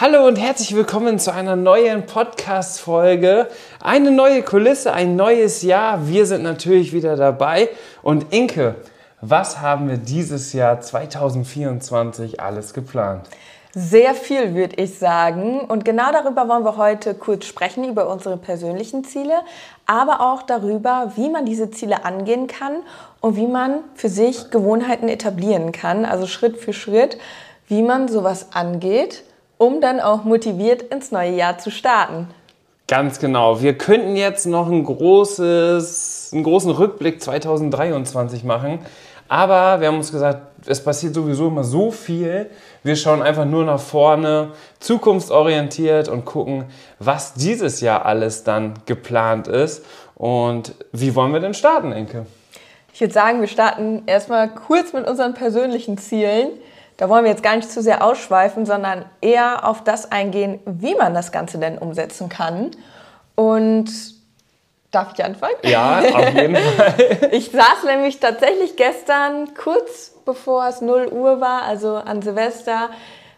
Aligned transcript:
Hallo 0.00 0.26
und 0.26 0.36
herzlich 0.36 0.74
willkommen 0.74 1.18
zu 1.18 1.30
einer 1.30 1.56
neuen 1.56 2.06
Podcast-Folge. 2.06 3.48
Eine 3.82 4.10
neue 4.10 4.42
Kulisse, 4.42 4.94
ein 4.94 5.14
neues 5.14 5.60
Jahr. 5.60 6.08
Wir 6.08 6.24
sind 6.24 6.42
natürlich 6.42 6.94
wieder 6.94 7.16
dabei. 7.16 7.68
Und 8.00 8.32
Inke, 8.32 8.76
was 9.20 9.60
haben 9.60 9.90
wir 9.90 9.98
dieses 9.98 10.54
Jahr 10.54 10.80
2024 10.80 12.40
alles 12.40 12.72
geplant? 12.72 13.28
Sehr 13.74 14.14
viel, 14.14 14.54
würde 14.54 14.76
ich 14.76 14.98
sagen. 14.98 15.60
Und 15.60 15.84
genau 15.84 16.10
darüber 16.12 16.48
wollen 16.48 16.64
wir 16.64 16.78
heute 16.78 17.12
kurz 17.12 17.44
sprechen, 17.44 17.86
über 17.86 18.08
unsere 18.08 18.38
persönlichen 18.38 19.04
Ziele, 19.04 19.34
aber 19.84 20.22
auch 20.22 20.40
darüber, 20.40 21.12
wie 21.16 21.28
man 21.28 21.44
diese 21.44 21.70
Ziele 21.70 22.06
angehen 22.06 22.46
kann 22.46 22.76
und 23.20 23.36
wie 23.36 23.46
man 23.46 23.80
für 23.96 24.08
sich 24.08 24.50
Gewohnheiten 24.50 25.10
etablieren 25.10 25.72
kann, 25.72 26.06
also 26.06 26.26
Schritt 26.26 26.56
für 26.56 26.72
Schritt, 26.72 27.18
wie 27.68 27.82
man 27.82 28.08
sowas 28.08 28.46
angeht 28.54 29.24
um 29.60 29.82
dann 29.82 30.00
auch 30.00 30.24
motiviert 30.24 30.80
ins 30.80 31.12
neue 31.12 31.32
Jahr 31.32 31.58
zu 31.58 31.70
starten. 31.70 32.28
Ganz 32.88 33.18
genau. 33.18 33.60
Wir 33.60 33.76
könnten 33.76 34.16
jetzt 34.16 34.46
noch 34.46 34.68
ein 34.68 34.82
großes, 34.82 36.30
einen 36.32 36.44
großen 36.44 36.70
Rückblick 36.70 37.22
2023 37.22 38.42
machen. 38.42 38.78
Aber 39.28 39.80
wir 39.80 39.88
haben 39.88 39.98
uns 39.98 40.10
gesagt, 40.10 40.40
es 40.66 40.82
passiert 40.82 41.14
sowieso 41.14 41.48
immer 41.48 41.62
so 41.62 41.90
viel. 41.90 42.48
Wir 42.82 42.96
schauen 42.96 43.20
einfach 43.20 43.44
nur 43.44 43.64
nach 43.64 43.78
vorne, 43.78 44.52
zukunftsorientiert 44.80 46.08
und 46.08 46.24
gucken, 46.24 46.64
was 46.98 47.34
dieses 47.34 47.82
Jahr 47.82 48.06
alles 48.06 48.44
dann 48.44 48.74
geplant 48.86 49.46
ist. 49.46 49.84
Und 50.14 50.74
wie 50.92 51.14
wollen 51.14 51.34
wir 51.34 51.40
denn 51.40 51.54
starten, 51.54 51.92
Enke? 51.92 52.24
Ich 52.94 53.00
würde 53.02 53.12
sagen, 53.12 53.42
wir 53.42 53.48
starten 53.48 54.04
erstmal 54.06 54.48
kurz 54.48 54.94
mit 54.94 55.06
unseren 55.06 55.34
persönlichen 55.34 55.98
Zielen. 55.98 56.48
Da 57.00 57.08
wollen 57.08 57.24
wir 57.24 57.30
jetzt 57.30 57.42
gar 57.42 57.56
nicht 57.56 57.72
zu 57.72 57.80
sehr 57.80 58.04
ausschweifen, 58.04 58.66
sondern 58.66 59.06
eher 59.22 59.66
auf 59.66 59.82
das 59.82 60.12
eingehen, 60.12 60.60
wie 60.66 60.94
man 60.94 61.14
das 61.14 61.32
Ganze 61.32 61.56
denn 61.56 61.78
umsetzen 61.78 62.28
kann. 62.28 62.72
Und 63.34 63.90
darf 64.90 65.14
ich 65.14 65.24
anfangen? 65.24 65.54
Ja, 65.62 66.00
auf 66.00 66.34
jeden 66.34 66.56
Fall. 66.76 66.94
Ich 67.32 67.52
saß 67.52 67.84
nämlich 67.86 68.20
tatsächlich 68.20 68.76
gestern 68.76 69.54
kurz 69.54 70.12
bevor 70.26 70.68
es 70.68 70.82
0 70.82 71.08
Uhr 71.10 71.40
war, 71.40 71.62
also 71.62 71.94
an 71.94 72.20
Silvester, 72.20 72.90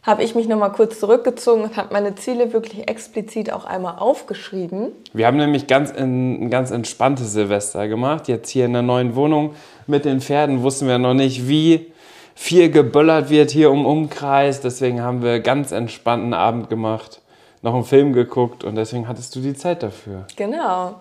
habe 0.02 0.24
ich 0.24 0.34
mich 0.34 0.48
nochmal 0.48 0.72
kurz 0.72 0.98
zurückgezogen 0.98 1.62
und 1.62 1.76
habe 1.76 1.92
meine 1.92 2.16
Ziele 2.16 2.52
wirklich 2.52 2.88
explizit 2.90 3.52
auch 3.52 3.64
einmal 3.64 4.00
aufgeschrieben. 4.00 4.90
Wir 5.12 5.28
haben 5.28 5.36
nämlich 5.36 5.68
ganz 5.68 5.92
in, 5.92 6.46
ein 6.46 6.50
ganz 6.50 6.72
entspanntes 6.72 7.32
Silvester 7.32 7.86
gemacht. 7.86 8.26
Jetzt 8.26 8.50
hier 8.50 8.64
in 8.64 8.72
der 8.72 8.82
neuen 8.82 9.14
Wohnung 9.14 9.54
mit 9.86 10.04
den 10.04 10.20
Pferden 10.20 10.64
wussten 10.64 10.88
wir 10.88 10.98
noch 10.98 11.14
nicht, 11.14 11.46
wie 11.46 11.91
viel 12.34 12.70
geböllert 12.70 13.30
wird 13.30 13.50
hier 13.50 13.70
im 13.70 13.86
Umkreis. 13.86 14.60
Deswegen 14.60 15.02
haben 15.02 15.22
wir 15.22 15.40
ganz 15.40 15.72
entspannten 15.72 16.34
Abend 16.34 16.70
gemacht, 16.70 17.20
noch 17.62 17.74
einen 17.74 17.84
Film 17.84 18.12
geguckt 18.12 18.64
und 18.64 18.74
deswegen 18.74 19.08
hattest 19.08 19.34
du 19.36 19.40
die 19.40 19.54
Zeit 19.54 19.82
dafür. 19.82 20.26
Genau. 20.36 20.96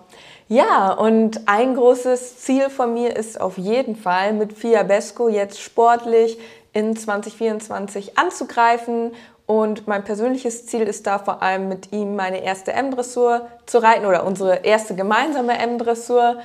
Ja, 0.48 0.92
und 0.92 1.48
ein 1.48 1.74
großes 1.74 2.38
Ziel 2.38 2.68
von 2.68 2.92
mir 2.92 3.16
ist 3.16 3.40
auf 3.40 3.56
jeden 3.56 3.96
Fall 3.96 4.32
mit 4.32 4.52
Fiabesco 4.52 5.28
jetzt 5.28 5.60
sportlich 5.60 6.38
in 6.72 6.96
2024 6.96 8.18
anzugreifen. 8.18 9.12
Und 9.46 9.88
mein 9.88 10.04
persönliches 10.04 10.66
Ziel 10.66 10.82
ist 10.82 11.06
da 11.06 11.18
vor 11.18 11.42
allem 11.42 11.68
mit 11.68 11.92
ihm 11.92 12.16
meine 12.16 12.42
erste 12.42 12.72
M-Dressur 12.72 13.48
zu 13.66 13.78
reiten 13.78 14.06
oder 14.06 14.24
unsere 14.24 14.64
erste 14.64 14.94
gemeinsame 14.94 15.58
M-Dressur. 15.58 16.36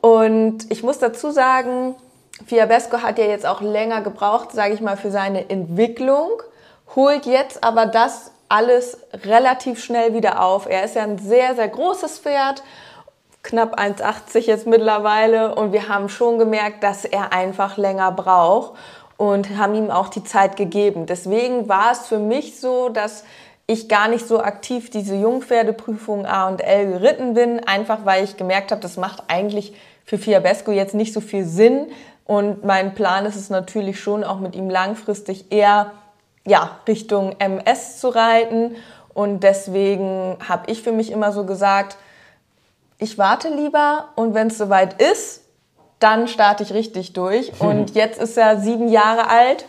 Und 0.00 0.70
ich 0.70 0.82
muss 0.82 0.98
dazu 0.98 1.30
sagen, 1.30 1.94
Fiabesco 2.46 2.98
hat 2.98 3.18
ja 3.18 3.24
jetzt 3.24 3.46
auch 3.46 3.60
länger 3.60 4.00
gebraucht, 4.00 4.52
sage 4.52 4.74
ich 4.74 4.80
mal, 4.80 4.96
für 4.96 5.10
seine 5.10 5.48
Entwicklung, 5.50 6.42
holt 6.94 7.26
jetzt 7.26 7.62
aber 7.62 7.86
das 7.86 8.32
alles 8.48 8.98
relativ 9.24 9.82
schnell 9.82 10.14
wieder 10.14 10.42
auf. 10.42 10.66
Er 10.68 10.84
ist 10.84 10.94
ja 10.94 11.02
ein 11.02 11.18
sehr, 11.18 11.54
sehr 11.54 11.68
großes 11.68 12.18
Pferd, 12.18 12.62
knapp 13.42 13.78
1,80 13.78 14.40
jetzt 14.40 14.66
mittlerweile 14.66 15.54
und 15.54 15.72
wir 15.72 15.88
haben 15.88 16.08
schon 16.08 16.38
gemerkt, 16.38 16.82
dass 16.82 17.04
er 17.04 17.32
einfach 17.32 17.76
länger 17.76 18.12
braucht 18.12 18.74
und 19.16 19.56
haben 19.56 19.74
ihm 19.74 19.90
auch 19.90 20.08
die 20.08 20.24
Zeit 20.24 20.56
gegeben. 20.56 21.06
Deswegen 21.06 21.68
war 21.68 21.92
es 21.92 22.06
für 22.06 22.18
mich 22.18 22.60
so, 22.60 22.88
dass 22.88 23.24
ich 23.66 23.88
gar 23.88 24.08
nicht 24.08 24.26
so 24.26 24.40
aktiv 24.40 24.90
diese 24.90 25.14
Jungpferdeprüfung 25.14 26.26
A 26.26 26.48
und 26.48 26.60
L 26.60 26.92
geritten 26.92 27.34
bin, 27.34 27.60
einfach 27.66 28.04
weil 28.04 28.24
ich 28.24 28.36
gemerkt 28.36 28.70
habe, 28.70 28.80
das 28.80 28.96
macht 28.96 29.24
eigentlich 29.28 29.74
für 30.04 30.18
Fiabesco 30.18 30.72
jetzt 30.72 30.94
nicht 30.94 31.12
so 31.12 31.20
viel 31.20 31.44
Sinn, 31.44 31.86
und 32.24 32.64
mein 32.64 32.94
Plan 32.94 33.26
ist 33.26 33.36
es 33.36 33.50
natürlich 33.50 34.00
schon, 34.00 34.24
auch 34.24 34.38
mit 34.38 34.54
ihm 34.54 34.70
langfristig 34.70 35.50
eher 35.50 35.92
ja, 36.44 36.78
Richtung 36.86 37.36
MS 37.38 37.98
zu 37.98 38.08
reiten. 38.08 38.76
Und 39.14 39.40
deswegen 39.40 40.36
habe 40.48 40.70
ich 40.70 40.82
für 40.82 40.92
mich 40.92 41.10
immer 41.10 41.32
so 41.32 41.44
gesagt, 41.44 41.96
ich 42.98 43.18
warte 43.18 43.48
lieber 43.48 44.08
und 44.14 44.34
wenn 44.34 44.46
es 44.46 44.58
soweit 44.58 45.00
ist, 45.02 45.42
dann 45.98 46.28
starte 46.28 46.62
ich 46.62 46.72
richtig 46.72 47.12
durch. 47.12 47.52
Und 47.60 47.94
jetzt 47.94 48.20
ist 48.20 48.36
er 48.36 48.58
sieben 48.58 48.88
Jahre 48.88 49.28
alt. 49.28 49.66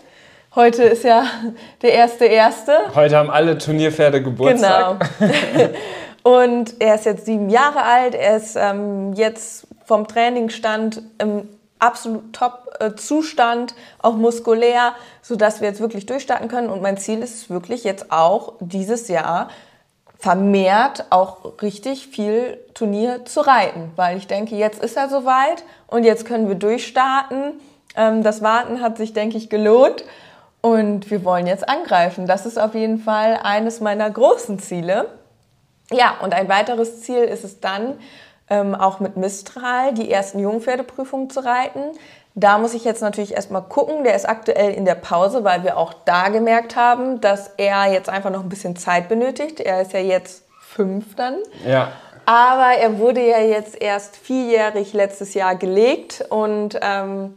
Heute 0.56 0.84
ist 0.84 1.04
ja 1.04 1.26
der 1.82 1.94
erste 1.94 2.26
erste. 2.26 2.74
Heute 2.96 3.18
haben 3.18 3.30
alle 3.30 3.58
Turnierpferde 3.58 4.24
Geburtstag. 4.24 5.10
Genau. 5.20 5.70
und 6.42 6.76
er 6.80 6.96
ist 6.96 7.06
jetzt 7.06 7.26
sieben 7.26 7.50
Jahre 7.50 7.84
alt. 7.84 8.16
Er 8.16 8.38
ist 8.38 8.56
ähm, 8.56 9.14
jetzt 9.14 9.68
vom 9.86 10.08
Trainingsstand 10.08 11.02
im 11.20 11.50
absolut 11.84 12.34
Top-Zustand, 12.34 13.76
auch 14.00 14.16
muskulär, 14.16 14.94
sodass 15.22 15.62
wir 15.62 15.68
jetzt 15.68 15.82
wirklich 15.82 16.06
durchstarten 16.06 16.48
können. 16.48 16.70
Und 16.70 16.82
mein 16.82 16.98
Ziel 16.98 17.20
ist 17.20 17.50
wirklich 17.50 17.84
jetzt 17.84 18.12
auch 18.12 18.54
dieses 18.60 19.08
Jahr 19.08 19.50
vermehrt 20.24 21.06
auch 21.10 21.62
richtig 21.62 22.08
viel 22.08 22.58
Turnier 22.74 23.26
zu 23.26 23.42
reiten, 23.42 23.92
weil 23.98 24.16
ich 24.16 24.26
denke, 24.26 24.56
jetzt 24.56 24.82
ist 24.82 24.96
er 24.96 25.10
soweit 25.10 25.66
und 25.88 26.06
jetzt 26.06 26.26
können 26.26 26.48
wir 26.48 26.56
durchstarten. 26.56 27.60
Ähm, 27.98 28.24
das 28.24 28.42
Warten 28.42 28.80
hat 28.80 28.96
sich, 28.96 29.12
denke 29.12 29.36
ich, 29.36 29.50
gelohnt 29.50 30.06
und 30.62 31.12
wir 31.12 31.26
wollen 31.26 31.46
jetzt 31.46 31.68
angreifen. 31.68 32.26
Das 32.26 32.46
ist 32.46 32.58
auf 32.58 32.74
jeden 32.74 33.00
Fall 33.00 33.38
eines 33.44 33.82
meiner 33.82 34.10
großen 34.10 34.60
Ziele. 34.60 35.10
Ja, 35.92 36.16
und 36.22 36.34
ein 36.34 36.48
weiteres 36.48 37.02
Ziel 37.02 37.24
ist 37.24 37.44
es 37.44 37.60
dann, 37.60 38.00
ähm, 38.50 38.76
auch 38.76 39.00
mit 39.00 39.18
Mistral 39.18 39.94
die 39.94 40.12
ersten 40.12 40.40
Jungpferdeprüfungen 40.40 41.30
zu 41.30 41.42
reiten. 41.42 41.82
Da 42.36 42.58
muss 42.58 42.74
ich 42.74 42.84
jetzt 42.84 43.02
natürlich 43.02 43.36
erstmal 43.36 43.64
gucken. 43.64 44.04
Der 44.04 44.16
ist 44.16 44.28
aktuell 44.28 44.74
in 44.74 44.86
der 44.86 44.96
Pause, 44.96 45.44
weil 45.44 45.64
wir 45.64 45.78
auch 45.78 45.94
da 46.06 46.30
gemerkt 46.30 46.76
haben, 46.76 47.22
dass 47.22 47.52
er 47.58 47.92
jetzt 47.92 48.10
einfach 48.10 48.32
noch 48.32 48.42
ein 48.42 48.50
bisschen 48.50 48.76
Zeit 48.76 49.08
benötigt. 49.08 49.60
Er 49.60 49.82
ist 49.82 49.94
ja 49.94 50.00
jetzt 50.00 50.44
fünf 50.60 51.16
dann. 51.16 51.38
Ja. 51.66 51.92
Aber 52.26 52.78
er 52.78 52.98
wurde 53.00 53.26
ja 53.28 53.40
jetzt 53.40 53.80
erst 53.80 54.16
vierjährig 54.16 54.94
letztes 54.94 55.34
Jahr 55.34 55.56
gelegt 55.56 56.26
und 56.30 56.80
ähm, 56.82 57.36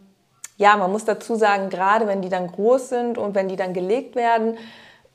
ja, 0.57 0.77
man 0.77 0.91
muss 0.91 1.05
dazu 1.05 1.35
sagen, 1.35 1.69
gerade 1.69 2.07
wenn 2.07 2.23
die 2.23 2.29
dann 2.29 2.47
groß 2.47 2.89
sind 2.89 3.19
und 3.19 3.35
wenn 3.35 3.49
die 3.49 3.57
dann 3.57 3.75
gelegt 3.75 4.17
werden, 4.17 4.57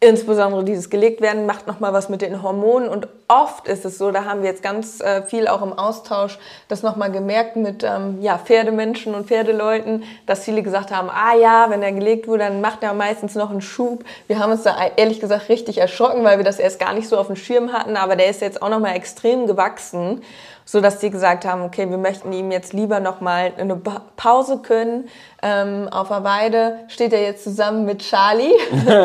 Insbesondere 0.04 0.64
dieses 0.64 0.90
gelegt 0.90 1.22
werden 1.22 1.46
macht 1.46 1.68
nochmal 1.68 1.94
was 1.94 2.10
mit 2.10 2.24
den 2.24 2.42
Hormonen. 2.42 2.90
Und 2.90 3.08
oft 3.28 3.68
ist 3.68 3.86
es 3.86 4.00
so, 4.00 4.10
da 4.10 4.26
haben 4.26 4.42
wir 4.42 4.50
jetzt 4.50 4.64
ganz 4.64 5.00
äh, 5.00 5.22
viel 5.22 5.48
auch 5.48 5.62
im 5.62 5.74
Austausch 5.74 6.40
das 6.68 6.82
nochmal 6.82 7.12
gemerkt 7.12 7.56
mit 7.56 7.84
ähm, 7.84 8.20
ja, 8.20 8.40
Pferdemenschen 8.40 9.14
und 9.14 9.28
Pferdeleuten, 9.28 10.04
dass 10.26 10.44
viele 10.44 10.64
gesagt 10.64 10.90
haben, 10.90 11.12
ah 11.12 11.36
ja, 11.36 11.68
wenn 11.70 11.84
er 11.84 11.92
gelegt 11.92 12.28
wurde, 12.28 12.46
dann 12.46 12.62
macht 12.62 12.82
er 12.82 12.96
meistens 12.96 13.36
noch 13.36 13.52
einen 13.52 13.62
Schub. 13.62 14.04
Wir 14.26 14.40
haben 14.40 14.52
uns 14.52 14.64
da 14.64 14.76
ehrlich 14.96 15.20
gesagt 15.20 15.50
richtig 15.50 15.78
erschrocken, 15.78 16.24
weil 16.24 16.38
wir 16.40 16.46
das 16.46 16.58
erst 16.58 16.80
gar 16.80 16.96
nicht 16.96 17.08
so 17.08 17.16
auf 17.16 17.28
dem 17.28 17.36
Schirm 17.36 17.72
hatten, 17.72 17.96
aber 17.96 18.16
der 18.16 18.32
ist 18.32 18.42
jetzt 18.42 18.64
auch 18.64 18.70
nochmal 18.70 18.96
extrem 18.96 19.46
gewachsen 19.46 20.24
so 20.66 20.82
dass 20.82 21.00
die 21.00 21.10
gesagt 21.10 21.46
haben, 21.46 21.64
okay, 21.64 21.90
wir 21.90 21.98
möchten 21.98 22.32
ihm 22.34 22.52
jetzt 22.52 22.74
lieber 22.74 23.00
noch 23.00 23.22
mal 23.22 23.52
eine 23.58 23.76
Pause 23.76 24.60
können. 24.60 25.10
Ähm, 25.42 25.90
auf 25.90 26.10
der 26.10 26.24
Weide 26.24 26.80
steht 26.88 27.14
er 27.14 27.22
jetzt 27.22 27.44
zusammen 27.44 27.86
mit 27.86 28.00
Charlie 28.00 28.54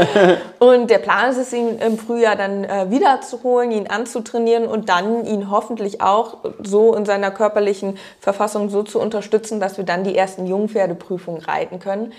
und 0.58 0.90
der 0.90 0.98
Plan 0.98 1.30
ist 1.30 1.38
es, 1.38 1.52
ihn 1.52 1.78
im 1.78 1.98
Frühjahr 1.98 2.36
dann 2.36 2.64
äh, 2.64 2.90
wiederzuholen, 2.90 3.70
ihn 3.70 3.86
anzutrainieren 3.88 4.66
und 4.66 4.88
dann 4.88 5.24
ihn 5.24 5.50
hoffentlich 5.50 6.00
auch 6.00 6.38
so 6.62 6.94
in 6.94 7.04
seiner 7.04 7.30
körperlichen 7.30 7.98
Verfassung 8.20 8.68
so 8.68 8.82
zu 8.82 9.00
unterstützen, 9.00 9.60
dass 9.60 9.76
wir 9.76 9.84
dann 9.84 10.04
die 10.04 10.16
ersten 10.16 10.46
Jungpferdeprüfungen 10.46 11.42
reiten 11.42 11.78
können. 11.78 12.12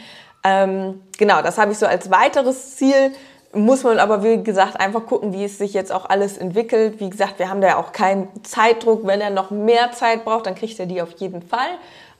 Ähm, 0.43 1.01
genau, 1.17 1.41
das 1.41 1.57
habe 1.57 1.71
ich 1.71 1.77
so 1.77 1.85
als 1.85 2.09
weiteres 2.09 2.75
Ziel 2.75 3.11
muss 3.53 3.83
man 3.83 3.99
aber, 3.99 4.23
wie 4.23 4.43
gesagt, 4.43 4.79
einfach 4.79 5.05
gucken, 5.05 5.33
wie 5.33 5.45
es 5.45 5.57
sich 5.57 5.73
jetzt 5.73 5.91
auch 5.91 6.09
alles 6.09 6.37
entwickelt. 6.37 6.99
Wie 6.99 7.09
gesagt, 7.09 7.39
wir 7.39 7.49
haben 7.49 7.61
da 7.61 7.67
ja 7.67 7.77
auch 7.77 7.91
keinen 7.91 8.27
Zeitdruck. 8.43 9.05
Wenn 9.05 9.21
er 9.21 9.29
noch 9.29 9.51
mehr 9.51 9.91
Zeit 9.91 10.25
braucht, 10.25 10.45
dann 10.45 10.55
kriegt 10.55 10.79
er 10.79 10.85
die 10.85 11.01
auf 11.01 11.11
jeden 11.17 11.41
Fall. 11.41 11.69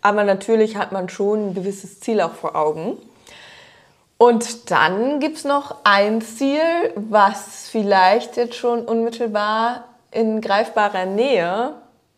Aber 0.02 0.24
natürlich 0.24 0.78
hat 0.78 0.92
man 0.92 1.10
schon 1.10 1.50
ein 1.50 1.54
gewisses 1.54 2.00
Ziel 2.00 2.22
auch 2.22 2.34
vor 2.34 2.56
Augen. 2.56 2.98
Und 4.18 4.72
dann 4.72 5.20
gibt 5.20 5.38
es 5.38 5.44
noch 5.44 5.76
ein 5.84 6.22
Ziel, 6.22 6.62
was 6.96 7.70
vielleicht 7.70 8.36
jetzt 8.38 8.56
schon 8.56 8.82
unmittelbar 8.86 9.86
in 10.12 10.42
greifbarer 10.42 11.06
Nähe 11.06 11.74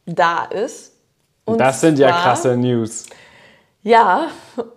da 0.06 0.46
ist. 0.46 0.94
Und 1.46 1.58
das 1.58 1.82
sind 1.82 2.00
ja 2.00 2.12
krasse 2.12 2.56
News. 2.56 3.06
Ja, 3.82 4.28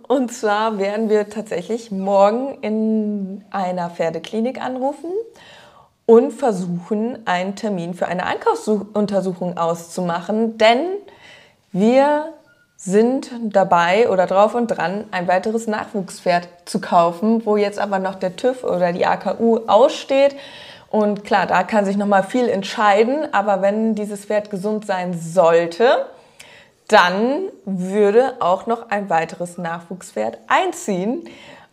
und 0.07 0.31
zwar 0.31 0.77
werden 0.77 1.09
wir 1.09 1.29
tatsächlich 1.29 1.91
morgen 1.91 2.57
in 2.61 3.43
einer 3.51 3.89
Pferdeklinik 3.89 4.63
anrufen 4.63 5.11
und 6.05 6.31
versuchen, 6.31 7.19
einen 7.25 7.57
Termin 7.57 7.95
für 7.95 8.07
eine 8.07 8.25
Einkaufsuntersuchung 8.25 9.57
auszumachen, 9.57 10.57
denn 10.57 10.87
wir 11.73 12.31
sind 12.77 13.31
dabei 13.41 14.09
oder 14.09 14.25
drauf 14.25 14.55
und 14.55 14.67
dran, 14.67 15.03
ein 15.11 15.27
weiteres 15.27 15.67
Nachwuchspferd 15.67 16.47
zu 16.63 16.79
kaufen, 16.79 17.45
wo 17.45 17.57
jetzt 17.57 17.79
aber 17.79 17.99
noch 17.99 18.15
der 18.15 18.37
TÜV 18.37 18.63
oder 18.63 18.93
die 18.93 19.05
AKU 19.05 19.67
aussteht. 19.67 20.35
Und 20.89 21.25
klar, 21.25 21.45
da 21.45 21.63
kann 21.63 21.83
sich 21.83 21.97
noch 21.97 22.07
mal 22.07 22.23
viel 22.23 22.47
entscheiden, 22.47 23.33
aber 23.33 23.61
wenn 23.61 23.95
dieses 23.95 24.25
Pferd 24.25 24.49
gesund 24.49 24.85
sein 24.85 25.17
sollte, 25.17 26.05
dann 26.87 27.49
würde 27.65 28.35
auch 28.39 28.65
noch 28.65 28.89
ein 28.89 29.09
weiteres 29.09 29.57
Nachwuchspferd 29.57 30.37
einziehen. 30.47 31.23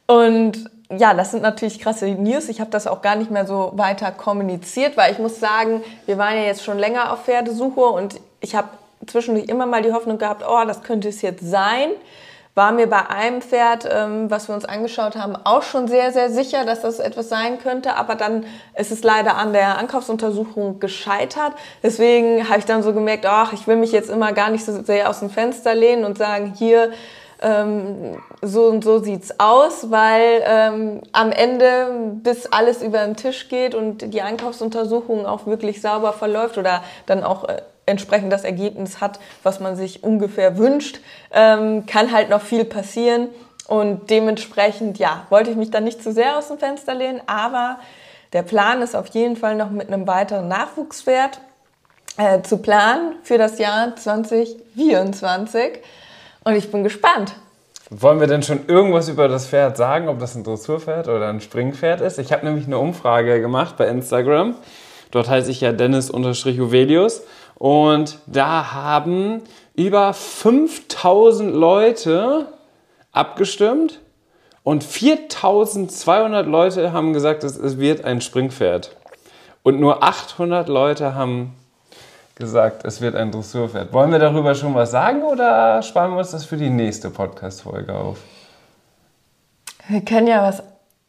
Und 0.07 0.71
ja, 0.97 1.15
das 1.15 1.31
sind 1.31 1.43
natürlich 1.43 1.79
krasse 1.79 2.07
News. 2.07 2.49
Ich 2.49 2.61
habe 2.61 2.71
das 2.71 2.87
auch 2.87 3.01
gar 3.03 3.17
nicht 3.17 3.31
mehr 3.31 3.47
so 3.47 3.73
weiter 3.75 4.11
kommuniziert, 4.11 4.97
weil 4.97 5.13
ich 5.13 5.19
muss 5.19 5.39
sagen, 5.39 5.83
wir 6.07 6.19
waren 6.19 6.37
ja 6.37 6.43
jetzt 6.43 6.65
schon 6.65 6.79
länger 6.79 7.13
auf 7.13 7.25
Pferdesuche 7.25 7.81
und 7.81 8.21
ich 8.41 8.55
habe 8.55 8.69
zwischendurch 9.07 9.49
immer 9.49 9.67
mal 9.67 9.83
die 9.83 9.93
Hoffnung 9.93 10.19
gehabt, 10.19 10.45
oh, 10.47 10.65
das 10.67 10.83
könnte 10.83 11.09
es 11.09 11.23
jetzt 11.23 11.49
sein. 11.49 11.91
War 12.61 12.73
mir 12.73 12.91
bei 12.91 13.09
einem 13.09 13.41
Pferd, 13.41 13.89
ähm, 13.91 14.31
was 14.31 14.49
wir 14.49 14.55
uns 14.55 14.67
angeschaut 14.67 15.17
haben, 15.17 15.35
auch 15.35 15.63
schon 15.63 15.89
sehr, 15.89 16.13
sehr 16.13 16.29
sicher, 16.29 16.67
dass 16.67 16.83
das 16.83 16.99
etwas 16.99 17.31
sein 17.31 17.59
könnte. 17.59 17.95
Aber 17.95 18.17
dann 18.17 18.45
ist 18.77 18.93
es 18.93 19.03
leider 19.03 19.37
an 19.37 19.55
der 19.55 19.79
Ankaufsuntersuchung 19.79 20.79
gescheitert. 20.79 21.55
Deswegen 21.83 22.51
habe 22.51 22.59
ich 22.59 22.67
dann 22.67 22.83
so 22.83 22.93
gemerkt, 22.93 23.25
ach, 23.25 23.55
ich 23.55 23.67
will 23.67 23.77
mich 23.77 23.93
jetzt 23.93 24.11
immer 24.11 24.35
gar 24.35 24.51
nicht 24.51 24.63
so 24.63 24.83
sehr 24.83 25.09
aus 25.09 25.21
dem 25.21 25.31
Fenster 25.31 25.75
lehnen 25.75 26.05
und 26.05 26.19
sagen, 26.19 26.53
hier, 26.55 26.91
ähm, 27.41 28.19
so 28.43 28.67
und 28.67 28.85
so 28.85 28.99
sieht's 28.99 29.41
aus, 29.41 29.91
weil 29.91 30.43
ähm, 30.45 31.01
am 31.13 31.33
Ende, 31.33 32.13
bis 32.23 32.45
alles 32.53 32.83
über 32.83 32.99
den 33.07 33.17
Tisch 33.17 33.49
geht 33.49 33.75
und 33.75 34.13
die 34.13 34.21
Einkaufsuntersuchung 34.21 35.25
auch 35.25 35.47
wirklich 35.47 35.81
sauber 35.81 36.13
verläuft 36.13 36.59
oder 36.59 36.83
dann 37.07 37.25
auch 37.25 37.49
äh, 37.49 37.63
entsprechend 37.91 38.33
das 38.33 38.45
Ergebnis 38.45 39.01
hat, 39.01 39.21
was 39.43 39.61
man 39.61 39.77
sich 39.77 40.03
ungefähr 40.03 40.57
wünscht, 40.57 41.01
ähm, 41.33 41.85
kann 41.87 42.13
halt 42.13 42.31
noch 42.31 42.43
viel 42.43 42.65
passieren. 42.65 43.29
Und 43.69 44.11
dementsprechend, 44.11 44.99
ja, 44.99 45.27
wollte 45.29 45.51
ich 45.51 45.57
mich 45.57 45.71
dann 45.71 45.85
nicht 45.85 46.03
zu 46.03 46.13
sehr 46.13 46.39
aus 46.39 46.49
dem 46.49 46.59
Fenster 46.59 46.95
lehnen, 46.95 47.21
aber 47.27 47.79
der 48.33 48.43
Plan 48.43 48.83
ist 48.83 48.97
auf 48.97 49.09
jeden 49.09 49.37
Fall 49.37 49.57
noch 49.57 49.71
mit 49.71 49.89
einem 49.89 50.07
weiteren 50.07 50.49
Nachwuchswert 50.49 51.41
äh, 52.17 52.43
zu 52.43 52.59
planen 52.59 53.17
für 53.23 53.39
das 53.39 53.59
Jahr 53.59 53.95
2024. 53.95 55.79
Und 56.45 56.55
ich 56.55 56.71
bin 56.71 56.85
gespannt. 56.85 57.35
Wollen 57.91 58.21
wir 58.21 58.29
denn 58.29 58.45
schon 58.45 58.69
irgendwas 58.69 59.09
über 59.09 59.27
das 59.27 59.49
Pferd 59.49 59.77
sagen, 59.77 60.09
ob 60.09 60.21
das 60.21 60.37
ein 60.37 60.45
Dressurpferd 60.45 61.09
oder 61.09 61.29
ein 61.29 61.41
Springpferd 61.41 62.01
ist? 62.01 62.19
Ich 62.19 62.33
habe 62.33 62.47
nämlich 62.47 62.67
eine 62.67 62.79
Umfrage 62.79 63.41
gemacht 63.41 63.77
bei 63.77 63.89
Instagram. 63.89 64.55
Dort 65.11 65.29
heiße 65.29 65.51
ich 65.51 65.61
ja 65.61 65.73
Dennis-Uvelius. 65.73 67.23
Und 67.61 68.21
da 68.27 68.73
haben 68.73 69.43
über 69.75 70.15
5000 70.15 71.55
Leute 71.55 72.47
abgestimmt 73.13 74.01
und 74.65 74.83
4200 74.83 76.47
Leute 76.47 76.95
haben 76.95 77.13
gesagt, 77.13 77.45
es 77.45 77.79
wird 77.79 78.07
ein 78.07 78.23
Springpferd. 78.23 78.97
Und 79.63 79.79
nur 79.79 80.03
800 80.03 80.71
Leute 80.71 81.15
haben 81.15 81.55
gesagt, 82.35 82.87
es 82.87 83.03
wird 83.03 83.15
ein 83.15 83.31
Dressurpferd. 83.31 83.93
Wollen 83.93 84.11
wir 84.11 84.19
darüber 84.19 84.55
schon 84.55 84.75
was 84.75 84.91
sagen 84.91 85.23
oder 85.23 85.83
sparen 85.83 86.13
wir 86.13 86.21
uns 86.21 86.31
das 86.31 86.47
für 86.47 86.57
die 86.57 86.71
nächste 86.71 87.11
Podcast-Folge 87.11 87.95
auf? 87.95 88.21
Wir 89.87 90.03
können 90.03 90.29
ja 90.29 90.43
was, 90.43 90.63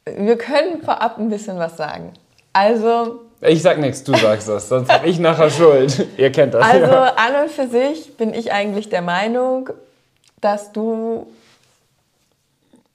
wir 0.04 0.38
können 0.38 0.82
vorab 0.82 1.18
ein 1.18 1.30
bisschen 1.30 1.58
was 1.58 1.78
sagen. 1.78 2.12
Also. 2.52 3.31
Ich 3.42 3.64
sag 3.64 3.80
nichts, 3.80 4.04
du 4.04 4.16
sagst 4.16 4.48
das, 4.48 4.70
sonst 4.70 4.92
habe 4.92 5.08
ich 5.08 5.18
nachher 5.20 5.50
Schuld. 5.50 6.08
Ihr 6.18 6.32
kennt 6.32 6.54
das. 6.54 6.64
Also 6.64 6.86
ja. 6.86 7.14
an 7.16 7.44
und 7.44 7.52
für 7.52 7.68
sich 7.68 8.16
bin 8.16 8.34
ich 8.34 8.52
eigentlich 8.52 8.90
der 8.90 9.02
Meinung, 9.02 9.72
dass 10.42 10.72
du 10.72 11.28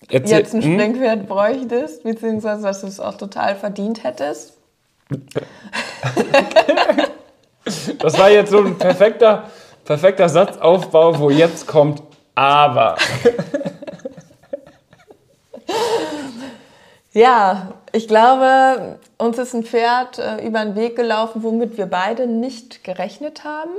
Erzähl, 0.09 0.39
jetzt 0.39 0.55
ein 0.55 0.63
hm? 0.63 0.75
Springpferd 0.75 1.21
hm? 1.21 1.27
bräuchtest, 1.27 2.05
beziehungsweise 2.05 2.63
dass 2.63 2.83
du 2.83 2.87
es 2.87 3.01
auch 3.01 3.17
total 3.17 3.57
verdient 3.57 4.05
hättest. 4.05 4.55
Das 7.99 8.17
war 8.17 8.31
jetzt 8.31 8.51
so 8.51 8.59
ein 8.59 8.79
perfekter, 8.79 9.51
perfekter 9.85 10.29
Satzaufbau, 10.29 11.19
wo 11.19 11.31
jetzt 11.31 11.67
kommt 11.67 12.03
aber. 12.37 12.97
Ja, 17.17 17.73
ich 17.97 18.09
glaube, 18.09 18.99
uns 19.17 19.39
ist 19.39 19.55
ein 19.55 19.63
Pferd 19.63 20.19
äh, 20.19 20.47
über 20.47 20.63
den 20.63 20.77
Weg 20.77 20.97
gelaufen, 20.97 21.43
womit 21.43 21.79
wir 21.79 21.87
beide 21.87 22.27
nicht 22.27 22.85
gerechnet 22.85 23.43
haben. 23.43 23.71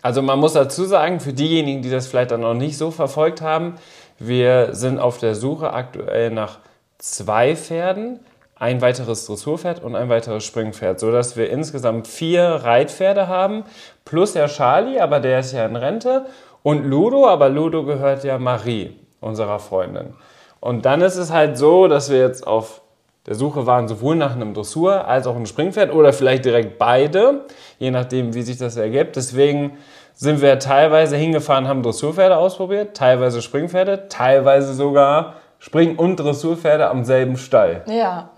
Also 0.00 0.22
man 0.22 0.38
muss 0.38 0.52
dazu 0.52 0.84
sagen, 0.84 1.18
für 1.18 1.32
diejenigen, 1.32 1.82
die 1.82 1.90
das 1.90 2.06
vielleicht 2.06 2.30
dann 2.30 2.42
noch 2.42 2.54
nicht 2.54 2.78
so 2.78 2.92
verfolgt 2.92 3.42
haben, 3.42 3.74
wir 4.20 4.74
sind 4.76 5.00
auf 5.00 5.18
der 5.18 5.34
Suche 5.34 5.72
aktuell 5.72 6.30
nach 6.30 6.58
zwei 6.98 7.56
Pferden, 7.56 8.20
ein 8.54 8.80
weiteres 8.80 9.26
Dressurpferd 9.26 9.82
und 9.82 9.96
ein 9.96 10.08
weiteres 10.08 10.44
Springpferd, 10.44 11.00
sodass 11.00 11.36
wir 11.36 11.50
insgesamt 11.50 12.06
vier 12.06 12.44
Reitpferde 12.44 13.26
haben, 13.26 13.64
plus 14.04 14.34
ja 14.34 14.46
Charlie, 14.46 15.00
aber 15.00 15.18
der 15.18 15.40
ist 15.40 15.52
ja 15.52 15.66
in 15.66 15.74
Rente, 15.74 16.26
und 16.62 16.84
Ludo, 16.84 17.26
aber 17.26 17.48
Ludo 17.48 17.84
gehört 17.84 18.22
ja 18.22 18.38
Marie, 18.38 18.96
unserer 19.20 19.58
Freundin. 19.58 20.14
Und 20.60 20.84
dann 20.84 21.00
ist 21.00 21.16
es 21.16 21.32
halt 21.32 21.58
so, 21.58 21.88
dass 21.88 22.10
wir 22.10 22.18
jetzt 22.18 22.46
auf 22.46 22.82
der 23.28 23.34
Suche 23.34 23.66
waren, 23.66 23.88
sowohl 23.88 24.16
nach 24.16 24.34
einem 24.34 24.54
Dressur 24.54 25.06
als 25.06 25.26
auch 25.26 25.36
einem 25.36 25.44
Springpferd 25.44 25.92
oder 25.92 26.14
vielleicht 26.14 26.46
direkt 26.46 26.78
beide, 26.78 27.44
je 27.78 27.90
nachdem, 27.90 28.32
wie 28.32 28.40
sich 28.40 28.56
das 28.56 28.78
ergibt. 28.78 29.16
Deswegen 29.16 29.76
sind 30.14 30.40
wir 30.40 30.58
teilweise 30.58 31.16
hingefahren, 31.16 31.68
haben 31.68 31.82
Dressurpferde 31.82 32.38
ausprobiert, 32.38 32.96
teilweise 32.96 33.42
Springpferde, 33.42 34.08
teilweise 34.08 34.72
sogar 34.72 35.34
Spring- 35.58 35.96
und 35.96 36.16
Dressurpferde 36.16 36.88
am 36.88 37.04
selben 37.04 37.36
Stall. 37.36 37.82
Ja. 37.86 38.30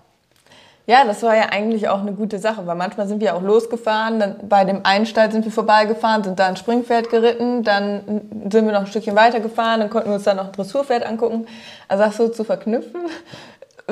Ja, 0.87 1.05
das 1.05 1.23
war 1.23 1.37
ja 1.37 1.45
eigentlich 1.51 1.87
auch 1.87 2.01
eine 2.01 2.11
gute 2.11 2.39
Sache, 2.39 2.67
weil 2.67 2.75
manchmal 2.75 3.07
sind 3.07 3.21
wir 3.21 3.35
auch 3.35 3.41
losgefahren, 3.41 4.19
dann 4.19 4.35
bei 4.49 4.65
dem 4.65 4.81
einen 4.83 5.05
Stall 5.05 5.31
sind 5.31 5.45
wir 5.45 5.51
vorbeigefahren, 5.51 6.23
sind 6.23 6.37
da 6.37 6.47
ein 6.47 6.57
Springpferd 6.57 7.09
geritten, 7.09 7.63
dann 7.63 8.21
sind 8.49 8.65
wir 8.65 8.73
noch 8.73 8.81
ein 8.81 8.87
Stückchen 8.87 9.15
weitergefahren, 9.15 9.79
dann 9.79 9.89
konnten 9.89 10.09
wir 10.09 10.15
uns 10.15 10.23
dann 10.23 10.37
noch 10.37 10.47
ein 10.47 10.51
Dressurpferd 10.51 11.05
angucken. 11.05 11.45
Also 11.87 12.03
das 12.03 12.17
so 12.17 12.27
zu 12.27 12.43
verknüpfen, 12.43 13.01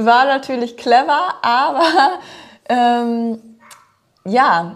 war 0.05 0.25
natürlich 0.25 0.77
clever, 0.77 1.35
aber 1.41 2.19
ähm, 2.69 3.57
ja, 4.25 4.75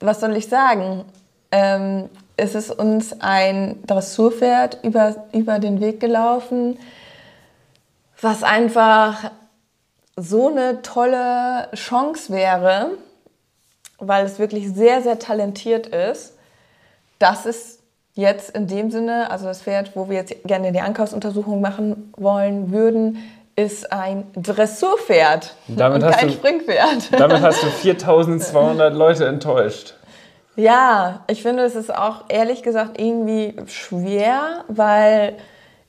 was 0.00 0.20
soll 0.20 0.36
ich 0.36 0.48
sagen? 0.48 1.04
Ähm, 1.50 2.08
es 2.36 2.54
ist 2.54 2.70
uns 2.70 3.20
ein 3.20 3.82
Dressurpferd 3.86 4.80
über, 4.82 5.26
über 5.32 5.58
den 5.58 5.80
Weg 5.80 6.00
gelaufen, 6.00 6.78
was 8.20 8.42
einfach 8.42 9.30
so 10.16 10.48
eine 10.48 10.82
tolle 10.82 11.68
Chance 11.74 12.32
wäre, 12.32 12.90
weil 13.98 14.24
es 14.24 14.38
wirklich 14.38 14.72
sehr, 14.72 15.02
sehr 15.02 15.18
talentiert 15.18 15.86
ist, 15.86 16.34
dass 17.18 17.46
es 17.46 17.78
jetzt 18.14 18.50
in 18.50 18.66
dem 18.66 18.90
Sinne, 18.90 19.30
also 19.30 19.46
das 19.46 19.62
Pferd, 19.62 19.94
wo 19.94 20.08
wir 20.08 20.16
jetzt 20.16 20.34
gerne 20.44 20.72
die 20.72 20.80
Ankaufsuntersuchung 20.80 21.60
machen 21.60 22.12
wollen 22.16 22.72
würden, 22.72 23.18
ist 23.56 23.90
ein 23.90 24.26
Dressurpferd 24.36 25.54
damit 25.66 26.02
und 26.02 26.10
kein 26.12 26.28
du, 26.28 26.34
Springpferd. 26.34 27.08
Damit 27.18 27.40
hast 27.40 27.62
du 27.62 27.68
4200 27.68 28.94
Leute 28.94 29.26
enttäuscht. 29.26 29.94
Ja, 30.56 31.20
ich 31.26 31.42
finde, 31.42 31.64
es 31.64 31.74
ist 31.74 31.94
auch 31.94 32.24
ehrlich 32.28 32.62
gesagt 32.62 33.00
irgendwie 33.00 33.54
schwer, 33.66 34.64
weil 34.68 35.34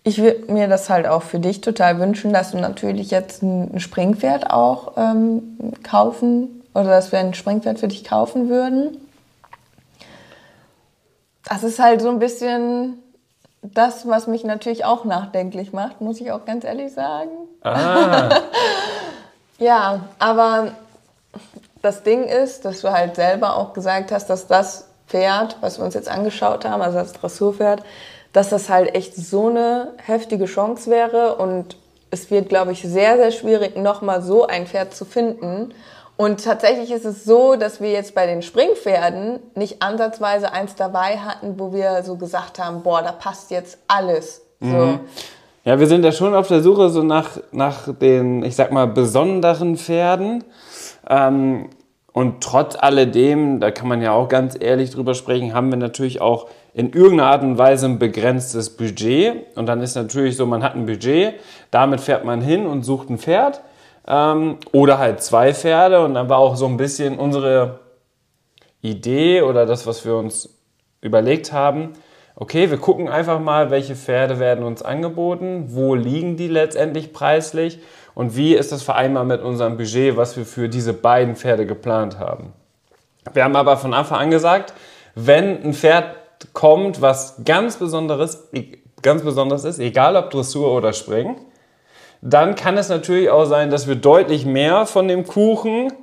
ich 0.04 0.20
würde 0.20 0.52
mir 0.52 0.70
das 0.70 0.90
halt 0.90 1.08
auch 1.08 1.24
für 1.24 1.40
dich 1.40 1.60
total 1.60 2.00
wünschen, 2.00 2.32
dass 2.32 2.52
du 2.52 2.58
natürlich 2.58 3.12
jetzt 3.12 3.44
ein 3.44 3.80
Springpferd 3.80 4.50
auch 4.50 4.94
ähm, 4.96 5.74
kaufen 5.84 6.64
oder 6.74 6.90
dass 6.90 7.12
wir 7.12 7.20
ein 7.20 7.34
Springpferd 7.34 7.80
für 7.80 7.90
dich 7.90 8.06
kaufen 8.06 8.50
würden. 8.50 8.98
Das 11.44 11.64
ist 11.64 11.80
halt 11.80 12.02
so 12.02 12.10
ein 12.10 12.20
bisschen 12.20 13.00
das, 13.62 14.08
was 14.08 14.28
mich 14.28 14.44
natürlich 14.44 14.86
auch 14.86 15.06
nachdenklich 15.06 15.74
macht, 15.74 16.02
muss 16.02 16.22
ich 16.22 16.32
auch 16.32 16.46
ganz 16.46 16.64
ehrlich 16.64 16.94
sagen. 16.94 17.32
Ah. 17.64 18.30
Ja, 19.60 20.02
aber 20.20 20.74
das 21.82 22.04
Ding 22.04 22.26
ist, 22.26 22.66
dass 22.66 22.82
du 22.82 22.92
halt 22.92 23.16
selber 23.16 23.56
auch 23.58 23.74
gesagt 23.74 24.12
hast, 24.12 24.30
dass 24.30 24.48
das 24.48 24.88
Pferd, 25.08 25.58
was 25.62 25.80
wir 25.80 25.86
uns 25.86 25.94
jetzt 25.94 26.10
angeschaut 26.10 26.66
haben, 26.66 26.82
also 26.82 27.00
das 27.00 27.14
Dressurpferd, 27.14 27.82
dass 28.34 28.50
das 28.50 28.70
halt 28.70 28.94
echt 28.94 29.16
so 29.16 29.48
eine 29.48 29.94
heftige 30.06 30.46
Chance 30.46 30.92
wäre 30.92 31.36
und 31.36 31.76
es 32.12 32.30
wird, 32.30 32.50
glaube 32.50 32.72
ich, 32.72 32.84
sehr, 32.84 33.18
sehr 33.18 33.32
schwierig, 33.32 33.78
nochmal 33.78 34.22
so 34.22 34.46
ein 34.46 34.68
Pferd 34.68 34.94
zu 34.94 35.06
finden. 35.06 35.74
Und 36.18 36.44
tatsächlich 36.44 36.92
ist 36.92 37.06
es 37.06 37.24
so, 37.24 37.56
dass 37.56 37.80
wir 37.80 37.92
jetzt 37.92 38.16
bei 38.16 38.26
den 38.26 38.42
Springpferden 38.42 39.40
nicht 39.54 39.84
ansatzweise 39.84 40.52
eins 40.52 40.74
dabei 40.76 41.18
hatten, 41.20 41.60
wo 41.60 41.72
wir 41.72 42.04
so 42.04 42.16
gesagt 42.18 42.58
haben, 42.58 42.82
boah, 42.82 43.04
da 43.04 43.12
passt 43.12 43.52
jetzt 43.52 43.78
alles. 43.88 44.42
So. 44.60 44.66
Mhm. 44.68 45.00
Ja, 45.64 45.80
wir 45.80 45.86
sind 45.86 46.04
ja 46.04 46.12
schon 46.12 46.34
auf 46.34 46.48
der 46.48 46.62
Suche 46.62 46.90
so 46.90 47.04
nach, 47.04 47.38
nach 47.52 47.94
den, 47.94 48.44
ich 48.44 48.56
sag 48.56 48.72
mal, 48.72 48.88
besonderen 48.88 49.78
Pferden. 49.78 50.44
Ähm, 51.08 51.70
und 52.14 52.42
trotz 52.42 52.76
alledem, 52.76 53.60
da 53.60 53.70
kann 53.70 53.88
man 53.88 54.02
ja 54.02 54.12
auch 54.12 54.28
ganz 54.28 54.58
ehrlich 54.60 54.90
drüber 54.90 55.14
sprechen, 55.14 55.54
haben 55.54 55.70
wir 55.70 55.78
natürlich 55.78 56.20
auch 56.20 56.48
in 56.74 56.92
irgendeiner 56.94 57.30
Art 57.30 57.44
und 57.44 57.60
Weise 57.60 57.86
ein 57.86 58.00
begrenztes 58.00 58.72
Budget. 58.72 59.56
Und 59.56 59.68
dann 59.68 59.82
ist 59.82 59.94
natürlich 59.94 60.36
so, 60.36 60.48
man 60.48 60.64
hat 60.64 60.74
ein 60.74 60.88
Budget, 60.88 61.36
damit 61.70 62.02
fährt 62.02 62.26
man 62.26 62.42
hin 62.42 62.66
und 62.66 62.82
sucht 62.82 63.12
ein 63.12 63.20
Pferd. 63.20 63.62
Ähm, 64.08 64.58
oder 64.72 64.98
halt 65.00 65.22
zwei 65.22 65.54
Pferde. 65.54 66.04
Und 66.04 66.14
dann 66.14 66.30
war 66.30 66.38
auch 66.38 66.56
so 66.56 66.66
ein 66.66 66.78
bisschen 66.78 67.20
unsere 67.20 67.80
Idee 68.82 69.42
oder 69.42 69.66
das, 69.66 69.86
was 69.86 70.06
wir 70.06 70.16
uns 70.16 70.58
überlegt 71.02 71.52
haben. 71.52 71.94
Okay, 72.36 72.70
wir 72.70 72.78
gucken 72.78 73.10
einfach 73.10 73.40
mal, 73.40 73.72
welche 73.72 73.96
Pferde 73.96 74.38
werden 74.40 74.64
uns 74.64 74.84
angeboten, 74.84 75.70
wo 75.70 75.96
liegen 75.96 76.38
die 76.38 76.48
letztendlich 76.48 77.12
preislich 77.12 77.80
und 78.14 78.36
wie 78.36 78.54
ist 78.54 78.72
das 78.72 78.84
vereinbar 78.84 79.24
mit 79.24 79.42
unserem 79.42 79.76
Budget, 79.76 80.18
was 80.18 80.38
wir 80.38 80.46
für 80.46 80.70
diese 80.70 80.94
beiden 80.94 81.36
Pferde 81.36 81.66
geplant 81.66 82.20
haben. 82.20 82.54
Wir 83.34 83.44
haben 83.44 83.56
aber 83.56 83.78
von 83.78 83.94
Anfang 83.94 84.20
an 84.20 84.32
gesagt, 84.32 84.74
wenn 85.16 85.64
ein 85.64 85.74
Pferd 85.74 86.16
kommt, 86.54 87.02
was 87.02 87.44
ganz 87.44 87.78
besonderes, 87.78 88.50
ganz 89.02 89.24
besonders 89.24 89.64
ist, 89.64 89.80
egal 89.80 90.16
ob 90.16 90.30
Dressur 90.30 90.72
oder 90.72 90.94
Springen, 90.94 91.38
dann 92.22 92.56
kann 92.56 92.78
es 92.78 92.90
natürlich 92.90 93.30
auch 93.30 93.46
sein, 93.46 93.70
dass 93.70 93.88
wir 93.88 93.96
deutlich 93.96 94.46
mehr 94.46 94.86
von 94.86 95.08
dem 95.08 95.26
Kuchen 95.26 95.94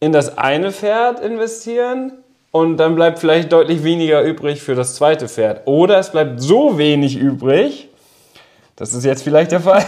in 0.00 0.12
das 0.12 0.38
eine 0.38 0.72
Pferd 0.72 1.20
investieren 1.20 2.12
und 2.50 2.78
dann 2.78 2.94
bleibt 2.94 3.18
vielleicht 3.18 3.52
deutlich 3.52 3.84
weniger 3.84 4.22
übrig 4.22 4.62
für 4.62 4.74
das 4.74 4.94
zweite 4.94 5.28
Pferd. 5.28 5.66
Oder 5.66 5.98
es 5.98 6.10
bleibt 6.10 6.40
so 6.40 6.78
wenig 6.78 7.16
übrig, 7.16 7.88
das 8.76 8.94
ist 8.94 9.04
jetzt 9.04 9.22
vielleicht 9.22 9.52
der 9.52 9.60
Fall, 9.60 9.84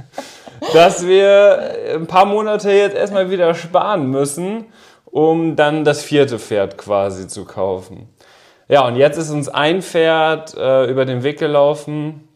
dass 0.72 1.06
wir 1.06 1.74
ein 1.94 2.06
paar 2.06 2.26
Monate 2.26 2.70
jetzt 2.70 2.96
erstmal 2.96 3.30
wieder 3.30 3.54
sparen 3.54 4.08
müssen, 4.10 4.66
um 5.04 5.56
dann 5.56 5.84
das 5.84 6.02
vierte 6.02 6.38
Pferd 6.38 6.78
quasi 6.78 7.28
zu 7.28 7.44
kaufen. 7.44 8.08
Ja, 8.68 8.86
und 8.86 8.96
jetzt 8.96 9.18
ist 9.18 9.30
uns 9.30 9.48
ein 9.48 9.82
Pferd 9.82 10.56
äh, 10.56 10.86
über 10.86 11.04
den 11.04 11.22
Weg 11.22 11.38
gelaufen 11.38 12.28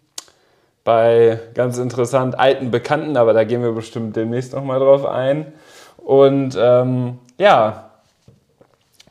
bei 0.88 1.38
ganz 1.52 1.76
interessant 1.76 2.38
alten 2.38 2.70
Bekannten, 2.70 3.18
aber 3.18 3.34
da 3.34 3.44
gehen 3.44 3.62
wir 3.62 3.72
bestimmt 3.72 4.16
demnächst 4.16 4.54
nochmal 4.54 4.80
drauf 4.80 5.04
ein. 5.04 5.52
Und 5.98 6.56
ähm, 6.58 7.18
ja, 7.36 7.90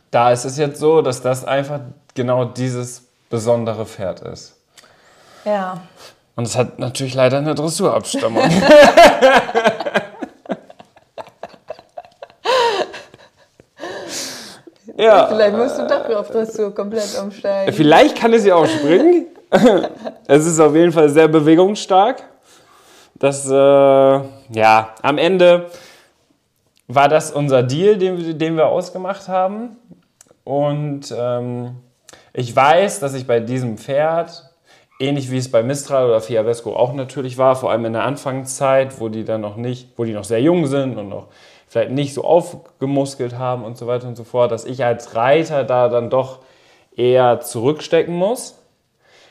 da 0.10 0.32
ist 0.32 0.44
es 0.44 0.58
jetzt 0.58 0.80
so, 0.80 1.04
dass 1.04 1.22
das 1.22 1.46
einfach 1.46 1.82
genau 2.16 2.46
dieses 2.46 3.04
besondere 3.30 3.86
Pferd 3.86 4.22
ist. 4.22 4.56
Ja. 5.46 5.82
Und 6.36 6.48
es 6.48 6.58
hat 6.58 6.80
natürlich 6.80 7.14
leider 7.14 7.38
eine 7.38 7.54
Dressurabstammung. 7.54 8.42
ja. 14.98 15.28
Vielleicht 15.28 15.56
musst 15.56 15.78
du 15.78 15.86
doch 15.86 16.10
auf 16.16 16.32
Dressur 16.32 16.74
komplett 16.74 17.20
umsteigen. 17.22 17.72
Vielleicht 17.72 18.18
kann 18.18 18.34
es 18.34 18.46
ja 18.46 18.56
auch 18.56 18.66
springen. 18.66 19.28
es 20.28 20.46
ist 20.46 20.60
auf 20.60 20.76
jeden 20.76 20.92
Fall 20.92 21.10
sehr 21.10 21.28
bewegungsstark. 21.28 22.24
Das, 23.16 23.50
äh, 23.50 23.54
ja, 23.54 24.94
am 25.02 25.18
Ende 25.18 25.68
war 26.88 27.08
das 27.08 27.32
unser 27.32 27.64
Deal, 27.64 27.98
den, 27.98 28.38
den 28.38 28.56
wir 28.56 28.68
ausgemacht 28.68 29.28
haben. 29.28 29.78
Und 30.44 31.14
ähm, 31.18 31.78
ich 32.34 32.56
weiß, 32.56 33.00
dass 33.00 33.14
ich 33.14 33.28
bei 33.28 33.40
diesem 33.40 33.78
Pferd 33.78 34.48
Ähnlich 35.00 35.30
wie 35.30 35.38
es 35.38 35.52
bei 35.52 35.62
Mistral 35.62 36.08
oder 36.08 36.22
Fiabesco 36.22 36.76
auch 36.76 36.94
natürlich 36.94 37.38
war, 37.38 37.56
vor 37.56 37.70
allem 37.70 37.86
in 37.86 37.94
der 37.94 38.04
Anfangszeit, 38.04 39.00
wo 39.00 39.10
die 39.10 39.24
dann 39.24 39.42
noch 39.42 39.56
nicht, 39.56 39.90
wo 39.96 40.06
die 40.06 40.14
noch 40.14 40.24
sehr 40.24 40.42
jung 40.42 40.66
sind 40.66 40.98
und 40.98 41.10
noch 41.10 41.28
vielleicht 41.68 41.92
nicht 41.92 42.16
so 42.16 42.24
aufgemuskelt 42.24 43.38
haben 43.38 43.64
und 43.64 43.78
so 43.78 43.86
weiter 43.86 44.08
und 44.08 44.16
so 44.16 44.24
fort, 44.24 44.52
dass 44.52 44.66
ich 44.66 44.84
als 44.84 45.14
Reiter 45.14 45.64
da 45.64 45.90
dann 45.90 46.10
doch 46.10 46.40
eher 46.96 47.42
zurückstecken 47.42 48.16
muss. 48.16 48.58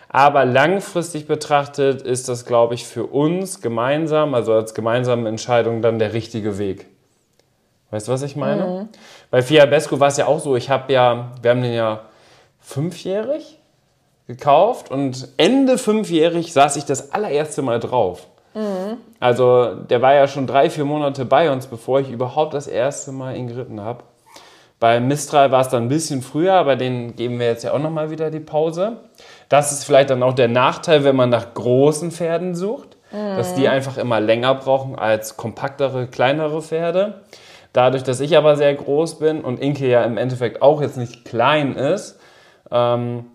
Aber 0.08 0.44
langfristig 0.44 1.26
betrachtet 1.26 2.02
ist 2.02 2.28
das, 2.28 2.46
glaube 2.46 2.74
ich, 2.74 2.86
für 2.86 3.06
uns 3.06 3.60
gemeinsam, 3.60 4.34
also 4.34 4.52
als 4.52 4.74
gemeinsame 4.74 5.28
Entscheidung, 5.28 5.82
dann 5.82 5.98
der 5.98 6.12
richtige 6.12 6.58
Weg. 6.58 6.86
Weißt 7.90 8.08
du, 8.08 8.12
was 8.12 8.22
ich 8.22 8.36
meine? 8.36 8.66
Mhm. 8.66 8.88
Bei 9.30 9.42
Fiabesco 9.42 9.98
war 10.00 10.08
es 10.08 10.16
ja 10.16 10.26
auch 10.26 10.40
so, 10.40 10.56
ich 10.56 10.70
habe 10.70 10.92
ja, 10.92 11.32
wir 11.42 11.50
haben 11.50 11.62
den 11.62 11.74
ja 11.74 12.00
fünfjährig 12.60 13.58
gekauft 14.26 14.90
und 14.90 15.28
Ende 15.36 15.78
fünfjährig 15.78 16.52
saß 16.52 16.76
ich 16.76 16.84
das 16.84 17.12
allererste 17.12 17.62
Mal 17.62 17.78
drauf. 17.78 18.26
Mhm. 18.54 18.96
Also 19.20 19.74
der 19.74 20.02
war 20.02 20.14
ja 20.14 20.26
schon 20.26 20.46
drei, 20.46 20.70
vier 20.70 20.84
Monate 20.84 21.24
bei 21.24 21.50
uns, 21.50 21.66
bevor 21.66 22.00
ich 22.00 22.10
überhaupt 22.10 22.54
das 22.54 22.66
erste 22.66 23.12
Mal 23.12 23.36
ihn 23.36 23.48
geritten 23.48 23.80
habe. 23.80 24.02
Bei 24.78 25.00
Mistral 25.00 25.50
war 25.50 25.62
es 25.62 25.68
dann 25.68 25.84
ein 25.84 25.88
bisschen 25.88 26.20
früher, 26.20 26.54
aber 26.54 26.76
den 26.76 27.16
geben 27.16 27.38
wir 27.38 27.46
jetzt 27.46 27.64
ja 27.64 27.72
auch 27.72 27.78
nochmal 27.78 28.10
wieder 28.10 28.30
die 28.30 28.40
Pause. 28.40 28.98
Das 29.48 29.72
ist 29.72 29.84
vielleicht 29.84 30.10
dann 30.10 30.22
auch 30.22 30.34
der 30.34 30.48
Nachteil, 30.48 31.04
wenn 31.04 31.16
man 31.16 31.30
nach 31.30 31.54
großen 31.54 32.10
Pferden 32.10 32.54
sucht, 32.54 32.96
mhm. 33.10 33.36
dass 33.36 33.54
die 33.54 33.62
mhm. 33.62 33.68
einfach 33.68 33.96
immer 33.96 34.20
länger 34.20 34.54
brauchen 34.54 34.98
als 34.98 35.36
kompaktere, 35.36 36.08
kleinere 36.08 36.60
Pferde. 36.60 37.22
Dadurch, 37.72 38.02
dass 38.02 38.20
ich 38.20 38.36
aber 38.36 38.56
sehr 38.56 38.74
groß 38.74 39.18
bin 39.18 39.42
und 39.42 39.60
Inke 39.60 39.88
ja 39.88 40.04
im 40.04 40.18
Endeffekt 40.18 40.62
auch 40.62 40.82
jetzt 40.82 40.96
nicht 40.96 41.24
klein 41.24 41.74
ist, 41.74 42.18
ähm, 42.70 43.26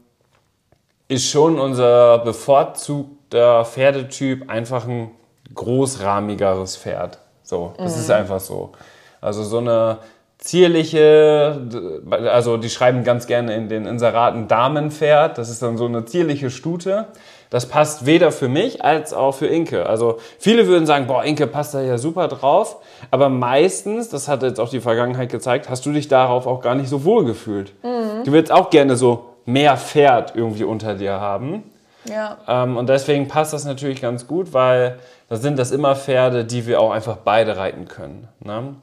ist 1.07 1.29
schon 1.29 1.59
unser 1.59 2.19
bevorzugter 2.19 3.65
Pferdetyp 3.65 4.49
einfach 4.49 4.87
ein 4.87 5.11
großrahmigeres 5.53 6.77
Pferd. 6.77 7.19
So, 7.43 7.73
das 7.77 7.95
mhm. 7.95 8.01
ist 8.01 8.11
einfach 8.11 8.39
so. 8.39 8.71
Also 9.19 9.43
so 9.43 9.57
eine 9.57 9.99
zierliche, 10.41 11.61
also 12.09 12.57
die 12.57 12.69
schreiben 12.69 13.03
ganz 13.03 13.27
gerne 13.27 13.55
in 13.55 13.69
den 13.69 13.85
Inseraten 13.85 14.47
Damenpferd, 14.47 15.37
das 15.37 15.49
ist 15.49 15.61
dann 15.61 15.77
so 15.77 15.85
eine 15.85 16.03
zierliche 16.05 16.49
Stute. 16.49 17.05
Das 17.51 17.67
passt 17.67 18.05
weder 18.05 18.31
für 18.31 18.47
mich 18.47 18.83
als 18.83 19.13
auch 19.13 19.33
für 19.33 19.47
Inke. 19.47 19.85
Also 19.85 20.19
viele 20.39 20.67
würden 20.67 20.85
sagen, 20.85 21.05
boah, 21.07 21.23
Inke 21.23 21.47
passt 21.47 21.73
da 21.73 21.81
ja 21.81 21.97
super 21.97 22.29
drauf. 22.29 22.77
Aber 23.11 23.27
meistens, 23.27 24.07
das 24.09 24.29
hat 24.29 24.41
jetzt 24.41 24.59
auch 24.59 24.69
die 24.69 24.79
Vergangenheit 24.79 25.29
gezeigt, 25.29 25.69
hast 25.69 25.85
du 25.85 25.91
dich 25.91 26.07
darauf 26.07 26.47
auch 26.47 26.61
gar 26.61 26.75
nicht 26.75 26.89
so 26.89 27.03
wohl 27.03 27.25
gefühlt. 27.25 27.73
Mhm. 27.83 28.23
Du 28.23 28.31
willst 28.31 28.51
auch 28.51 28.69
gerne 28.69 28.95
so 28.95 29.25
mehr 29.45 29.75
Pferd 29.75 30.33
irgendwie 30.33 30.63
unter 30.63 30.95
dir 30.95 31.19
haben. 31.19 31.63
Ja. 32.05 32.37
Ähm, 32.47 32.77
und 32.77 32.87
deswegen 32.87 33.27
passt 33.27 33.53
das 33.53 33.65
natürlich 33.65 34.01
ganz 34.01 34.27
gut, 34.27 34.53
weil 34.53 34.97
da 35.27 35.35
sind 35.35 35.59
das 35.59 35.71
immer 35.71 35.95
Pferde, 35.95 36.45
die 36.45 36.65
wir 36.65 36.79
auch 36.79 36.91
einfach 36.91 37.17
beide 37.17 37.57
reiten 37.57 37.85
können. 37.85 38.29
Ne? 38.39 38.75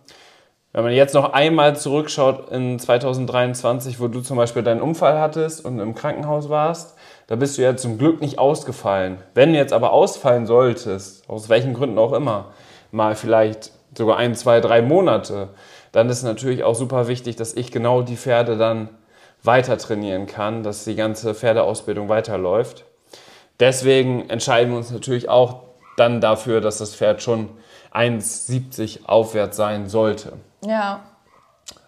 Wenn 0.79 0.85
man 0.85 0.95
jetzt 0.95 1.15
noch 1.15 1.33
einmal 1.33 1.75
zurückschaut 1.75 2.51
in 2.51 2.79
2023, 2.79 3.99
wo 3.99 4.07
du 4.07 4.21
zum 4.21 4.37
Beispiel 4.37 4.63
deinen 4.63 4.81
Unfall 4.81 5.19
hattest 5.19 5.65
und 5.65 5.81
im 5.81 5.97
Krankenhaus 5.97 6.51
warst, 6.51 6.97
da 7.27 7.35
bist 7.35 7.59
du 7.59 7.63
ja 7.63 7.77
zum 7.77 7.99
Glück 7.99 8.21
nicht 8.21 8.39
ausgefallen. 8.39 9.19
Wenn 9.35 9.53
du 9.53 9.59
jetzt 9.59 9.73
aber 9.73 9.91
ausfallen 9.91 10.47
solltest, 10.47 11.29
aus 11.29 11.49
welchen 11.49 11.75
Gründen 11.75 11.99
auch 11.99 12.13
immer, 12.13 12.53
mal 12.93 13.17
vielleicht 13.17 13.73
sogar 13.93 14.19
ein, 14.19 14.37
zwei, 14.37 14.61
drei 14.61 14.81
Monate, 14.81 15.49
dann 15.91 16.09
ist 16.09 16.23
natürlich 16.23 16.63
auch 16.63 16.77
super 16.77 17.09
wichtig, 17.09 17.35
dass 17.35 17.55
ich 17.55 17.73
genau 17.73 18.03
die 18.03 18.17
Pferde 18.17 18.57
dann 18.57 18.89
weiter 19.43 19.79
trainieren 19.79 20.29
kann, 20.29 20.63
dass 20.63 20.85
die 20.85 20.95
ganze 20.95 21.35
Pferdeausbildung 21.35 22.09
weiterläuft. 22.09 22.85
Deswegen 23.59 24.31
entscheiden 24.31 24.71
wir 24.71 24.79
uns 24.79 24.93
natürlich 24.93 25.29
auch 25.29 25.63
dann 25.97 26.21
dafür, 26.21 26.61
dass 26.61 26.79
das 26.79 26.95
Pferd 26.95 27.21
schon 27.21 27.49
1,70 27.93 29.07
aufwärts 29.07 29.57
sein 29.57 29.89
sollte. 29.89 30.35
Ja. 30.61 31.05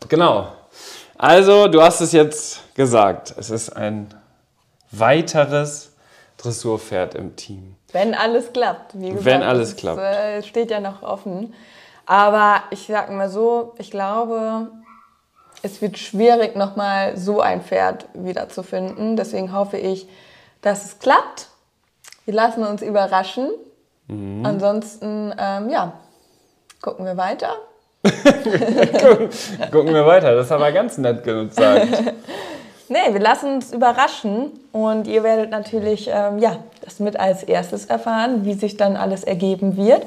Genau. 0.09 0.53
Also, 1.19 1.69
du 1.69 1.83
hast 1.83 2.01
es 2.01 2.13
jetzt 2.13 2.75
gesagt. 2.75 3.35
Es 3.37 3.51
ist 3.51 3.71
ein 3.71 4.15
weiteres 4.91 5.93
Dressurpferd 6.39 7.15
im 7.15 7.37
Team. 7.37 7.77
Wenn 7.93 8.15
alles 8.15 8.53
klappt. 8.53 8.99
Wie 8.99 9.09
gesagt, 9.09 9.25
Wenn 9.25 9.43
alles 9.43 9.77
klappt. 9.77 9.99
Das 9.99 10.17
äh, 10.17 10.43
steht 10.43 10.71
ja 10.71 10.81
noch 10.81 11.03
offen. 11.03 11.55
Aber 12.07 12.63
ich 12.71 12.87
sag 12.87 13.11
mal 13.11 13.29
so, 13.29 13.75
ich 13.79 13.91
glaube, 13.91 14.69
es 15.63 15.83
wird 15.83 15.99
schwierig, 15.99 16.57
nochmal 16.57 17.17
so 17.17 17.41
ein 17.41 17.63
Pferd 17.63 18.07
wiederzufinden. 18.15 19.17
Deswegen 19.17 19.53
hoffe 19.53 19.77
ich, 19.77 20.09
dass 20.63 20.85
es 20.85 20.99
klappt. 20.99 21.49
Wir 22.25 22.35
lassen 22.35 22.65
uns 22.65 22.83
überraschen. 22.83 23.51
Mhm. 24.09 24.45
Ansonsten, 24.47 25.35
ähm, 25.39 25.69
ja, 25.69 25.93
Gucken 26.81 27.05
wir 27.05 27.17
weiter? 27.19 27.57
Gucken 28.03 29.93
wir 29.93 30.07
weiter, 30.07 30.35
das 30.35 30.51
haben 30.51 30.63
wir 30.63 30.73
ganz 30.73 30.97
nett 30.99 31.23
gesagt. 31.23 31.89
Nee, 32.93 33.13
wir 33.13 33.21
lassen 33.21 33.55
uns 33.55 33.73
überraschen 33.73 34.51
und 34.73 35.07
ihr 35.07 35.23
werdet 35.23 35.51
natürlich 35.53 36.11
ähm, 36.13 36.41
ja, 36.41 36.57
das 36.81 36.99
mit 36.99 37.21
als 37.21 37.45
erstes 37.45 37.85
erfahren, 37.85 38.45
wie 38.45 38.55
sich 38.55 38.77
dann 38.77 38.97
alles 38.97 39.23
ergeben 39.23 39.77
wird. 39.77 40.05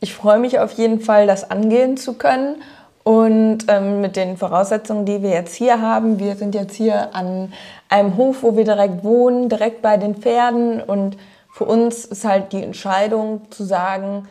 Ich 0.00 0.14
freue 0.14 0.40
mich 0.40 0.58
auf 0.58 0.72
jeden 0.72 0.98
Fall, 0.98 1.28
das 1.28 1.48
angehen 1.48 1.96
zu 1.96 2.14
können 2.14 2.56
und 3.04 3.66
ähm, 3.68 4.00
mit 4.00 4.16
den 4.16 4.36
Voraussetzungen, 4.36 5.06
die 5.06 5.22
wir 5.22 5.30
jetzt 5.30 5.54
hier 5.54 5.80
haben. 5.80 6.18
Wir 6.18 6.34
sind 6.34 6.56
jetzt 6.56 6.74
hier 6.74 7.14
an 7.14 7.52
einem 7.88 8.16
Hof, 8.16 8.42
wo 8.42 8.56
wir 8.56 8.64
direkt 8.64 9.04
wohnen, 9.04 9.48
direkt 9.48 9.80
bei 9.80 9.96
den 9.96 10.16
Pferden 10.16 10.82
und 10.82 11.16
für 11.52 11.66
uns 11.66 12.04
ist 12.04 12.24
halt 12.24 12.52
die 12.52 12.64
Entscheidung 12.64 13.42
zu 13.50 13.62
sagen, 13.62 14.26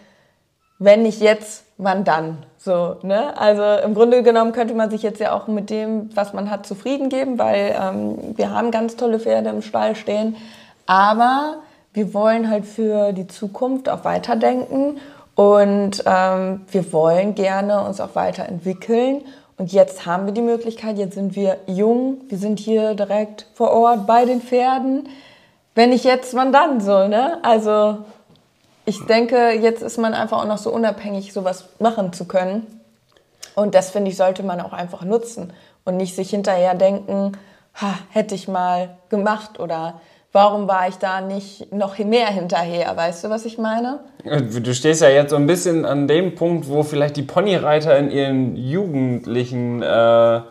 wenn 0.78 1.04
nicht 1.04 1.22
jetzt, 1.22 1.64
wann 1.78 2.04
dann? 2.04 2.40
So, 2.64 2.96
ne? 3.02 3.38
Also 3.38 3.84
im 3.84 3.94
Grunde 3.94 4.24
genommen 4.24 4.54
könnte 4.54 4.74
man 4.74 4.90
sich 4.90 5.04
jetzt 5.04 5.20
ja 5.20 5.34
auch 5.34 5.48
mit 5.48 5.70
dem, 5.70 6.10
was 6.16 6.32
man 6.32 6.50
hat, 6.50 6.66
zufrieden 6.66 7.10
geben, 7.10 7.38
weil 7.38 7.76
ähm, 7.78 8.38
wir 8.38 8.52
haben 8.52 8.72
ganz 8.72 8.96
tolle 8.96 9.20
Pferde 9.20 9.50
im 9.50 9.62
Stall 9.62 9.98
stehen. 9.98 10.38
Aber 10.86 11.56
wir 11.92 12.14
wollen 12.14 12.50
halt 12.50 12.66
für 12.66 13.12
die 13.12 13.28
Zukunft 13.28 13.90
auch 13.90 14.06
weiterdenken 14.06 14.98
und 15.36 16.04
ähm, 16.06 16.62
wir 16.72 16.94
wollen 16.94 17.36
gerne 17.36 17.84
uns 17.84 18.00
auch 18.00 18.16
weiterentwickeln. 18.16 19.24
Und 19.58 19.74
jetzt 19.74 20.06
haben 20.06 20.26
wir 20.26 20.34
die 20.34 20.42
Möglichkeit, 20.42 20.98
jetzt 20.98 21.16
sind 21.16 21.36
wir 21.36 21.58
jung, 21.68 22.22
wir 22.30 22.38
sind 22.38 22.60
hier 22.60 22.96
direkt 22.96 23.46
vor 23.56 23.72
Ort 23.72 24.08
bei 24.08 24.24
den 24.24 24.42
Pferden. 24.42 25.10
Wenn 25.76 25.90
nicht 25.90 26.06
jetzt, 26.06 26.34
wann 26.34 26.54
dann 26.54 26.80
so, 26.80 27.10
ne? 27.10 27.40
Also 27.44 27.98
ich 28.86 29.06
denke, 29.06 29.52
jetzt 29.52 29.82
ist 29.82 29.98
man 29.98 30.14
einfach 30.14 30.42
auch 30.42 30.48
noch 30.48 30.58
so 30.58 30.72
unabhängig, 30.72 31.34
sowas 31.34 31.66
machen 31.80 32.14
zu 32.14 32.26
können. 32.26 32.82
Und 33.56 33.76
das, 33.76 33.92
finde 33.92 34.12
ich, 34.12 34.18
sollte 34.18 34.44
man 34.44 34.60
auch 34.62 34.74
einfach 34.74 35.04
nutzen 35.04 35.54
und 35.86 35.98
nicht 35.98 36.16
sich 36.16 36.32
hinterher 36.32 36.74
denken, 36.74 37.34
ha, 37.76 37.94
hätte 38.10 38.36
ich 38.36 38.48
mal 38.48 38.98
gemacht 39.10 39.60
oder 39.60 40.02
warum 40.32 40.68
war 40.68 40.88
ich 40.88 40.96
da 40.96 41.22
nicht 41.22 41.72
noch 41.72 41.98
mehr 42.00 42.28
hinterher? 42.28 42.96
Weißt 42.96 43.24
du, 43.24 43.30
was 43.30 43.46
ich 43.46 43.58
meine? 43.58 44.00
Du 44.24 44.74
stehst 44.74 45.02
ja 45.02 45.10
jetzt 45.10 45.30
so 45.30 45.36
ein 45.36 45.48
bisschen 45.48 45.86
an 45.86 46.08
dem 46.08 46.36
Punkt, 46.36 46.68
wo 46.68 46.84
vielleicht 46.84 47.16
die 47.18 47.24
Ponyreiter 47.24 47.98
in 47.98 48.10
ihren 48.10 48.56
jugendlichen 48.56 49.82
äh, 49.82 50.42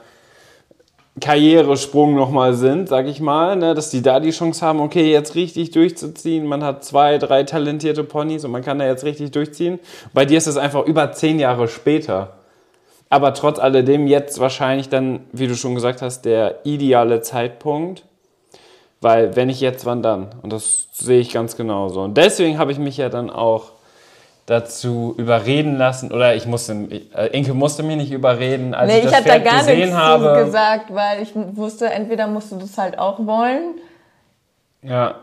Karrieresprung 1.21 2.15
nochmal 2.15 2.55
sind, 2.55 2.89
sag 2.89 3.07
ich 3.07 3.21
mal, 3.21 3.55
ne, 3.57 3.75
dass 3.75 3.91
die 3.91 4.01
da 4.01 4.19
die 4.19 4.31
Chance 4.31 4.65
haben, 4.65 4.81
okay, 4.81 5.13
jetzt 5.13 5.35
richtig 5.35 5.71
durchzuziehen. 5.71 6.47
Man 6.47 6.65
hat 6.65 6.85
zwei, 6.85 7.19
drei 7.19 7.43
talentierte 7.45 8.03
Ponys 8.03 8.45
und 8.45 8.51
man 8.51 8.63
kann 8.63 8.79
da 8.79 8.87
jetzt 8.87 9.05
richtig 9.05 9.31
durchziehen. 9.31 9.79
Bei 10.15 10.25
dir 10.25 10.39
ist 10.39 10.47
es 10.47 10.57
einfach 10.57 10.87
über 10.87 11.13
zehn 11.13 11.39
Jahre 11.39 11.69
später. 11.69 12.35
Aber 13.11 13.35
trotz 13.35 13.59
alledem 13.59 14.07
jetzt 14.07 14.41
wahrscheinlich 14.41 14.89
dann, 14.89 15.21
wie 15.33 15.47
du 15.47 15.55
schon 15.55 15.75
gesagt 15.75 16.01
hast, 16.01 16.23
der 16.23 16.61
ideale 16.65 17.21
Zeitpunkt. 17.21 18.05
Weil 19.03 19.37
wenn 19.37 19.51
ich 19.51 19.61
jetzt, 19.61 19.85
wann 19.85 20.03
dann? 20.03 20.29
Und 20.41 20.51
das 20.53 20.89
sehe 20.93 21.21
ich 21.21 21.33
ganz 21.33 21.57
genauso. 21.57 22.01
Und 22.01 22.17
deswegen 22.17 22.57
habe 22.57 22.73
ich 22.73 22.79
mich 22.79 22.97
ja 22.97 23.11
dann 23.11 23.29
auch 23.29 23.73
dazu 24.47 25.15
überreden 25.19 25.77
lassen 25.77 26.13
oder 26.13 26.35
ich 26.35 26.47
musste, 26.47 26.73
äh, 26.73 27.29
Inke 27.29 27.55
musste 27.55 27.83
mich 27.83 27.97
nicht 27.97 28.13
überreden, 28.13 28.75
als 28.75 28.91
nee, 28.91 28.99
ich 28.99 29.05
das 29.05 29.13
ich 29.13 29.19
Pferd 29.27 29.47
da 29.47 29.51
gar 29.51 29.59
gesehen 29.61 29.97
habe. 29.97 30.45
gesagt, 30.45 30.93
weil 30.93 31.23
ich 31.23 31.33
wusste, 31.35 31.91
entweder 31.91 32.27
musst 32.27 32.51
du 32.51 32.57
das 32.57 32.77
halt 32.77 32.99
auch 32.99 33.25
wollen. 33.25 33.77
Ja. 34.83 35.15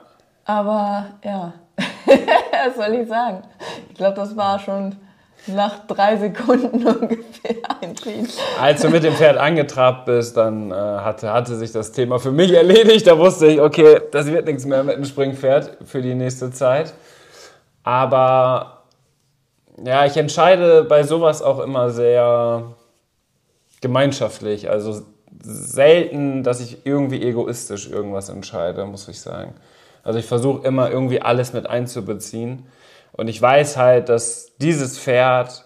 Aber 0.45 1.07
ja, 1.23 1.53
was 2.05 2.75
soll 2.75 2.95
ich 2.95 3.07
sagen? 3.07 3.43
Ich 3.89 3.95
glaube, 3.95 4.15
das 4.15 4.35
war 4.38 4.57
schon 4.57 4.95
nach 5.47 5.85
drei 5.88 6.17
Sekunden 6.17 6.85
ungefähr 6.88 7.55
entschieden. 7.81 8.27
Als 8.59 8.81
du 8.81 8.89
mit 8.89 9.03
dem 9.03 9.13
Pferd 9.13 9.38
angetrabt 9.38 10.05
bist, 10.05 10.38
dann 10.38 10.71
äh, 10.71 10.75
hatte, 10.75 11.31
hatte 11.31 11.55
sich 11.55 11.71
das 11.71 11.91
Thema 11.91 12.19
für 12.19 12.31
mich 12.31 12.53
erledigt. 12.53 13.05
Da 13.05 13.17
wusste 13.17 13.47
ich, 13.47 13.60
okay, 13.60 13.99
das 14.12 14.27
wird 14.27 14.45
nichts 14.45 14.65
mehr 14.65 14.84
mit 14.84 14.95
dem 14.95 15.05
Springpferd 15.05 15.77
für 15.86 16.01
die 16.01 16.15
nächste 16.15 16.51
Zeit. 16.51 16.93
Aber 17.84 18.78
ja, 19.85 20.05
ich 20.05 20.17
entscheide 20.17 20.83
bei 20.83 21.03
sowas 21.03 21.41
auch 21.41 21.59
immer 21.59 21.91
sehr 21.91 22.75
gemeinschaftlich. 23.81 24.69
Also 24.69 25.01
selten, 25.41 26.43
dass 26.43 26.59
ich 26.59 26.85
irgendwie 26.85 27.21
egoistisch 27.21 27.89
irgendwas 27.89 28.29
entscheide, 28.29 28.85
muss 28.85 29.07
ich 29.07 29.21
sagen. 29.21 29.53
Also 30.03 30.19
ich 30.19 30.25
versuche 30.25 30.67
immer 30.67 30.89
irgendwie 30.89 31.21
alles 31.21 31.53
mit 31.53 31.67
einzubeziehen. 31.67 32.65
Und 33.11 33.27
ich 33.27 33.41
weiß 33.41 33.77
halt, 33.77 34.09
dass 34.09 34.51
dieses 34.57 34.97
Pferd, 34.99 35.65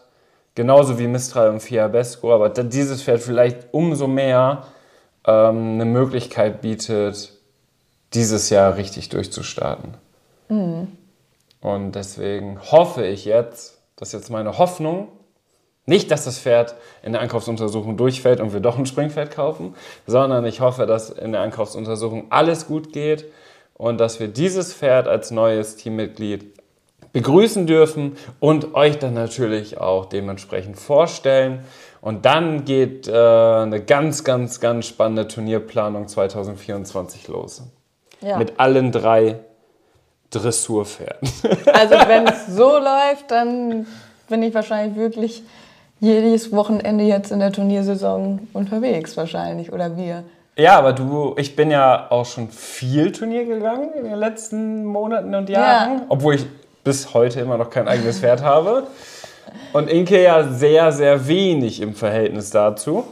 genauso 0.56 1.00
wie 1.00 1.08
Mistral 1.08 1.50
und 1.50 1.62
Fiabesco, 1.62 2.34
aber 2.34 2.50
dieses 2.50 3.04
Pferd 3.04 3.22
vielleicht 3.22 3.74
umso 3.74 4.08
mehr 4.08 4.64
ähm, 5.26 5.74
eine 5.74 5.86
Möglichkeit 5.86 6.62
bietet, 6.62 7.34
dieses 8.14 8.50
Jahr 8.50 8.78
richtig 8.78 9.10
durchzustarten. 9.10 9.96
Mhm. 10.50 10.88
Und 11.62 11.94
deswegen 11.94 12.60
hoffe 12.72 13.06
ich 13.06 13.26
jetzt, 13.26 13.73
das 14.04 14.10
ist 14.10 14.20
jetzt 14.20 14.32
meine 14.32 14.58
Hoffnung, 14.58 15.08
nicht, 15.86 16.12
dass 16.12 16.26
das 16.26 16.38
Pferd 16.38 16.76
in 17.04 17.14
der 17.14 17.22
Ankaufsuntersuchung 17.22 17.96
durchfällt 17.96 18.42
und 18.42 18.52
wir 18.52 18.60
doch 18.60 18.78
ein 18.78 18.86
Springpferd 18.86 19.32
kaufen, 19.32 19.76
sondern 20.06 20.46
ich 20.46 20.60
hoffe, 20.60 20.86
dass 20.86 21.10
in 21.10 21.32
der 21.32 21.40
Ankaufsuntersuchung 21.40 22.26
alles 22.30 22.68
gut 22.68 22.92
geht 22.92 23.24
und 23.76 24.02
dass 24.02 24.20
wir 24.20 24.28
dieses 24.28 24.74
Pferd 24.74 25.08
als 25.08 25.32
neues 25.32 25.78
Teammitglied 25.78 26.54
begrüßen 27.14 27.66
dürfen 27.66 28.18
und 28.42 28.76
euch 28.76 29.00
dann 29.00 29.14
natürlich 29.14 29.78
auch 29.78 30.06
dementsprechend 30.06 30.78
vorstellen. 30.78 31.64
Und 32.02 32.26
dann 32.26 32.66
geht 32.66 33.08
äh, 33.08 33.14
eine 33.14 33.82
ganz, 33.82 34.26
ganz, 34.26 34.60
ganz 34.60 34.86
spannende 34.86 35.30
Turnierplanung 35.30 36.10
2024 36.10 37.30
los. 37.30 37.64
Ja. 38.20 38.38
Mit 38.38 38.60
allen 38.60 38.92
drei 38.92 39.40
Dressurpferden. 40.34 41.30
Also 41.74 41.96
wenn 42.08 42.28
es 42.28 42.48
so 42.48 42.78
läuft, 42.78 43.30
dann 43.30 43.88
bin 44.30 44.44
ich 44.44 44.54
wahrscheinlich 44.54 44.96
wirklich 44.98 45.44
jedes 46.00 46.52
Wochenende 46.52 47.04
jetzt 47.04 47.32
in 47.32 47.40
der 47.40 47.52
Turniersaison 47.52 48.48
unterwegs 48.54 49.16
wahrscheinlich 49.18 49.72
oder 49.72 49.98
wir. 49.98 50.24
Ja, 50.56 50.78
aber 50.78 50.94
du, 50.94 51.34
ich 51.38 51.56
bin 51.56 51.72
ja 51.72 52.12
auch 52.12 52.26
schon 52.26 52.50
viel 52.50 53.12
Turnier 53.12 53.46
gegangen 53.46 53.92
in 53.94 54.04
den 54.04 54.16
letzten 54.16 54.86
Monaten 54.86 55.34
und 55.34 55.50
Jahren, 55.50 56.00
ja. 56.00 56.06
obwohl 56.10 56.36
ich 56.36 56.46
bis 56.84 57.14
heute 57.14 57.40
immer 57.40 57.58
noch 57.58 57.70
kein 57.70 57.88
eigenes 57.88 58.20
Pferd 58.20 58.44
habe. 58.44 58.84
Und 59.72 59.90
Inke 59.90 60.22
ja 60.22 60.44
sehr, 60.44 60.92
sehr 60.92 61.28
wenig 61.28 61.82
im 61.82 61.96
Verhältnis 61.96 62.52
dazu. 62.52 63.06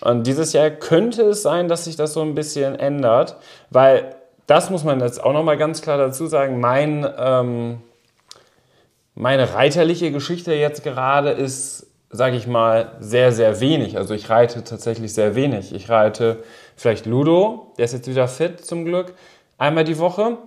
Und 0.00 0.26
dieses 0.26 0.52
Jahr 0.52 0.70
könnte 0.70 1.22
es 1.22 1.42
sein, 1.42 1.68
dass 1.68 1.84
sich 1.84 1.96
das 1.96 2.12
so 2.12 2.20
ein 2.20 2.34
bisschen 2.34 2.78
ändert, 2.78 3.36
weil 3.70 4.14
das 4.48 4.70
muss 4.70 4.82
man 4.82 4.98
jetzt 5.00 5.22
auch 5.22 5.34
noch 5.34 5.44
mal 5.44 5.58
ganz 5.58 5.82
klar 5.82 5.98
dazu 5.98 6.26
sagen. 6.26 6.58
Mein, 6.58 7.06
ähm, 7.18 7.82
meine 9.14 9.54
reiterliche 9.54 10.10
Geschichte 10.10 10.54
jetzt 10.54 10.82
gerade 10.82 11.30
ist, 11.30 11.86
sage 12.10 12.36
ich 12.36 12.46
mal, 12.46 12.96
sehr, 12.98 13.30
sehr 13.30 13.60
wenig. 13.60 13.98
Also 13.98 14.14
ich 14.14 14.30
reite 14.30 14.64
tatsächlich 14.64 15.12
sehr 15.12 15.34
wenig. 15.34 15.74
Ich 15.74 15.90
reite 15.90 16.42
vielleicht 16.76 17.04
Ludo, 17.04 17.74
der 17.76 17.84
ist 17.84 17.92
jetzt 17.92 18.08
wieder 18.08 18.26
fit 18.26 18.64
zum 18.64 18.86
Glück, 18.86 19.12
einmal 19.58 19.84
die 19.84 19.98
Woche. 19.98 20.38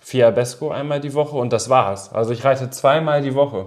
Fiabesco 0.00 0.70
einmal 0.70 1.00
die 1.00 1.14
Woche 1.14 1.36
und 1.36 1.52
das 1.52 1.68
war's. 1.68 2.12
Also 2.12 2.32
ich 2.32 2.44
reite 2.44 2.70
zweimal 2.70 3.22
die 3.22 3.34
Woche. 3.34 3.66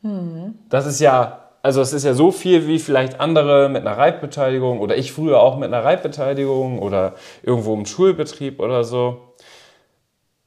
Mhm. 0.00 0.58
Das 0.70 0.86
ist 0.86 1.00
ja 1.00 1.43
also 1.64 1.80
es 1.80 1.94
ist 1.94 2.04
ja 2.04 2.12
so 2.12 2.30
viel 2.30 2.66
wie 2.66 2.78
vielleicht 2.78 3.20
andere 3.20 3.70
mit 3.70 3.86
einer 3.86 3.96
Reitbeteiligung 3.96 4.80
oder 4.80 4.98
ich 4.98 5.12
früher 5.12 5.40
auch 5.40 5.56
mit 5.56 5.72
einer 5.72 5.82
Reitbeteiligung 5.82 6.78
oder 6.78 7.14
irgendwo 7.42 7.72
im 7.72 7.86
Schulbetrieb 7.86 8.60
oder 8.60 8.84
so. 8.84 9.32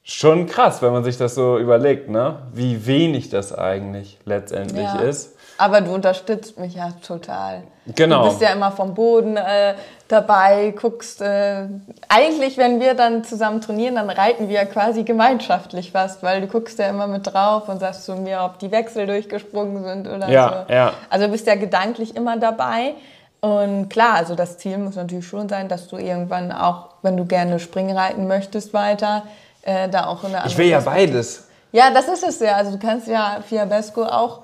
Schon 0.04 0.46
krass, 0.46 0.80
wenn 0.80 0.92
man 0.92 1.02
sich 1.02 1.16
das 1.18 1.34
so 1.34 1.58
überlegt, 1.58 2.08
ne? 2.08 2.46
Wie 2.54 2.86
wenig 2.86 3.30
das 3.30 3.52
eigentlich 3.52 4.20
letztendlich 4.26 4.84
ja. 4.84 5.00
ist. 5.00 5.36
Aber 5.58 5.80
du 5.80 5.92
unterstützt 5.92 6.58
mich 6.58 6.76
ja 6.76 6.92
total. 7.04 7.62
Genau. 7.96 8.22
Du 8.22 8.28
bist 8.28 8.40
ja 8.40 8.50
immer 8.50 8.70
vom 8.70 8.94
Boden 8.94 9.36
äh, 9.36 9.74
dabei, 10.06 10.72
guckst. 10.80 11.20
Äh, 11.20 11.64
eigentlich, 12.08 12.56
wenn 12.56 12.80
wir 12.80 12.94
dann 12.94 13.24
zusammen 13.24 13.60
trainieren, 13.60 13.96
dann 13.96 14.08
reiten 14.08 14.48
wir 14.48 14.54
ja 14.54 14.64
quasi 14.66 15.02
gemeinschaftlich 15.02 15.90
fast, 15.90 16.22
weil 16.22 16.40
du 16.40 16.46
guckst 16.46 16.78
ja 16.78 16.88
immer 16.88 17.08
mit 17.08 17.26
drauf 17.26 17.68
und 17.68 17.80
sagst 17.80 18.04
zu 18.04 18.14
mir, 18.14 18.42
ob 18.42 18.60
die 18.60 18.70
Wechsel 18.70 19.06
durchgesprungen 19.06 19.82
sind 19.82 20.06
oder 20.06 20.28
ja, 20.28 20.66
so. 20.68 20.72
Ja. 20.72 20.92
Also 21.10 21.26
du 21.26 21.32
bist 21.32 21.46
ja 21.48 21.56
gedanklich 21.56 22.14
immer 22.14 22.36
dabei. 22.36 22.94
Und 23.40 23.88
klar, 23.88 24.14
also 24.14 24.36
das 24.36 24.58
Ziel 24.58 24.78
muss 24.78 24.94
natürlich 24.94 25.26
schon 25.26 25.48
sein, 25.48 25.68
dass 25.68 25.88
du 25.88 25.96
irgendwann 25.96 26.52
auch, 26.52 26.90
wenn 27.02 27.16
du 27.16 27.24
gerne 27.24 27.58
Springen 27.58 27.96
reiten 27.96 28.28
möchtest, 28.28 28.74
weiter 28.74 29.24
äh, 29.62 29.88
da 29.88 30.06
auch 30.06 30.22
in 30.22 30.30
der 30.30 30.46
Ich 30.46 30.56
will 30.56 30.66
ja 30.66 30.80
beides. 30.80 31.48
Ja, 31.72 31.90
das 31.90 32.08
ist 32.08 32.26
es 32.26 32.40
ja. 32.40 32.54
Also 32.54 32.72
du 32.72 32.78
kannst 32.78 33.08
ja 33.08 33.38
Fiabesco 33.46 34.04
auch 34.04 34.40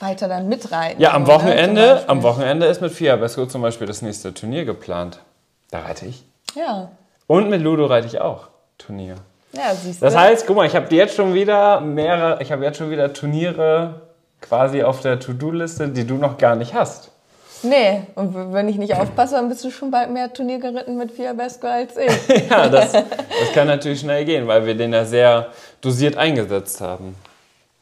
weiter 0.00 0.28
dann 0.28 0.48
mitreiten. 0.48 1.00
Ja, 1.00 1.12
am 1.12 1.26
Wochenende, 1.26 2.04
am 2.08 2.22
Wochenende 2.22 2.66
ist 2.66 2.80
mit 2.80 2.92
Fiabesco 2.92 3.46
zum 3.46 3.62
Beispiel 3.62 3.86
das 3.86 4.02
nächste 4.02 4.34
Turnier 4.34 4.64
geplant. 4.64 5.20
Da 5.70 5.80
reite 5.80 6.06
ich. 6.06 6.24
Ja. 6.54 6.90
Und 7.26 7.48
mit 7.48 7.62
Ludo 7.62 7.86
reite 7.86 8.06
ich 8.06 8.20
auch 8.20 8.48
Turnier. 8.78 9.16
Ja, 9.52 9.74
siehst 9.74 10.00
du. 10.00 10.04
Das 10.04 10.16
heißt, 10.16 10.46
guck 10.46 10.56
mal, 10.56 10.66
ich 10.66 10.74
habe 10.74 10.94
jetzt 10.94 11.14
schon 11.14 11.32
wieder 11.32 11.80
mehrere, 11.80 12.42
ich 12.42 12.52
habe 12.52 12.64
jetzt 12.64 12.78
schon 12.78 12.90
wieder 12.90 13.12
Turniere 13.12 14.02
quasi 14.40 14.82
auf 14.82 15.00
der 15.00 15.20
To-Do-Liste, 15.20 15.88
die 15.88 16.06
du 16.06 16.14
noch 16.14 16.38
gar 16.38 16.56
nicht 16.56 16.74
hast. 16.74 17.10
Nee, 17.62 18.02
und 18.14 18.52
wenn 18.52 18.68
ich 18.68 18.76
nicht 18.76 18.94
aufpasse, 18.94 19.36
dann 19.36 19.48
bist 19.48 19.64
du 19.64 19.70
schon 19.70 19.90
bald 19.90 20.10
mehr 20.10 20.30
Turnier 20.30 20.58
geritten 20.58 20.98
mit 20.98 21.10
Fiabesco 21.10 21.66
als 21.66 21.96
ich. 21.96 22.48
ja, 22.50 22.68
das, 22.68 22.92
das 22.92 23.52
kann 23.54 23.66
natürlich 23.68 24.00
schnell 24.00 24.26
gehen, 24.26 24.46
weil 24.46 24.66
wir 24.66 24.74
den 24.74 24.92
ja 24.92 25.04
sehr 25.04 25.46
dosiert 25.80 26.16
eingesetzt 26.16 26.82
haben. 26.82 27.14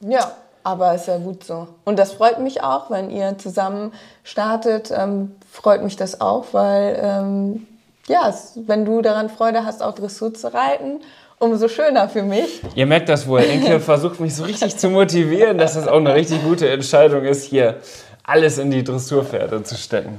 Ja, 0.00 0.30
aber 0.64 0.94
ist 0.94 1.08
ja 1.08 1.18
gut 1.18 1.44
so. 1.44 1.68
Und 1.84 1.98
das 1.98 2.12
freut 2.12 2.38
mich 2.38 2.62
auch, 2.62 2.90
wenn 2.90 3.10
ihr 3.10 3.38
zusammen 3.38 3.92
startet, 4.24 4.92
ähm, 4.96 5.34
freut 5.50 5.82
mich 5.82 5.96
das 5.96 6.20
auch, 6.20 6.46
weil 6.52 6.98
ähm, 7.02 7.66
ja, 8.08 8.32
wenn 8.66 8.84
du 8.84 9.02
daran 9.02 9.30
Freude 9.30 9.64
hast, 9.64 9.82
auch 9.82 9.94
Dressur 9.94 10.34
zu 10.34 10.52
reiten, 10.52 11.00
umso 11.38 11.68
schöner 11.68 12.08
für 12.08 12.22
mich. 12.22 12.60
Ihr 12.74 12.86
merkt 12.86 13.08
das 13.08 13.26
wohl. 13.26 13.40
Enke 13.40 13.80
versucht 13.80 14.20
mich 14.20 14.34
so 14.34 14.44
richtig 14.44 14.76
zu 14.76 14.88
motivieren, 14.88 15.58
dass 15.58 15.74
das 15.74 15.88
auch 15.88 15.98
eine 15.98 16.14
richtig 16.14 16.42
gute 16.42 16.68
Entscheidung 16.68 17.24
ist, 17.24 17.44
hier 17.44 17.78
alles 18.24 18.58
in 18.58 18.70
die 18.70 18.84
Dressurpferde 18.84 19.62
zu 19.64 19.76
stecken. 19.76 20.18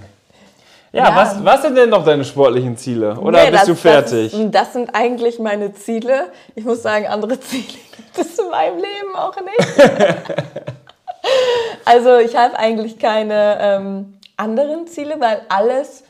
Ja, 0.91 1.09
ja. 1.09 1.15
Was, 1.15 1.43
was 1.43 1.61
sind 1.63 1.75
denn 1.75 1.89
noch 1.89 2.05
deine 2.05 2.23
sportlichen 2.23 2.77
Ziele? 2.77 3.15
Oder 3.19 3.43
nee, 3.43 3.49
bist 3.49 3.63
das, 3.63 3.67
du 3.67 3.75
fertig? 3.75 4.31
Das, 4.31 4.51
das, 4.51 4.73
sind 4.73 4.93
eigentlich 4.93 5.39
meine 5.39 5.73
Ziele. 5.73 6.27
Ich 6.53 6.65
muss 6.65 6.83
sagen, 6.83 7.07
andere 7.07 7.39
Ziele 7.39 7.79
es 8.17 8.37
in 8.39 8.49
meinem 8.49 8.77
Leben 8.77 9.15
auch 9.15 9.35
nicht. 9.35 9.91
also 11.85 12.17
ich 12.17 12.35
habe 12.35 12.57
eigentlich 12.57 12.99
keine 12.99 13.57
ähm, 13.59 14.19
anderen 14.37 14.87
Ziele, 14.87 15.19
weil 15.19 15.41
alles, 15.49 16.03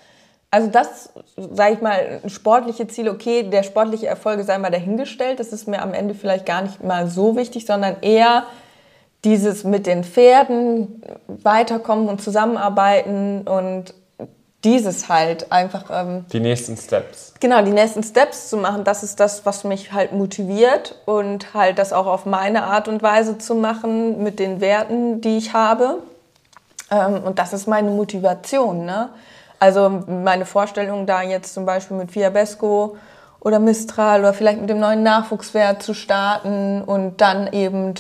also 0.52 0.70
das, 0.70 1.12
sage 1.36 1.74
ich 1.76 1.82
mal, 1.82 2.22
sportliche 2.28 2.88
Ziele, 2.88 3.12
okay, 3.12 3.44
der 3.44 3.64
sportliche 3.64 4.08
Erfolg 4.08 4.42
sei 4.44 4.58
mal 4.58 4.72
dahingestellt, 4.72 5.40
das 5.40 5.54
ist 5.54 5.68
mir 5.68 5.82
am 5.82 5.94
Ende 5.94 6.16
vielleicht 6.16 6.46
gar 6.46 6.62
nicht 6.62 6.84
mal 6.84 7.08
so 7.08 7.36
wichtig, 7.36 7.66
sondern 7.66 7.98
eher 8.02 8.46
dieses 9.24 9.64
mit 9.64 9.88
den 9.88 10.04
Pferden 10.04 11.02
weiterkommen 11.28 12.10
und 12.10 12.22
zusammenarbeiten 12.22 13.48
und 13.48 13.94
dieses 14.64 15.10
halt 15.10 15.52
einfach. 15.52 15.86
Ähm, 15.92 16.26
die 16.32 16.40
nächsten 16.40 16.78
Steps. 16.78 17.34
Genau, 17.40 17.62
die 17.62 17.72
nächsten 17.72 18.04
Steps 18.04 18.50
zu 18.50 18.58
machen, 18.58 18.84
das 18.84 19.04
ist 19.04 19.20
das, 19.20 19.46
was 19.46 19.64
mich 19.64 19.92
halt 19.92 20.14
motiviert 20.14 20.96
und 21.06 21.54
halt 21.54 21.78
das 21.78 21.92
auch 21.92 22.08
auf 22.08 22.26
meine 22.26 22.64
Art 22.64 22.88
und 22.88 23.04
Weise 23.04 23.38
zu 23.38 23.56
machen 23.56 24.24
mit 24.24 24.40
den 24.40 24.62
Werten, 24.62 25.22
die 25.22 25.38
ich 25.38 25.54
habe. 25.54 26.00
Ähm, 26.90 27.24
und 27.24 27.40
das 27.40 27.54
ist 27.54 27.68
meine 27.68 27.90
Motivation. 27.90 28.86
Ne? 28.86 29.10
Also 29.60 30.04
meine 30.08 30.46
Vorstellung 30.46 31.06
da 31.06 31.22
jetzt 31.22 31.54
zum 31.54 31.66
Beispiel 31.66 31.98
mit 31.98 32.12
Fiabesco 32.12 32.98
oder 33.40 33.60
Mistral 33.60 34.22
oder 34.22 34.34
vielleicht 34.34 34.62
mit 34.62 34.70
dem 34.70 34.80
neuen 34.80 35.04
Nachwuchswert 35.04 35.84
zu 35.84 35.94
starten 35.94 36.82
und 36.82 37.20
dann 37.20 37.52
eben 37.52 37.96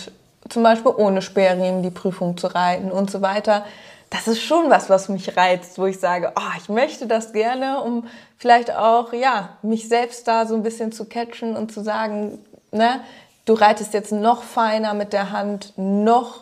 zum 0.50 0.64
Beispiel 0.64 0.92
ohne 0.96 1.22
Sperrriemen 1.22 1.84
die 1.84 1.90
Prüfung 1.90 2.38
zu 2.38 2.48
reiten 2.48 2.92
und 2.92 3.12
so 3.12 3.22
weiter. 3.22 3.66
Das 4.14 4.28
ist 4.28 4.44
schon 4.44 4.70
was, 4.70 4.92
was 4.92 5.10
mich 5.10 5.36
reizt, 5.36 5.80
wo 5.80 5.88
ich 5.88 6.00
sage, 6.00 6.34
oh, 6.36 6.58
ich 6.60 6.70
möchte 6.70 7.08
das 7.08 7.34
gerne, 7.34 7.82
um 7.82 8.06
vielleicht 8.38 8.70
auch, 8.70 9.12
ja, 9.12 9.58
mich 9.64 9.90
selbst 9.90 10.28
da 10.28 10.46
so 10.46 10.54
ein 10.54 10.62
bisschen 10.62 10.92
zu 10.92 11.06
catchen 11.06 11.56
und 11.56 11.72
zu 11.72 11.82
sagen, 11.82 12.38
ne, 12.72 13.02
du 13.46 13.54
reitest 13.54 13.92
jetzt 13.96 14.12
noch 14.12 14.44
feiner 14.44 14.94
mit 14.94 15.14
der 15.14 15.32
Hand, 15.32 15.74
noch, 15.78 16.42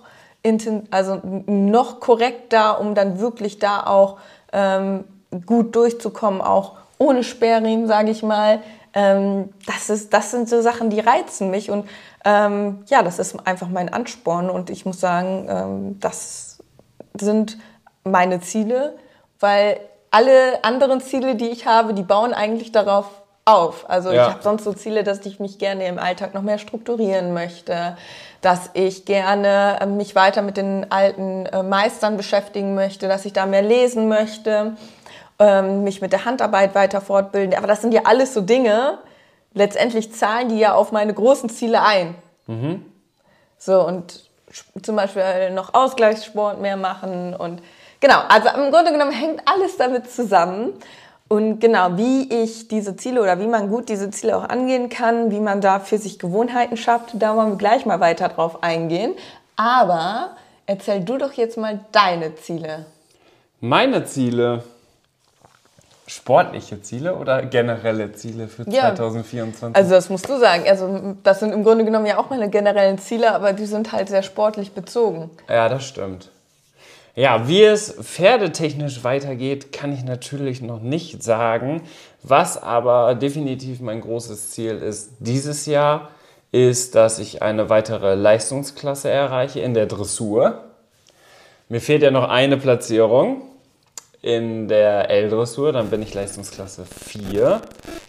also 0.92 1.22
noch 1.24 2.02
korrekter, 2.02 2.82
um 2.82 2.94
dann 2.94 3.20
wirklich 3.20 3.58
da 3.58 3.86
auch 3.86 4.18
ähm, 4.52 5.06
gut 5.46 5.74
durchzukommen, 5.74 6.42
auch 6.42 6.74
ohne 6.98 7.24
Sperrriemen, 7.24 7.88
sage 7.88 8.12
ich 8.12 8.22
mal. 8.22 8.60
Ähm, 8.94 9.48
das, 9.66 9.90
ist, 9.90 10.14
das 10.14 10.32
sind 10.32 10.50
so 10.50 10.62
Sachen, 10.62 10.90
die 10.90 11.00
reizen 11.00 11.50
mich 11.50 11.72
und 11.72 11.88
ähm, 12.26 12.84
ja, 12.88 13.02
das 13.02 13.18
ist 13.18 13.48
einfach 13.48 13.70
mein 13.70 13.88
Ansporn 13.94 14.50
und 14.50 14.70
ich 14.70 14.86
muss 14.86 15.00
sagen, 15.00 15.48
ähm, 15.50 16.00
das 16.02 16.51
sind 17.20 17.58
meine 18.04 18.42
Ziele, 18.42 18.98
weil 19.40 19.80
alle 20.12 20.64
anderen 20.64 21.02
Ziele, 21.02 21.36
die 21.36 21.50
ich 21.50 21.66
habe, 21.66 21.94
die 21.94 22.04
bauen 22.04 22.34
eigentlich 22.34 22.72
darauf 22.72 23.22
auf. 23.46 23.90
Also 23.90 24.12
ja. 24.12 24.28
ich 24.28 24.34
habe 24.34 24.44
sonst 24.44 24.64
so 24.64 24.74
Ziele, 24.74 25.04
dass 25.04 25.26
ich 25.26 25.40
mich 25.40 25.58
gerne 25.58 25.88
im 25.88 25.98
Alltag 26.00 26.34
noch 26.34 26.42
mehr 26.42 26.58
strukturieren 26.58 27.34
möchte, 27.34 27.98
dass 28.42 28.70
ich 28.74 29.06
gerne 29.06 29.80
äh, 29.82 29.86
mich 29.86 30.16
weiter 30.16 30.42
mit 30.42 30.58
den 30.58 30.92
alten 30.92 31.46
äh, 31.48 31.64
Meistern 31.64 32.18
beschäftigen 32.18 32.76
möchte, 32.76 33.08
dass 33.08 33.26
ich 33.26 33.34
da 33.34 33.46
mehr 33.46 33.62
lesen 33.62 34.08
möchte, 34.08 34.76
ähm, 35.40 35.84
mich 35.84 36.02
mit 36.02 36.12
der 36.12 36.26
Handarbeit 36.26 36.76
weiter 36.76 37.02
fortbilden. 37.02 37.58
Aber 37.58 37.68
das 37.68 37.82
sind 37.82 37.94
ja 37.94 38.02
alles 38.06 38.34
so 38.34 38.42
Dinge, 38.42 39.00
letztendlich 39.54 40.14
zahlen 40.14 40.50
die 40.50 40.60
ja 40.60 40.74
auf 40.74 40.92
meine 40.92 41.14
großen 41.14 41.50
Ziele 41.50 41.84
ein. 41.84 42.16
Mhm. 42.48 42.86
So, 43.58 43.86
und 43.86 44.31
zum 44.82 44.96
Beispiel 44.96 45.52
noch 45.52 45.74
Ausgleichssport 45.74 46.60
mehr 46.62 46.78
machen 46.78 47.34
und 47.36 47.62
genau, 48.00 48.20
also 48.30 48.50
im 48.50 48.72
Grunde 48.72 48.92
genommen 48.92 49.12
hängt 49.12 49.42
alles 49.46 49.78
damit 49.78 50.12
zusammen. 50.12 50.74
Und 51.28 51.62
genau, 51.62 51.96
wie 51.96 52.44
ich 52.44 52.68
diese 52.68 52.98
Ziele 52.98 53.22
oder 53.22 53.40
wie 53.40 53.48
man 53.48 53.70
gut 53.70 53.88
diese 53.88 54.12
Ziele 54.12 54.36
auch 54.36 54.50
angehen 54.50 54.90
kann, 54.90 55.32
wie 55.32 55.40
man 55.40 55.62
da 55.62 55.80
für 55.80 55.98
sich 55.98 56.20
Gewohnheiten 56.20 56.76
schafft, 56.76 57.12
da 57.14 57.38
wollen 57.38 57.52
wir 57.52 57.58
gleich 57.58 57.86
mal 57.86 58.02
weiter 58.02 58.28
drauf 58.28 58.64
eingehen. 58.64 59.14
Aber 59.56 60.32
erzähl 60.66 61.00
du 61.00 61.18
doch 61.18 61.32
jetzt 61.32 61.58
mal 61.58 61.80
deine 61.94 62.36
Ziele. 62.36 62.86
Meine 63.62 64.04
Ziele? 64.04 64.64
Sportliche 66.12 66.82
Ziele 66.82 67.16
oder 67.16 67.42
generelle 67.44 68.12
Ziele 68.12 68.50
für 68.50 68.70
ja, 68.70 68.94
2024? 68.94 69.76
Also 69.76 69.92
das 69.92 70.10
musst 70.10 70.28
du 70.28 70.38
sagen. 70.38 70.64
Also 70.68 71.16
das 71.24 71.40
sind 71.40 71.54
im 71.54 71.64
Grunde 71.64 71.86
genommen 71.86 72.06
ja 72.06 72.18
auch 72.18 72.30
meine 72.30 72.50
generellen 72.50 72.98
Ziele, 72.98 73.34
aber 73.34 73.54
die 73.54 73.66
sind 73.66 73.94
halt 73.94 74.10
sehr 74.10 74.22
sportlich 74.22 74.74
bezogen. 74.74 75.30
Ja, 75.48 75.70
das 75.70 75.86
stimmt. 75.86 76.30
Ja, 77.16 77.48
wie 77.48 77.64
es 77.64 77.94
pferdetechnisch 78.02 79.04
weitergeht, 79.04 79.72
kann 79.72 79.94
ich 79.94 80.04
natürlich 80.04 80.62
noch 80.62 80.82
nicht 80.82 81.24
sagen. 81.24 81.82
Was 82.24 82.62
aber 82.62 83.16
definitiv 83.16 83.80
mein 83.80 84.02
großes 84.02 84.52
Ziel 84.52 84.78
ist 84.78 85.12
dieses 85.20 85.66
Jahr, 85.66 86.10
ist, 86.52 86.96
dass 86.96 87.20
ich 87.20 87.42
eine 87.42 87.70
weitere 87.70 88.16
Leistungsklasse 88.16 89.10
erreiche 89.10 89.62
in 89.62 89.74
der 89.74 89.86
Dressur. 89.86 90.66
Mir 91.70 91.80
fehlt 91.80 92.04
ja 92.04 92.12
noch 92.12 92.28
eine 92.28 92.58
Platzierung 92.58 93.44
in 94.22 94.68
der 94.68 95.10
L-Dressur, 95.10 95.72
dann 95.72 95.90
bin 95.90 96.02
ich 96.02 96.14
Leistungsklasse 96.14 96.86
4. 96.86 97.62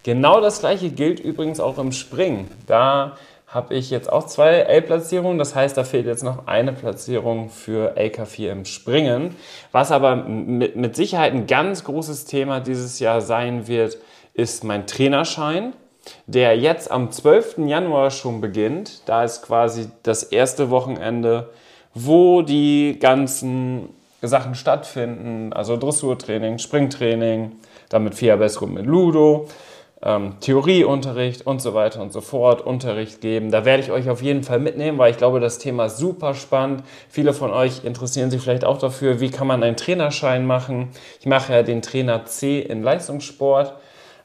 Genau 0.02 0.40
das 0.40 0.60
gleiche 0.60 0.90
gilt 0.90 1.20
übrigens 1.20 1.58
auch 1.58 1.78
im 1.78 1.92
Springen. 1.92 2.50
Da 2.66 3.16
habe 3.46 3.74
ich 3.74 3.90
jetzt 3.90 4.10
auch 4.10 4.26
zwei 4.26 4.50
L-Platzierungen, 4.60 5.38
das 5.38 5.54
heißt, 5.54 5.76
da 5.76 5.84
fehlt 5.84 6.06
jetzt 6.06 6.24
noch 6.24 6.46
eine 6.46 6.72
Platzierung 6.72 7.50
für 7.50 7.96
LK4 7.96 8.50
im 8.50 8.64
Springen. 8.64 9.36
Was 9.72 9.90
aber 9.90 10.16
mit, 10.16 10.76
mit 10.76 10.96
Sicherheit 10.96 11.32
ein 11.32 11.46
ganz 11.46 11.84
großes 11.84 12.24
Thema 12.24 12.60
dieses 12.60 12.98
Jahr 12.98 13.20
sein 13.20 13.68
wird, 13.68 13.98
ist 14.34 14.64
mein 14.64 14.86
Trainerschein, 14.86 15.74
der 16.26 16.58
jetzt 16.58 16.90
am 16.90 17.10
12. 17.10 17.58
Januar 17.58 18.10
schon 18.10 18.40
beginnt. 18.40 19.02
Da 19.06 19.24
ist 19.24 19.42
quasi 19.42 19.90
das 20.02 20.24
erste 20.24 20.70
Wochenende, 20.70 21.50
wo 21.94 22.40
die 22.40 22.98
ganzen 22.98 23.90
Sachen 24.28 24.54
stattfinden, 24.54 25.52
also 25.52 25.76
Dressurtraining, 25.76 26.58
Springtraining, 26.58 27.52
dann 27.88 28.04
mit 28.04 28.14
Fiabesco 28.14 28.66
mit 28.66 28.86
Ludo, 28.86 29.48
ähm, 30.02 30.34
Theorieunterricht 30.40 31.46
und 31.46 31.62
so 31.62 31.74
weiter 31.74 32.02
und 32.02 32.12
so 32.12 32.20
fort, 32.20 32.60
Unterricht 32.60 33.20
geben. 33.20 33.50
Da 33.50 33.64
werde 33.64 33.82
ich 33.82 33.90
euch 33.90 34.08
auf 34.08 34.22
jeden 34.22 34.42
Fall 34.42 34.58
mitnehmen, 34.58 34.98
weil 34.98 35.12
ich 35.12 35.16
glaube, 35.16 35.40
das 35.40 35.58
Thema 35.58 35.86
ist 35.86 35.98
super 35.98 36.34
spannend. 36.34 36.82
Viele 37.08 37.32
von 37.32 37.50
euch 37.50 37.84
interessieren 37.84 38.30
sich 38.30 38.42
vielleicht 38.42 38.64
auch 38.64 38.78
dafür, 38.78 39.20
wie 39.20 39.30
kann 39.30 39.46
man 39.46 39.62
einen 39.62 39.76
Trainerschein 39.76 40.46
machen. 40.46 40.88
Ich 41.20 41.26
mache 41.26 41.52
ja 41.52 41.62
den 41.62 41.82
Trainer 41.82 42.24
C 42.24 42.60
in 42.60 42.82
Leistungssport. 42.82 43.74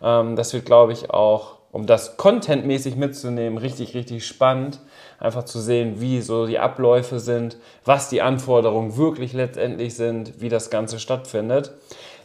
Ähm, 0.02 0.36
das 0.36 0.54
wird, 0.54 0.66
glaube 0.66 0.94
ich, 0.94 1.12
auch, 1.12 1.58
um 1.72 1.86
das 1.86 2.18
contentmäßig 2.18 2.96
mitzunehmen, 2.96 3.58
richtig, 3.58 3.94
richtig 3.94 4.26
spannend 4.26 4.80
einfach 5.20 5.44
zu 5.44 5.60
sehen, 5.60 6.00
wie 6.00 6.22
so 6.22 6.46
die 6.46 6.60
Abläufe 6.60 7.20
sind, 7.20 7.58
was 7.86 8.10
die 8.10 8.22
Anforderungen 8.22 8.98
wirklich 8.98 9.34
letztendlich 9.34 9.96
sind, 9.96 10.42
wie 10.42 10.50
das 10.50 10.70
Ganze 10.70 11.00
stattfindet. 11.00 11.72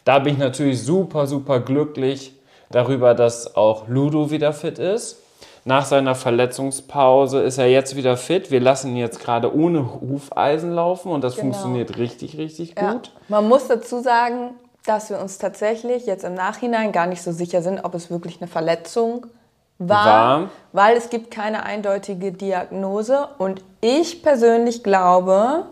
Da 0.05 0.19
bin 0.19 0.35
ich 0.35 0.39
natürlich 0.39 0.83
super, 0.83 1.27
super 1.27 1.61
glücklich 1.61 2.35
darüber, 2.71 3.15
dass 3.15 3.57
auch 3.57 3.89
Ludo 3.89 4.31
wieder 4.31 4.53
fit 4.53 4.79
ist. 4.79 5.19
Nach 5.65 5.85
seiner 5.85 6.17
Verletzungspause 6.17 7.41
ist 7.41 7.59
er 7.59 7.69
jetzt 7.69 7.95
wieder 7.95 8.17
fit. 8.17 8.51
Wir 8.51 8.61
lassen 8.61 8.89
ihn 8.89 8.97
jetzt 8.97 9.21
gerade 9.21 9.55
ohne 9.55 10.01
Hufeisen 10.01 10.73
laufen 10.73 11.13
und 11.13 11.23
das 11.23 11.37
genau. 11.37 11.53
funktioniert 11.53 11.99
richtig, 11.99 12.37
richtig 12.37 12.75
gut. 12.75 13.07
Ja. 13.07 13.13
Man 13.29 13.49
muss 13.49 13.69
dazu 13.69 14.01
sagen, 14.01 14.55
dass 14.85 15.09
wir 15.11 15.21
uns 15.21 15.39
tatsächlich 15.39 16.07
jetzt 16.07 16.25
im 16.25 16.35
Nachhinein 16.35 16.91
gar 16.91 17.07
nicht 17.07 17.23
so 17.23 17.31
sicher 17.31 17.63
sind, 17.63 17.85
ob 17.85 17.95
es 17.95 18.11
wirklich 18.11 18.41
eine 18.41 18.49
Verletzung 18.49 19.27
ist 19.27 19.42
war, 19.89 20.07
war, 20.07 20.51
weil 20.73 20.97
es 20.97 21.11
gibt 21.11 21.31
keine 21.31 21.65
eindeutige 21.65 22.33
Diagnose. 22.33 23.29
Und 23.39 23.63
ich 23.81 24.23
persönlich 24.23 24.83
glaube, 24.83 25.67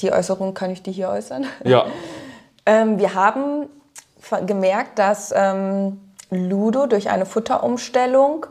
die 0.00 0.12
Äußerung 0.12 0.54
kann 0.54 0.70
ich 0.70 0.82
die 0.82 0.92
hier 0.92 1.08
äußern. 1.08 1.46
Ja. 1.64 1.86
ähm, 2.66 2.98
wir 2.98 3.14
haben 3.14 3.66
gemerkt, 4.46 4.98
dass 4.98 5.32
ähm, 5.34 6.00
Ludo 6.30 6.86
durch 6.86 7.10
eine 7.10 7.26
Futterumstellung 7.26 8.46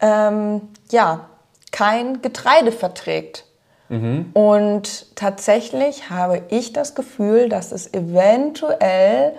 ähm, 0.00 0.68
ja, 0.90 1.26
kein 1.70 2.20
Getreide 2.22 2.72
verträgt. 2.72 3.46
Mhm. 3.88 4.30
Und 4.34 5.16
tatsächlich 5.16 6.10
habe 6.10 6.42
ich 6.48 6.72
das 6.72 6.94
Gefühl, 6.94 7.48
dass 7.48 7.72
es 7.72 7.92
eventuell 7.92 9.34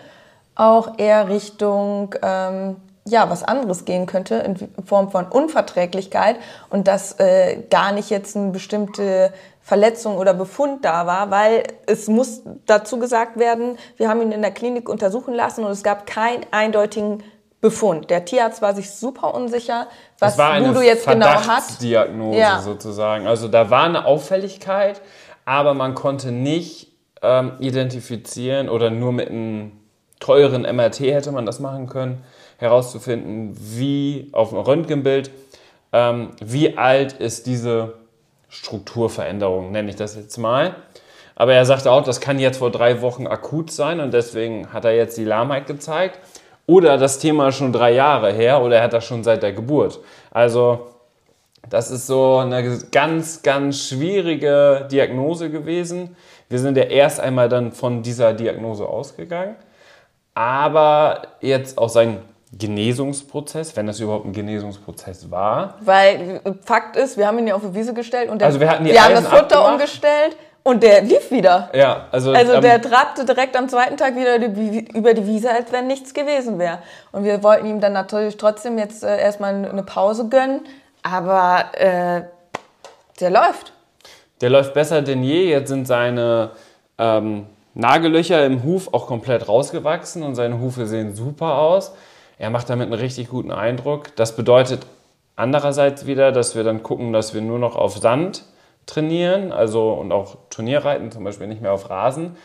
auch 0.56 0.98
eher 1.00 1.28
Richtung 1.30 2.16
ähm, 2.22 2.76
ja, 3.06 3.30
was 3.30 3.44
anderes 3.44 3.86
gehen 3.86 4.06
könnte 4.06 4.36
in 4.36 4.56
Form 4.86 5.12
von 5.12 5.26
Unverträglichkeit 5.26 6.38
und 6.70 6.88
dass 6.88 7.20
äh, 7.20 7.64
gar 7.70 7.92
nicht 7.92 8.10
jetzt 8.10 8.38
eine 8.38 8.52
bestimmte 8.52 9.34
Verletzung 9.62 10.18
oder 10.18 10.34
Befund 10.34 10.86
da 10.86 11.06
war, 11.06 11.32
weil 11.32 11.64
es 11.86 12.08
muss 12.08 12.42
dazu 12.66 13.00
gesagt 13.00 13.38
werden, 13.38 13.78
wir 13.98 14.10
haben 14.10 14.22
ihn 14.22 14.32
in 14.32 14.42
der 14.42 14.52
Klinik 14.52 14.90
untersuchen 14.90 15.34
lassen 15.34 15.64
und 15.64 15.72
es 15.72 15.84
gab 15.84 16.06
keinen 16.06 16.46
eindeutigen 16.52 17.24
Befund. 17.62 18.10
Der 18.10 18.26
Tierarzt 18.26 18.62
war 18.62 18.76
sich 18.76 18.92
super 18.92 19.34
unsicher, 19.34 19.88
was 20.20 20.38
Ludo 20.38 20.82
jetzt 20.82 21.08
genau 21.08 21.28
hat. 21.28 21.82
Diagnose 21.82 22.38
ja. 22.38 22.60
sozusagen. 22.60 23.26
Also 23.26 23.48
da 23.48 23.70
war 23.70 23.86
eine 23.86 24.06
Auffälligkeit, 24.06 25.02
aber 25.46 25.74
man 25.74 25.96
konnte 25.96 26.34
nicht 26.34 26.92
ähm, 27.22 27.54
identifizieren 27.60 28.68
oder 28.68 28.90
nur 28.90 29.14
mit 29.14 29.30
einem 29.30 29.80
teuren 30.20 30.64
MRT 30.64 31.00
hätte 31.00 31.32
man 31.32 31.46
das 31.46 31.62
machen 31.62 31.88
können, 31.88 32.24
herauszufinden, 32.64 33.56
wie 33.56 34.30
auf 34.32 34.50
dem 34.50 34.58
Röntgenbild, 34.58 35.32
ähm, 35.92 36.32
wie 36.42 36.78
alt 36.78 37.14
ist 37.14 37.46
diese 37.46 37.94
Strukturveränderung, 38.50 39.72
nenne 39.72 39.90
ich 39.90 39.96
das 39.96 40.16
jetzt 40.16 40.38
mal. 40.38 40.76
Aber 41.36 41.54
er 41.54 41.66
sagte 41.66 41.92
auch, 41.92 42.04
das 42.04 42.22
kann 42.22 42.40
jetzt 42.40 42.58
vor 42.58 42.72
drei 42.72 43.02
Wochen 43.02 43.28
akut 43.28 43.72
sein 43.72 44.00
und 44.00 44.14
deswegen 44.14 44.72
hat 44.72 44.86
er 44.86 44.96
jetzt 44.96 45.18
die 45.18 45.26
Lahmheit 45.26 45.68
gezeigt. 45.68 46.20
Oder 46.66 46.98
das 46.98 47.20
Thema 47.20 47.50
ist 47.50 47.58
schon 47.58 47.74
drei 47.74 47.94
Jahre 47.94 48.32
her 48.32 48.62
oder 48.62 48.78
er 48.78 48.84
hat 48.84 48.94
das 48.94 49.06
schon 49.06 49.24
seit 49.24 49.44
der 49.44 49.54
Geburt. 49.54 50.00
Also 50.32 50.88
das 51.70 51.92
ist 51.92 52.08
so 52.08 52.38
eine 52.38 52.80
ganz, 52.92 53.42
ganz 53.42 53.88
schwierige 53.88 54.88
Diagnose 54.92 55.50
gewesen. 55.50 56.16
Wir 56.50 56.60
sind 56.60 56.78
ja 56.78 56.84
erst 56.84 57.20
einmal 57.20 57.50
dann 57.50 57.72
von 57.72 58.04
dieser 58.04 58.34
Diagnose 58.34 58.86
ausgegangen. 58.86 59.56
Aber 60.36 61.24
jetzt 61.42 61.78
auch 61.78 61.90
sein 61.90 62.20
Genesungsprozess, 62.58 63.76
wenn 63.76 63.88
das 63.88 64.00
überhaupt 64.00 64.26
ein 64.26 64.34
Genesungsprozess 64.34 65.32
war. 65.32 65.76
Weil 65.82 66.42
Fakt 66.64 66.96
ist, 66.96 67.18
wir 67.18 67.28
haben 67.28 67.40
ihn 67.40 67.48
ja 67.48 67.56
auf 67.56 67.64
die 67.64 67.74
Wiese 67.74 67.94
gestellt 67.94 68.30
und 68.30 68.40
der, 68.40 68.48
also 68.48 68.60
wir, 68.60 68.70
hatten 68.70 68.86
die 68.86 68.92
wir 68.92 69.04
haben 69.04 69.16
das 69.16 69.28
Futter 69.28 69.42
abgemacht. 69.42 69.74
umgestellt 69.74 70.38
und 70.64 70.84
der 70.84 71.02
lief 71.02 71.32
wieder. 71.32 71.70
Ja, 71.74 72.08
also, 72.12 72.32
also 72.32 72.62
der 72.62 72.82
trabte 72.82 73.26
direkt 73.26 73.58
am 73.58 73.68
zweiten 73.68 73.98
Tag 73.98 74.16
wieder 74.16 74.36
über 74.36 75.14
die 75.14 75.28
Wiese, 75.28 75.52
als 75.52 75.72
wenn 75.72 75.88
nichts 75.88 76.14
gewesen 76.14 76.60
wäre. 76.60 76.80
Und 77.12 77.24
wir 77.24 77.44
wollten 77.44 77.66
ihm 77.66 77.82
dann 77.82 77.94
natürlich 77.94 78.38
trotzdem 78.38 78.78
jetzt 78.78 79.04
äh, 79.04 79.20
erstmal 79.20 79.54
eine 79.54 79.84
Pause 79.84 80.30
gönnen, 80.30 80.62
aber 81.02 81.66
äh, 81.74 82.22
der 83.20 83.30
läuft. 83.30 83.74
Der 84.42 84.50
läuft 84.50 84.74
besser 84.74 85.02
denn 85.02 85.24
je. 85.24 85.50
Jetzt 85.50 85.70
sind 85.70 85.86
seine 85.86 86.52
ähm, 86.98 87.48
Nagellöcher 87.74 88.46
im 88.46 88.64
Huf 88.64 88.94
auch 88.94 89.08
komplett 89.08 89.48
rausgewachsen 89.48 90.24
und 90.24 90.36
seine 90.36 90.60
Hufe 90.60 90.86
sehen 90.86 91.16
super 91.16 91.58
aus. 91.58 91.94
Er 92.38 92.50
macht 92.50 92.70
damit 92.70 92.88
einen 92.88 93.00
richtig 93.00 93.30
guten 93.30 93.52
Eindruck. 93.52 94.16
Das 94.16 94.36
bedeutet 94.36 94.86
andererseits 95.36 96.06
wieder, 96.06 96.32
dass 96.32 96.56
wir 96.56 96.64
dann 96.64 96.84
gucken, 96.84 97.14
dass 97.14 97.34
wir 97.34 97.42
nur 97.42 97.60
noch 97.60 97.76
auf 97.76 97.98
Sand 97.98 98.46
trainieren, 98.86 99.52
also 99.52 99.94
und 99.94 100.12
auch 100.12 100.38
Turnierreiten, 100.50 101.12
zum 101.12 101.24
Beispiel 101.24 101.48
nicht 101.48 101.62
mehr 101.62 101.74
auf 101.74 101.90
Rasen. 101.90 102.36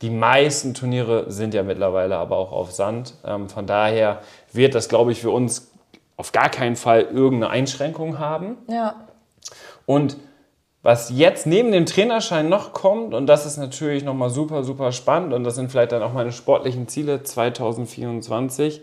Die 0.00 0.10
meisten 0.10 0.74
Turniere 0.74 1.30
sind 1.30 1.54
ja 1.54 1.62
mittlerweile 1.62 2.16
aber 2.16 2.36
auch 2.36 2.52
auf 2.52 2.72
Sand. 2.72 3.14
Ähm, 3.24 3.48
von 3.48 3.66
daher 3.66 4.20
wird 4.52 4.74
das, 4.74 4.88
glaube 4.88 5.12
ich, 5.12 5.20
für 5.20 5.30
uns 5.30 5.70
auf 6.16 6.32
gar 6.32 6.48
keinen 6.48 6.76
Fall 6.76 7.02
irgendeine 7.02 7.50
Einschränkung 7.50 8.18
haben. 8.18 8.56
Ja. 8.68 8.94
Und 9.86 10.16
was 10.82 11.10
jetzt 11.10 11.46
neben 11.46 11.70
dem 11.70 11.86
Trainerschein 11.86 12.48
noch 12.48 12.72
kommt, 12.72 13.14
und 13.14 13.28
das 13.28 13.46
ist 13.46 13.56
natürlich 13.56 14.02
nochmal 14.02 14.30
super, 14.30 14.64
super 14.64 14.90
spannend, 14.90 15.32
und 15.32 15.44
das 15.44 15.54
sind 15.54 15.70
vielleicht 15.70 15.92
dann 15.92 16.02
auch 16.02 16.12
meine 16.12 16.32
sportlichen 16.32 16.88
Ziele 16.88 17.22
2024, 17.22 18.82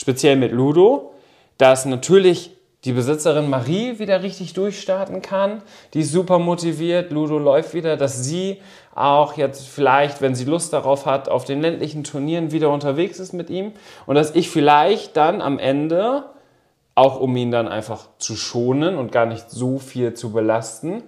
speziell 0.00 0.36
mit 0.36 0.50
Ludo, 0.50 1.12
dass 1.58 1.84
natürlich 1.84 2.56
die 2.84 2.92
Besitzerin 2.92 3.50
Marie 3.50 3.98
wieder 3.98 4.22
richtig 4.22 4.54
durchstarten 4.54 5.20
kann. 5.20 5.60
Die 5.92 6.00
ist 6.00 6.12
super 6.12 6.38
motiviert, 6.38 7.10
Ludo 7.10 7.38
läuft 7.38 7.74
wieder, 7.74 7.98
dass 7.98 8.24
sie 8.24 8.62
auch 8.94 9.36
jetzt 9.36 9.68
vielleicht, 9.68 10.22
wenn 10.22 10.34
sie 10.34 10.46
Lust 10.46 10.72
darauf 10.72 11.04
hat, 11.04 11.28
auf 11.28 11.44
den 11.44 11.60
ländlichen 11.60 12.02
Turnieren 12.02 12.50
wieder 12.50 12.70
unterwegs 12.70 13.20
ist 13.20 13.34
mit 13.34 13.50
ihm 13.50 13.72
und 14.06 14.14
dass 14.14 14.34
ich 14.34 14.48
vielleicht 14.48 15.18
dann 15.18 15.42
am 15.42 15.58
Ende, 15.58 16.24
auch 16.94 17.20
um 17.20 17.36
ihn 17.36 17.50
dann 17.50 17.68
einfach 17.68 18.08
zu 18.16 18.36
schonen 18.36 18.96
und 18.96 19.12
gar 19.12 19.26
nicht 19.26 19.50
so 19.50 19.78
viel 19.78 20.14
zu 20.14 20.32
belasten, 20.32 21.02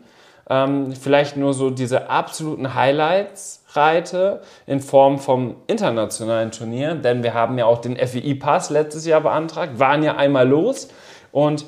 ähm, 0.53 0.93
vielleicht 0.93 1.39
nur 1.39 1.55
so 1.55 1.71
diese 1.71 2.11
absoluten 2.11 2.75
Highlights 2.75 3.65
reite 3.73 4.43
in 4.67 4.81
Form 4.81 5.19
vom 5.19 5.57
internationalen 5.67 6.51
Turnier, 6.51 6.95
denn 6.95 7.23
wir 7.23 7.33
haben 7.33 7.57
ja 7.57 7.65
auch 7.65 7.81
den 7.81 7.97
FEI-Pass 7.97 8.69
letztes 8.69 9.07
Jahr 9.07 9.23
beantragt, 9.23 9.79
waren 9.79 10.03
ja 10.03 10.17
einmal 10.17 10.47
los 10.47 10.89
und 11.33 11.65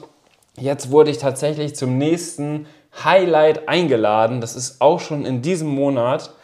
jetzt 0.59 0.91
wurde 0.91 1.11
ich 1.11 1.17
tatsächlich 1.17 1.75
zum 1.75 1.97
nächsten 1.97 2.67
Highlight 3.03 3.71
eingeladen. 3.71 4.43
Das 4.43 4.55
ist 4.55 4.83
auch 4.83 5.01
schon 5.01 5.25
in 5.25 5.41
diesem 5.41 5.69
Monat. 5.69 6.35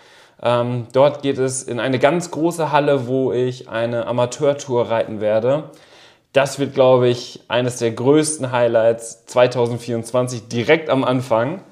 Ähm, 0.42 0.86
dort 0.94 1.22
geht 1.22 1.38
es 1.38 1.62
in 1.62 1.78
eine 1.78 1.98
ganz 1.98 2.30
große 2.30 2.72
Halle, 2.72 3.06
wo 3.06 3.32
ich 3.32 3.68
eine 3.68 4.06
Amateurtour 4.06 4.88
reiten 4.88 5.20
werde. 5.20 5.64
Das 6.32 6.58
wird, 6.58 6.72
glaube 6.72 7.08
ich, 7.08 7.42
eines 7.48 7.76
der 7.76 7.90
größten 7.90 8.50
Highlights 8.50 9.26
2024 9.26 10.48
direkt 10.48 10.88
am 10.88 11.04
Anfang. 11.04 11.62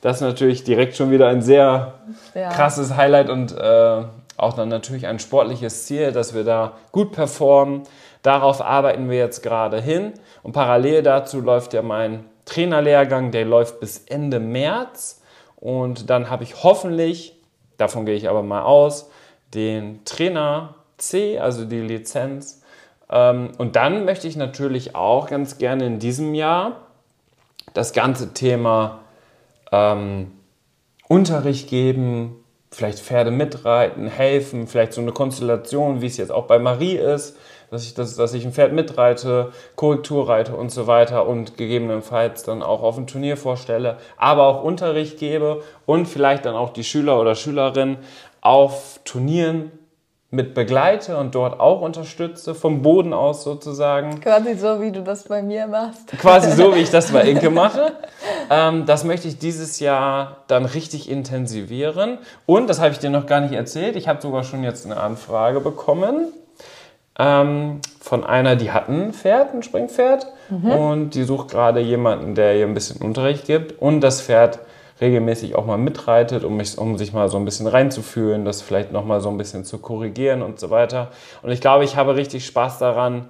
Das 0.00 0.16
ist 0.16 0.22
natürlich 0.22 0.64
direkt 0.64 0.96
schon 0.96 1.10
wieder 1.10 1.28
ein 1.28 1.42
sehr 1.42 1.94
ja. 2.34 2.50
krasses 2.50 2.96
Highlight 2.96 3.30
und 3.30 3.56
äh, 3.56 4.02
auch 4.36 4.52
dann 4.54 4.68
natürlich 4.68 5.06
ein 5.06 5.18
sportliches 5.18 5.86
Ziel, 5.86 6.12
dass 6.12 6.34
wir 6.34 6.44
da 6.44 6.74
gut 6.92 7.12
performen. 7.12 7.82
Darauf 8.22 8.60
arbeiten 8.60 9.10
wir 9.10 9.18
jetzt 9.18 9.42
gerade 9.42 9.80
hin. 9.80 10.12
Und 10.44 10.52
parallel 10.52 11.02
dazu 11.02 11.40
läuft 11.40 11.74
ja 11.74 11.82
mein 11.82 12.24
Trainerlehrgang, 12.44 13.32
der 13.32 13.44
läuft 13.44 13.80
bis 13.80 13.98
Ende 14.06 14.38
März. 14.38 15.22
Und 15.56 16.08
dann 16.08 16.30
habe 16.30 16.44
ich 16.44 16.62
hoffentlich, 16.62 17.36
davon 17.78 18.06
gehe 18.06 18.14
ich 18.14 18.28
aber 18.28 18.44
mal 18.44 18.62
aus, 18.62 19.10
den 19.54 20.04
Trainer 20.04 20.74
C, 20.98 21.38
also 21.40 21.64
die 21.64 21.80
Lizenz. 21.80 22.62
Ähm, 23.10 23.50
und 23.58 23.74
dann 23.74 24.04
möchte 24.04 24.28
ich 24.28 24.36
natürlich 24.36 24.94
auch 24.94 25.28
ganz 25.28 25.58
gerne 25.58 25.86
in 25.86 25.98
diesem 25.98 26.34
Jahr 26.34 26.76
das 27.74 27.92
ganze 27.92 28.34
Thema 28.34 29.00
ähm, 29.72 30.32
Unterricht 31.08 31.68
geben, 31.68 32.44
vielleicht 32.70 32.98
Pferde 32.98 33.30
mitreiten, 33.30 34.08
helfen, 34.08 34.66
vielleicht 34.66 34.92
so 34.92 35.00
eine 35.00 35.12
Konstellation, 35.12 36.02
wie 36.02 36.06
es 36.06 36.16
jetzt 36.18 36.30
auch 36.30 36.46
bei 36.46 36.58
Marie 36.58 36.96
ist, 36.96 37.36
dass 37.70 37.84
ich, 37.84 37.94
das, 37.94 38.16
dass 38.16 38.34
ich 38.34 38.44
ein 38.44 38.52
Pferd 38.52 38.72
mitreite, 38.72 39.52
Korrektur 39.76 40.28
reite 40.28 40.54
und 40.54 40.70
so 40.70 40.86
weiter 40.86 41.26
und 41.26 41.56
gegebenenfalls 41.56 42.42
dann 42.42 42.62
auch 42.62 42.82
auf 42.82 42.98
ein 42.98 43.06
Turnier 43.06 43.36
vorstelle, 43.36 43.98
aber 44.16 44.46
auch 44.46 44.62
Unterricht 44.62 45.18
gebe 45.18 45.62
und 45.86 46.06
vielleicht 46.06 46.44
dann 46.44 46.54
auch 46.54 46.70
die 46.70 46.84
Schüler 46.84 47.20
oder 47.20 47.34
Schülerin 47.34 47.98
auf 48.40 49.00
Turnieren 49.04 49.72
mit 50.30 50.54
begleite 50.54 51.16
und 51.16 51.34
dort 51.34 51.58
auch 51.58 51.80
unterstütze, 51.80 52.54
vom 52.54 52.82
Boden 52.82 53.14
aus 53.14 53.44
sozusagen. 53.44 54.20
Quasi 54.20 54.54
so, 54.54 54.80
wie 54.80 54.92
du 54.92 55.02
das 55.02 55.24
bei 55.24 55.42
mir 55.42 55.66
machst. 55.66 56.08
Quasi 56.18 56.50
so, 56.50 56.74
wie 56.74 56.80
ich 56.80 56.90
das 56.90 57.10
bei 57.12 57.22
Inke 57.22 57.48
mache. 57.64 57.92
Ähm, 58.50 58.84
das 58.84 59.04
möchte 59.04 59.26
ich 59.26 59.38
dieses 59.38 59.80
Jahr 59.80 60.44
dann 60.48 60.66
richtig 60.66 61.10
intensivieren. 61.10 62.18
Und, 62.44 62.68
das 62.68 62.78
habe 62.80 62.90
ich 62.90 62.98
dir 62.98 63.10
noch 63.10 63.26
gar 63.26 63.40
nicht 63.40 63.54
erzählt, 63.54 63.96
ich 63.96 64.06
habe 64.06 64.20
sogar 64.20 64.44
schon 64.44 64.62
jetzt 64.62 64.84
eine 64.84 64.98
Anfrage 64.98 65.60
bekommen 65.60 66.32
ähm, 67.18 67.80
von 68.00 68.24
einer, 68.24 68.56
die 68.56 68.70
hat 68.70 68.88
ein 68.88 69.12
Pferd, 69.12 69.52
ein 69.52 69.62
Springpferd. 69.62 70.26
Mhm. 70.50 70.70
Und 70.70 71.10
die 71.10 71.24
sucht 71.24 71.50
gerade 71.50 71.80
jemanden, 71.80 72.34
der 72.34 72.56
ihr 72.56 72.66
ein 72.66 72.74
bisschen 72.74 73.02
Unterricht 73.02 73.46
gibt. 73.46 73.80
Und 73.82 74.00
das 74.00 74.22
Pferd 74.22 74.60
regelmäßig 75.00 75.54
auch 75.54 75.64
mal 75.64 75.78
mitreitet, 75.78 76.44
um, 76.44 76.56
mich, 76.56 76.76
um 76.78 76.98
sich 76.98 77.12
mal 77.12 77.28
so 77.28 77.36
ein 77.36 77.44
bisschen 77.44 77.66
reinzufühlen, 77.66 78.44
das 78.44 78.62
vielleicht 78.62 78.92
noch 78.92 79.04
mal 79.04 79.20
so 79.20 79.28
ein 79.28 79.38
bisschen 79.38 79.64
zu 79.64 79.78
korrigieren 79.78 80.42
und 80.42 80.58
so 80.58 80.70
weiter. 80.70 81.10
Und 81.42 81.50
ich 81.50 81.60
glaube, 81.60 81.84
ich 81.84 81.96
habe 81.96 82.16
richtig 82.16 82.46
Spaß 82.46 82.78
daran, 82.78 83.28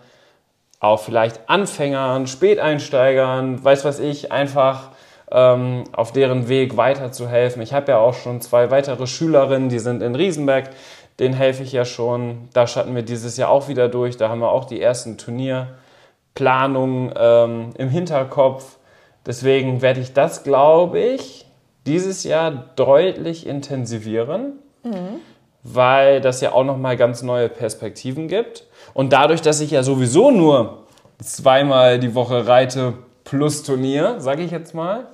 auch 0.80 1.00
vielleicht 1.00 1.48
Anfängern, 1.48 2.26
Späteinsteigern, 2.26 3.62
weiß 3.62 3.84
was 3.84 3.98
ich, 3.98 4.32
einfach 4.32 4.90
ähm, 5.30 5.84
auf 5.92 6.12
deren 6.12 6.48
Weg 6.48 6.76
weiterzuhelfen. 6.76 7.60
Ich 7.62 7.72
habe 7.72 7.92
ja 7.92 7.98
auch 7.98 8.14
schon 8.14 8.40
zwei 8.40 8.70
weitere 8.70 9.06
Schülerinnen, 9.06 9.68
die 9.68 9.78
sind 9.78 10.02
in 10.02 10.14
Riesenberg, 10.14 10.70
denen 11.18 11.34
helfe 11.34 11.62
ich 11.64 11.72
ja 11.72 11.84
schon. 11.84 12.48
Da 12.52 12.66
schatten 12.66 12.94
wir 12.94 13.02
dieses 13.02 13.36
Jahr 13.36 13.50
auch 13.50 13.68
wieder 13.68 13.88
durch. 13.88 14.16
Da 14.16 14.28
haben 14.28 14.40
wir 14.40 14.50
auch 14.50 14.64
die 14.64 14.80
ersten 14.80 15.18
Turnierplanungen 15.18 17.12
ähm, 17.16 17.70
im 17.76 17.88
Hinterkopf. 17.88 18.78
Deswegen 19.26 19.82
werde 19.82 20.00
ich 20.00 20.14
das, 20.14 20.44
glaube 20.44 21.00
ich, 21.00 21.47
dieses 21.88 22.22
Jahr 22.24 22.50
deutlich 22.76 23.46
intensivieren, 23.46 24.58
mhm. 24.84 25.20
weil 25.62 26.20
das 26.20 26.40
ja 26.40 26.52
auch 26.52 26.64
nochmal 26.64 26.96
ganz 26.96 27.22
neue 27.22 27.48
Perspektiven 27.48 28.28
gibt. 28.28 28.64
Und 28.94 29.12
dadurch, 29.12 29.40
dass 29.40 29.60
ich 29.60 29.70
ja 29.70 29.82
sowieso 29.82 30.30
nur 30.30 30.84
zweimal 31.18 31.98
die 31.98 32.14
Woche 32.14 32.46
reite 32.46 32.94
plus 33.24 33.62
Turnier, 33.62 34.20
sage 34.20 34.42
ich 34.42 34.50
jetzt 34.50 34.74
mal, 34.74 35.06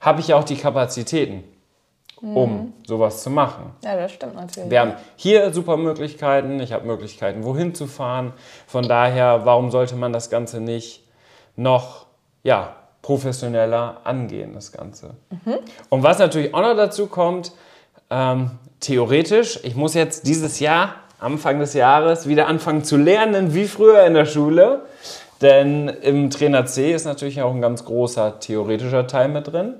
habe 0.00 0.20
ich 0.20 0.28
ja 0.28 0.36
auch 0.36 0.44
die 0.44 0.56
Kapazitäten. 0.56 1.44
um 2.22 2.72
sowas 2.86 3.22
zu 3.22 3.28
machen. 3.28 3.72
Ja, 3.84 3.94
das 3.94 4.10
stimmt 4.12 4.34
natürlich. 4.36 4.70
Wir 4.70 4.80
haben 4.80 4.94
hier 5.16 5.52
super 5.52 5.76
Möglichkeiten, 5.76 6.58
ich 6.60 6.72
habe 6.72 6.86
Möglichkeiten, 6.86 7.44
wohin 7.44 7.74
zu 7.74 7.86
fahren. 7.86 8.32
Von 8.66 8.88
daher, 8.88 9.44
warum 9.44 9.70
sollte 9.70 9.96
man 9.96 10.14
das 10.14 10.30
Ganze 10.30 10.60
nicht 10.60 11.04
noch 11.56 12.06
ja, 12.42 12.74
professioneller 13.06 13.98
angehen, 14.02 14.54
das 14.54 14.72
Ganze? 14.72 15.10
Und 15.90 16.02
was 16.02 16.18
natürlich 16.18 16.52
auch 16.52 16.60
noch 16.60 16.74
dazu 16.74 17.06
kommt, 17.06 17.52
ähm, 18.10 18.50
theoretisch, 18.80 19.60
ich 19.62 19.76
muss 19.76 19.94
jetzt 19.94 20.26
dieses 20.26 20.58
Jahr, 20.58 20.96
Anfang 21.20 21.60
des 21.60 21.74
Jahres, 21.74 22.26
wieder 22.26 22.48
anfangen 22.48 22.82
zu 22.82 22.96
lernen, 22.96 23.54
wie 23.54 23.68
früher 23.68 24.04
in 24.06 24.14
der 24.14 24.26
Schule. 24.26 24.86
Denn 25.40 25.86
im 25.86 26.30
Trainer 26.30 26.66
C 26.66 26.92
ist 26.92 27.04
natürlich 27.04 27.40
auch 27.42 27.54
ein 27.54 27.60
ganz 27.60 27.84
großer 27.84 28.40
theoretischer 28.40 29.06
Teil 29.06 29.28
mit 29.28 29.52
drin. 29.52 29.74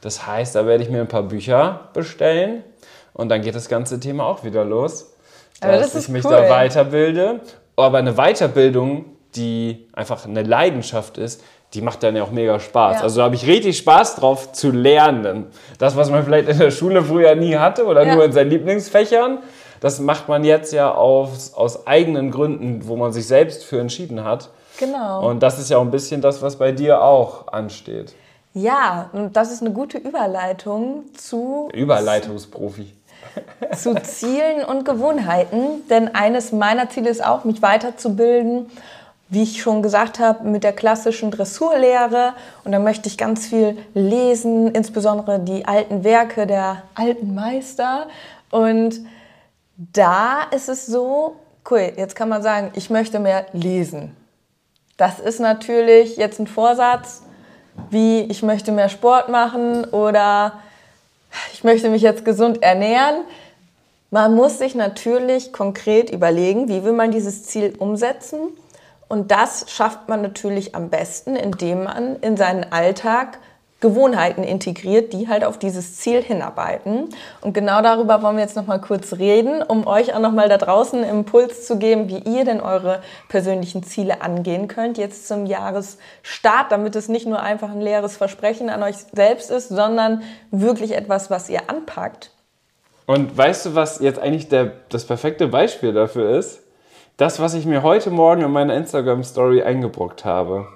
Das 0.00 0.26
heißt, 0.26 0.56
da 0.56 0.66
werde 0.66 0.82
ich 0.82 0.90
mir 0.90 1.00
ein 1.00 1.06
paar 1.06 1.22
Bücher 1.22 1.90
bestellen 1.92 2.64
und 3.12 3.28
dann 3.28 3.42
geht 3.42 3.54
das 3.54 3.68
ganze 3.68 4.00
Thema 4.00 4.24
auch 4.24 4.42
wieder 4.42 4.64
los, 4.64 5.14
dass 5.60 5.94
ich 5.94 6.08
mich 6.08 6.24
cool. 6.24 6.32
da 6.32 6.50
weiterbilde. 6.50 7.40
Aber 7.76 7.98
eine 7.98 8.14
Weiterbildung, 8.14 9.04
die 9.36 9.86
einfach 9.92 10.26
eine 10.26 10.42
Leidenschaft 10.42 11.18
ist, 11.18 11.40
die 11.74 11.82
macht 11.82 12.02
dann 12.02 12.14
ja 12.16 12.22
auch 12.22 12.30
mega 12.30 12.60
Spaß. 12.60 12.96
Ja. 12.98 13.02
Also 13.02 13.18
da 13.18 13.24
habe 13.24 13.34
ich 13.34 13.46
richtig 13.46 13.76
Spaß 13.78 14.16
drauf 14.16 14.52
zu 14.52 14.70
lernen. 14.70 15.46
Das, 15.78 15.96
was 15.96 16.10
man 16.10 16.24
vielleicht 16.24 16.48
in 16.48 16.58
der 16.58 16.70
Schule 16.70 17.02
früher 17.02 17.34
nie 17.34 17.56
hatte 17.56 17.84
oder 17.86 18.04
Ja. 18.06 18.14
nur 18.14 18.24
in 18.24 18.32
seinen 18.32 18.50
Lieblingsfächern, 18.50 19.38
das 19.80 20.00
macht 20.00 20.28
man 20.28 20.44
jetzt 20.44 20.72
ja 20.72 20.92
aus, 20.94 21.52
aus 21.54 21.86
eigenen 21.86 22.30
Gründen, 22.30 22.86
wo 22.88 22.96
man 22.96 23.12
sich 23.12 23.26
selbst 23.26 23.64
für 23.64 23.80
entschieden 23.80 24.24
hat. 24.24 24.50
Genau. 24.78 25.28
Und 25.28 25.42
das 25.42 25.58
ist 25.58 25.70
ja 25.70 25.76
auch 25.78 25.82
ein 25.82 25.90
bisschen 25.90 26.20
das, 26.20 26.40
was 26.42 26.56
bei 26.56 26.72
dir 26.72 27.02
auch 27.02 27.48
ansteht. 27.48 28.14
ja, 28.54 29.10
und 29.12 29.36
das 29.36 29.50
ist 29.52 29.60
eine 29.62 29.72
gute 29.72 29.98
Überleitung 29.98 31.04
zu 31.16 31.68
Überleitungsprofi. 31.74 32.92
zu 33.76 33.94
Zielen 34.02 34.64
und 34.64 34.84
Gewohnheiten. 34.84 35.86
Denn 35.90 36.14
eines 36.14 36.52
meiner 36.52 36.88
Ziele 36.88 37.10
ist 37.10 37.24
auch, 37.24 37.44
mich 37.44 37.62
weiterzubilden. 37.62 38.66
Wie 39.34 39.42
ich 39.42 39.60
schon 39.60 39.82
gesagt 39.82 40.20
habe, 40.20 40.48
mit 40.48 40.62
der 40.62 40.72
klassischen 40.72 41.32
Dressurlehre. 41.32 42.34
Und 42.62 42.70
da 42.70 42.78
möchte 42.78 43.08
ich 43.08 43.18
ganz 43.18 43.46
viel 43.46 43.76
lesen, 43.92 44.70
insbesondere 44.70 45.40
die 45.40 45.64
alten 45.64 46.04
Werke 46.04 46.46
der 46.46 46.84
alten 46.94 47.34
Meister. 47.34 48.06
Und 48.50 49.00
da 49.76 50.42
ist 50.54 50.68
es 50.68 50.86
so, 50.86 51.34
cool, 51.68 51.92
jetzt 51.96 52.14
kann 52.14 52.28
man 52.28 52.42
sagen, 52.42 52.70
ich 52.74 52.90
möchte 52.90 53.18
mehr 53.18 53.46
lesen. 53.52 54.16
Das 54.96 55.18
ist 55.18 55.40
natürlich 55.40 56.16
jetzt 56.16 56.38
ein 56.38 56.46
Vorsatz, 56.46 57.22
wie 57.90 58.20
ich 58.20 58.44
möchte 58.44 58.70
mehr 58.70 58.88
Sport 58.88 59.28
machen 59.28 59.84
oder 59.86 60.60
ich 61.52 61.64
möchte 61.64 61.90
mich 61.90 62.02
jetzt 62.02 62.24
gesund 62.24 62.62
ernähren. 62.62 63.24
Man 64.12 64.36
muss 64.36 64.58
sich 64.58 64.76
natürlich 64.76 65.52
konkret 65.52 66.10
überlegen, 66.10 66.68
wie 66.68 66.84
will 66.84 66.92
man 66.92 67.10
dieses 67.10 67.42
Ziel 67.42 67.74
umsetzen. 67.76 68.38
Und 69.14 69.30
das 69.30 69.66
schafft 69.68 70.08
man 70.08 70.22
natürlich 70.22 70.74
am 70.74 70.90
besten, 70.90 71.36
indem 71.36 71.84
man 71.84 72.16
in 72.16 72.36
seinen 72.36 72.72
Alltag 72.72 73.38
Gewohnheiten 73.78 74.42
integriert, 74.42 75.12
die 75.12 75.28
halt 75.28 75.44
auf 75.44 75.56
dieses 75.56 75.98
Ziel 75.98 76.20
hinarbeiten. 76.20 77.10
Und 77.40 77.52
genau 77.52 77.80
darüber 77.80 78.22
wollen 78.22 78.34
wir 78.34 78.42
jetzt 78.42 78.56
noch 78.56 78.66
mal 78.66 78.80
kurz 78.80 79.12
reden, 79.12 79.62
um 79.62 79.86
euch 79.86 80.16
auch 80.16 80.18
noch 80.18 80.32
mal 80.32 80.48
da 80.48 80.58
draußen 80.58 80.98
einen 80.98 81.18
Impuls 81.18 81.64
zu 81.64 81.78
geben, 81.78 82.08
wie 82.08 82.18
ihr 82.28 82.44
denn 82.44 82.60
eure 82.60 83.02
persönlichen 83.28 83.84
Ziele 83.84 84.20
angehen 84.20 84.66
könnt 84.66 84.98
jetzt 84.98 85.28
zum 85.28 85.46
Jahresstart, 85.46 86.72
damit 86.72 86.96
es 86.96 87.08
nicht 87.08 87.28
nur 87.28 87.40
einfach 87.40 87.70
ein 87.70 87.80
leeres 87.80 88.16
Versprechen 88.16 88.68
an 88.68 88.82
euch 88.82 88.96
selbst 89.12 89.48
ist, 89.48 89.68
sondern 89.68 90.22
wirklich 90.50 90.90
etwas, 90.90 91.30
was 91.30 91.48
ihr 91.48 91.70
anpackt. 91.70 92.32
Und 93.06 93.38
weißt 93.38 93.66
du, 93.66 93.74
was 93.76 94.00
jetzt 94.00 94.18
eigentlich 94.18 94.48
der, 94.48 94.72
das 94.88 95.04
perfekte 95.04 95.46
Beispiel 95.46 95.92
dafür 95.92 96.36
ist? 96.36 96.63
Das, 97.16 97.38
was 97.38 97.54
ich 97.54 97.64
mir 97.64 97.84
heute 97.84 98.10
Morgen 98.10 98.42
in 98.42 98.50
meiner 98.50 98.74
Instagram-Story 98.74 99.62
eingebrockt 99.62 100.24
habe. 100.24 100.66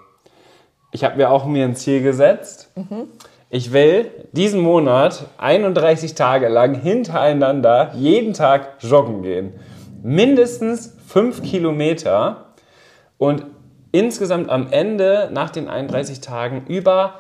Ich 0.93 1.03
habe 1.03 1.17
mir 1.17 1.33
auch 1.33 1.47
mir 1.47 1.65
ein 1.65 1.75
Ziel 1.75 2.01
gesetzt. 2.01 2.71
Ich 3.51 3.73
will 3.73 4.13
diesen 4.31 4.61
Monat 4.61 5.25
31 5.39 6.15
Tage 6.15 6.47
lang 6.47 6.75
hintereinander 6.75 7.91
jeden 7.97 8.35
Tag 8.35 8.77
joggen 8.79 9.23
gehen. 9.23 9.55
Mindestens 10.05 10.97
5 11.09 11.43
Kilometer 11.43 12.55
und 13.17 13.45
insgesamt 13.91 14.49
am 14.49 14.71
Ende 14.71 15.31
nach 15.33 15.51
den 15.51 15.69
31 15.69 16.21
Tagen 16.21 16.67
über 16.69 17.15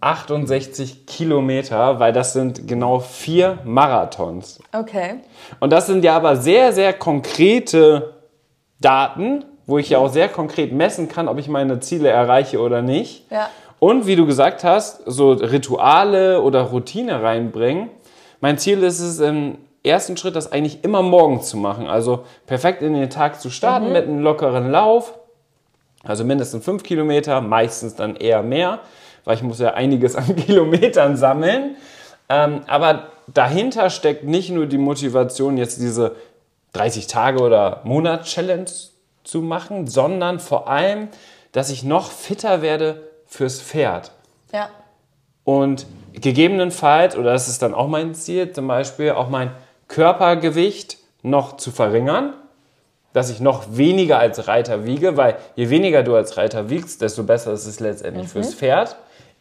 168 0.00 1.06
Kilometer, 1.06 1.98
weil 1.98 2.12
das 2.12 2.32
sind 2.32 2.68
genau 2.68 3.00
vier 3.00 3.58
Marathons. 3.64 4.60
Okay. 4.72 5.16
Und 5.60 5.72
das 5.72 5.86
sind 5.86 6.04
ja 6.04 6.16
aber 6.16 6.36
sehr, 6.36 6.72
sehr 6.72 6.92
konkrete 6.92 8.14
Daten, 8.80 9.44
wo 9.66 9.78
ich 9.78 9.90
ja 9.90 9.98
auch 9.98 10.10
sehr 10.10 10.28
konkret 10.28 10.72
messen 10.72 11.08
kann, 11.08 11.28
ob 11.28 11.38
ich 11.38 11.48
meine 11.48 11.80
Ziele 11.80 12.08
erreiche 12.08 12.60
oder 12.60 12.80
nicht. 12.80 13.30
Ja. 13.30 13.50
Und 13.80 14.06
wie 14.06 14.16
du 14.16 14.26
gesagt 14.26 14.64
hast, 14.64 15.02
so 15.06 15.32
Rituale 15.32 16.42
oder 16.42 16.62
Routine 16.62 17.22
reinbringen. 17.22 17.90
Mein 18.40 18.58
Ziel 18.58 18.82
ist 18.82 19.00
es 19.00 19.20
im 19.20 19.58
ersten 19.84 20.16
Schritt, 20.16 20.36
das 20.36 20.50
eigentlich 20.50 20.84
immer 20.84 21.02
morgens 21.02 21.48
zu 21.48 21.56
machen. 21.56 21.86
Also 21.86 22.24
perfekt 22.46 22.82
in 22.82 22.94
den 22.94 23.10
Tag 23.10 23.40
zu 23.40 23.50
starten 23.50 23.92
mit 23.92 24.04
einem 24.04 24.20
lockeren 24.20 24.70
Lauf. 24.70 25.14
Also 26.04 26.24
mindestens 26.24 26.64
fünf 26.64 26.82
Kilometer, 26.82 27.40
meistens 27.40 27.94
dann 27.94 28.16
eher 28.16 28.42
mehr, 28.42 28.80
weil 29.28 29.36
ich 29.36 29.42
muss 29.42 29.58
ja 29.58 29.74
einiges 29.74 30.16
an 30.16 30.36
Kilometern 30.36 31.18
sammeln. 31.18 31.76
Ähm, 32.30 32.62
aber 32.66 33.08
dahinter 33.26 33.90
steckt 33.90 34.24
nicht 34.24 34.48
nur 34.50 34.64
die 34.64 34.78
Motivation, 34.78 35.58
jetzt 35.58 35.82
diese 35.82 36.16
30 36.72 37.08
Tage 37.08 37.40
oder 37.40 37.82
Monat-Challenge 37.84 38.70
zu 39.24 39.42
machen, 39.42 39.86
sondern 39.86 40.40
vor 40.40 40.68
allem, 40.68 41.08
dass 41.52 41.68
ich 41.68 41.84
noch 41.84 42.10
fitter 42.10 42.62
werde 42.62 43.02
fürs 43.26 43.60
Pferd. 43.60 44.12
Ja. 44.50 44.70
Und 45.44 45.84
gegebenenfalls, 46.14 47.14
oder 47.14 47.32
das 47.32 47.48
ist 47.48 47.60
dann 47.60 47.74
auch 47.74 47.88
mein 47.88 48.14
Ziel, 48.14 48.50
zum 48.52 48.66
Beispiel 48.66 49.10
auch 49.10 49.28
mein 49.28 49.50
Körpergewicht 49.88 50.96
noch 51.22 51.58
zu 51.58 51.70
verringern, 51.70 52.32
dass 53.12 53.28
ich 53.28 53.40
noch 53.40 53.76
weniger 53.76 54.18
als 54.18 54.48
Reiter 54.48 54.86
wiege, 54.86 55.18
weil 55.18 55.36
je 55.54 55.68
weniger 55.68 56.02
du 56.02 56.14
als 56.14 56.38
Reiter 56.38 56.70
wiegst, 56.70 57.02
desto 57.02 57.24
besser 57.24 57.52
ist 57.52 57.66
es 57.66 57.78
letztendlich 57.78 58.28
fürs 58.28 58.54
Pferd. 58.54 58.96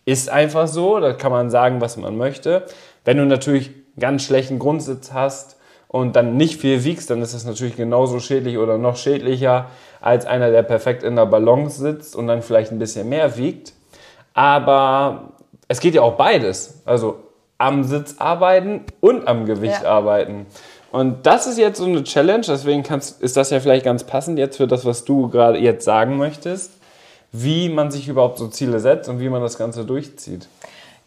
Ist 0.07 0.29
einfach 0.29 0.69
so, 0.69 1.01
da 1.01 1.11
kann 1.11 1.33
man 1.33 1.49
sagen, 1.49 1.81
was 1.81 1.97
man 1.97 2.15
möchte. 2.15 2.63
Wenn 3.03 3.17
du 3.17 3.25
natürlich 3.25 3.67
einen 3.67 3.99
ganz 3.99 4.23
schlechten 4.23 4.57
Grundsitz 4.57 5.11
hast 5.11 5.57
und 5.89 6.15
dann 6.15 6.37
nicht 6.37 6.61
viel 6.61 6.85
wiegst, 6.85 7.09
dann 7.09 7.21
ist 7.21 7.33
das 7.33 7.43
natürlich 7.43 7.75
genauso 7.75 8.21
schädlich 8.21 8.57
oder 8.57 8.77
noch 8.77 8.95
schädlicher 8.95 9.65
als 9.99 10.25
einer, 10.25 10.49
der 10.49 10.63
perfekt 10.63 11.03
in 11.03 11.17
der 11.17 11.25
Balance 11.25 11.81
sitzt 11.81 12.15
und 12.15 12.27
dann 12.27 12.41
vielleicht 12.41 12.71
ein 12.71 12.79
bisschen 12.79 13.09
mehr 13.09 13.35
wiegt. 13.37 13.73
Aber 14.33 15.33
es 15.67 15.81
geht 15.81 15.93
ja 15.93 16.03
auch 16.03 16.15
beides. 16.15 16.81
Also 16.85 17.17
am 17.57 17.83
Sitz 17.83 18.15
arbeiten 18.17 18.85
und 19.01 19.27
am 19.27 19.45
Gewicht 19.45 19.81
Ja. 19.83 19.89
arbeiten. 19.89 20.45
Und 20.93 21.25
das 21.25 21.47
ist 21.47 21.57
jetzt 21.57 21.79
so 21.79 21.85
eine 21.85 22.05
Challenge, 22.05 22.45
deswegen 22.47 22.81
kannst, 22.83 23.21
ist 23.21 23.35
das 23.35 23.49
ja 23.49 23.59
vielleicht 23.59 23.83
ganz 23.83 24.05
passend 24.05 24.39
jetzt 24.39 24.55
für 24.55 24.67
das, 24.67 24.85
was 24.85 25.03
du 25.03 25.27
gerade 25.27 25.57
jetzt 25.57 25.83
sagen 25.83 26.15
möchtest, 26.15 26.71
wie 27.31 27.69
man 27.69 27.91
sich 27.91 28.07
überhaupt 28.07 28.37
so 28.37 28.47
Ziele 28.47 28.79
setzt 28.79 29.09
und 29.09 29.19
wie 29.19 29.29
man 29.29 29.41
das 29.41 29.57
Ganze 29.57 29.85
durchzieht. 29.85 30.47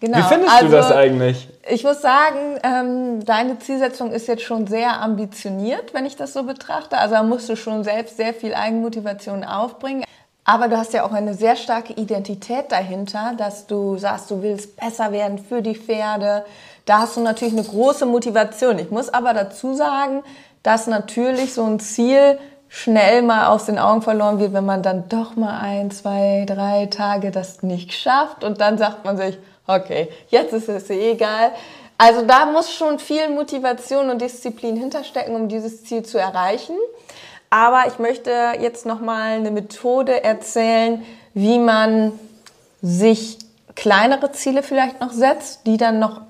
Genau. 0.01 0.17
Wie 0.17 0.23
findest 0.23 0.53
also, 0.55 0.67
du 0.67 0.73
das 0.73 0.93
eigentlich? 0.93 1.49
Ich 1.69 1.85
muss 1.85 2.01
sagen, 2.01 2.59
ähm, 2.63 3.25
deine 3.25 3.59
Zielsetzung 3.59 4.13
ist 4.13 4.29
jetzt 4.29 4.43
schon 4.43 4.67
sehr 4.67 5.01
ambitioniert, 5.03 5.93
wenn 5.93 6.07
ich 6.07 6.17
das 6.17 6.33
so 6.33 6.45
betrachte. 6.45 6.97
Also 6.97 7.17
da 7.17 7.23
musst 7.23 7.49
du 7.51 7.57
schon 7.57 7.85
selbst 7.85 8.17
sehr 8.17 8.33
viel 8.33 8.55
Eigenmotivation 8.55 9.45
aufbringen. 9.45 10.05
Aber 10.45 10.69
du 10.69 10.79
hast 10.79 10.95
ja 10.95 11.05
auch 11.05 11.13
eine 11.13 11.35
sehr 11.35 11.55
starke 11.55 11.93
Identität 11.93 12.73
dahinter, 12.73 13.35
dass 13.37 13.67
du 13.67 13.99
sagst, 13.99 14.31
du 14.31 14.43
willst 14.43 14.77
besser 14.77 15.13
werden 15.13 15.39
für 15.39 15.61
die 15.61 15.77
Pferde. 15.77 16.47
Da 16.87 17.01
hast 17.01 17.19
du 17.19 17.21
natürlich 17.21 17.53
eine 17.53 17.63
große 17.63 18.07
Motivation. 18.07 18.79
Ich 18.79 18.91
muss 18.91 19.11
aber 19.11 19.35
dazu 19.35 19.75
sagen, 19.75 20.23
dass 20.63 20.87
natürlich 20.87 21.53
so 21.53 21.65
ein 21.65 21.79
Ziel 21.79 22.39
schnell 22.73 23.23
mal 23.23 23.49
aus 23.49 23.67
den 23.67 23.79
Augen 23.79 24.01
verloren 24.01 24.39
wird, 24.39 24.53
wenn 24.53 24.65
man 24.65 24.83
dann 24.83 25.09
doch 25.09 25.35
mal 25.35 25.59
ein, 25.59 25.91
zwei, 25.91 26.45
drei 26.47 26.87
Tage 26.87 27.33
das 27.33 27.63
nicht 27.63 27.93
schafft 27.93 28.45
und 28.45 28.61
dann 28.61 28.79
sagt 28.79 29.05
man 29.05 29.17
sich, 29.17 29.37
okay, 29.67 30.09
jetzt 30.29 30.53
ist 30.53 30.69
es 30.69 30.89
eh 30.89 31.13
egal. 31.13 31.51
Also 31.99 32.23
da 32.23 32.47
muss 32.47 32.73
schon 32.73 32.99
viel 32.99 33.29
Motivation 33.29 34.09
und 34.09 34.23
Disziplin 34.23 34.77
hinterstecken, 34.77 35.35
um 35.35 35.49
dieses 35.49 35.85
Ziel 35.85 36.05
zu 36.05 36.17
erreichen. 36.17 36.77
Aber 37.51 37.83
ich 37.89 37.99
möchte 37.99 38.31
jetzt 38.61 38.87
noch 38.87 39.01
mal 39.01 39.33
eine 39.33 39.51
Methode 39.51 40.23
erzählen, 40.23 41.03
wie 41.35 41.59
man 41.59 42.13
sich 42.81 43.39
kleinere 43.75 44.31
Ziele 44.31 44.63
vielleicht 44.63 45.01
noch 45.01 45.13
setzt, 45.13 45.67
die 45.67 45.77
dann 45.77 45.99
noch 45.99 46.21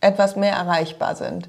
etwas 0.00 0.36
mehr 0.36 0.54
erreichbar 0.54 1.16
sind. 1.16 1.48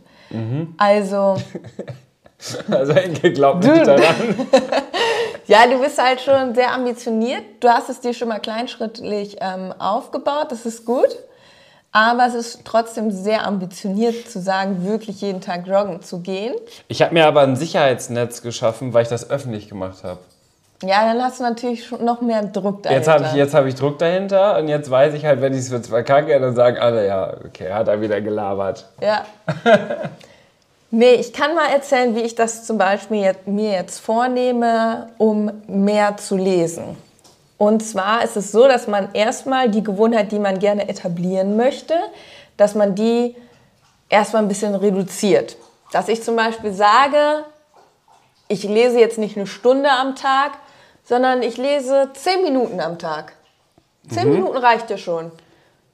Also 0.78 1.36
Also 2.72 2.94
Enke 2.94 3.34
glaubt 3.34 3.64
nicht 3.64 3.86
daran. 3.86 4.04
Ja, 5.50 5.66
du 5.66 5.80
bist 5.80 6.00
halt 6.00 6.22
schon 6.22 6.54
sehr 6.54 6.72
ambitioniert. 6.72 7.42
Du 7.60 7.70
hast 7.70 7.90
es 7.90 8.00
dir 8.02 8.14
schon 8.14 8.28
mal 8.28 8.38
kleinschrittlich 8.38 9.38
ähm, 9.42 9.74
aufgebaut, 9.80 10.52
das 10.52 10.68
ist 10.68 10.86
gut. 10.86 11.10
Aber 11.92 12.28
es 12.28 12.36
ist 12.36 12.66
trotzdem 12.66 13.10
sehr 13.10 13.48
ambitioniert 13.48 14.30
zu 14.30 14.40
sagen, 14.40 14.86
wirklich 14.86 15.22
jeden 15.22 15.42
Tag 15.42 15.66
joggen 15.66 16.04
zu 16.04 16.20
gehen. 16.20 16.54
Ich 16.88 17.02
habe 17.02 17.16
mir 17.16 17.26
aber 17.26 17.42
ein 17.42 17.56
Sicherheitsnetz 17.56 18.44
geschaffen, 18.44 18.94
weil 18.94 19.02
ich 19.02 19.10
das 19.10 19.32
öffentlich 19.32 19.68
gemacht 19.68 20.04
habe. 20.04 20.20
Ja, 20.84 21.12
dann 21.12 21.20
hast 21.24 21.40
du 21.40 21.44
natürlich 21.44 21.88
schon 21.88 22.06
noch 22.06 22.22
mehr 22.22 22.44
Druck 22.44 22.84
dahinter. 22.84 22.92
Jetzt 22.92 23.08
habe 23.08 23.26
ich, 23.26 23.34
jetzt 23.34 23.54
hab 23.56 23.66
ich 23.66 23.74
Druck 23.74 23.98
dahinter 23.98 24.60
und 24.60 24.68
jetzt 24.68 24.92
weiß 24.92 25.16
ich 25.16 25.26
halt, 25.26 25.42
wenn 25.42 25.54
ich 25.54 25.62
es 25.62 25.72
jetzt 25.72 25.90
verkacke, 25.90 26.40
dann 26.40 26.54
sagen 26.54 26.78
alle, 26.78 27.08
ja, 27.08 27.34
okay, 27.44 27.74
hat 27.74 27.88
er 27.88 28.00
wieder 28.00 28.22
gelabert. 28.22 28.86
Ja. 29.02 29.26
nee, 30.92 31.14
ich 31.14 31.34
kann 31.34 31.56
mal 31.56 31.70
erzählen, 31.70 32.16
wie 32.16 32.22
ich 32.22 32.36
das 32.36 32.66
zum 32.66 32.78
Beispiel 32.78 33.18
jetzt, 33.18 33.48
mir 33.48 33.72
jetzt 33.72 34.00
vornehme, 34.00 35.10
um 35.18 35.52
mehr 35.68 36.18
zu 36.18 36.38
lesen. 36.38 36.98
Und 37.58 37.82
zwar 37.82 38.24
ist 38.24 38.38
es 38.38 38.52
so, 38.52 38.68
dass 38.68 38.88
man 38.88 39.10
erstmal 39.14 39.70
die 39.70 39.84
Gewohnheit, 39.84 40.32
die 40.32 40.40
man 40.40 40.60
gerne 40.60 40.88
etablieren 40.88 41.58
möchte, 41.58 41.94
dass 42.56 42.74
man 42.74 42.96
die 42.96 43.36
erstmal 44.08 44.42
ein 44.42 44.48
bisschen 44.48 44.76
reduziert. 44.76 45.58
Dass 45.92 46.08
ich 46.08 46.24
zum 46.24 46.36
Beispiel 46.36 46.72
sage, 46.72 47.44
ich 48.48 48.64
lese 48.64 49.00
jetzt 49.00 49.18
nicht 49.18 49.38
eine 49.38 49.48
Stunde 49.48 49.90
am 49.90 50.16
Tag, 50.16 50.54
sondern 51.04 51.42
ich 51.42 51.58
lese 51.58 52.10
zehn 52.14 52.44
Minuten 52.44 52.80
am 52.80 52.98
Tag. 52.98 53.34
Zehn 54.10 54.28
mhm. 54.28 54.36
Minuten 54.36 54.58
reicht 54.58 54.90
ja 54.90 54.98
schon. 54.98 55.32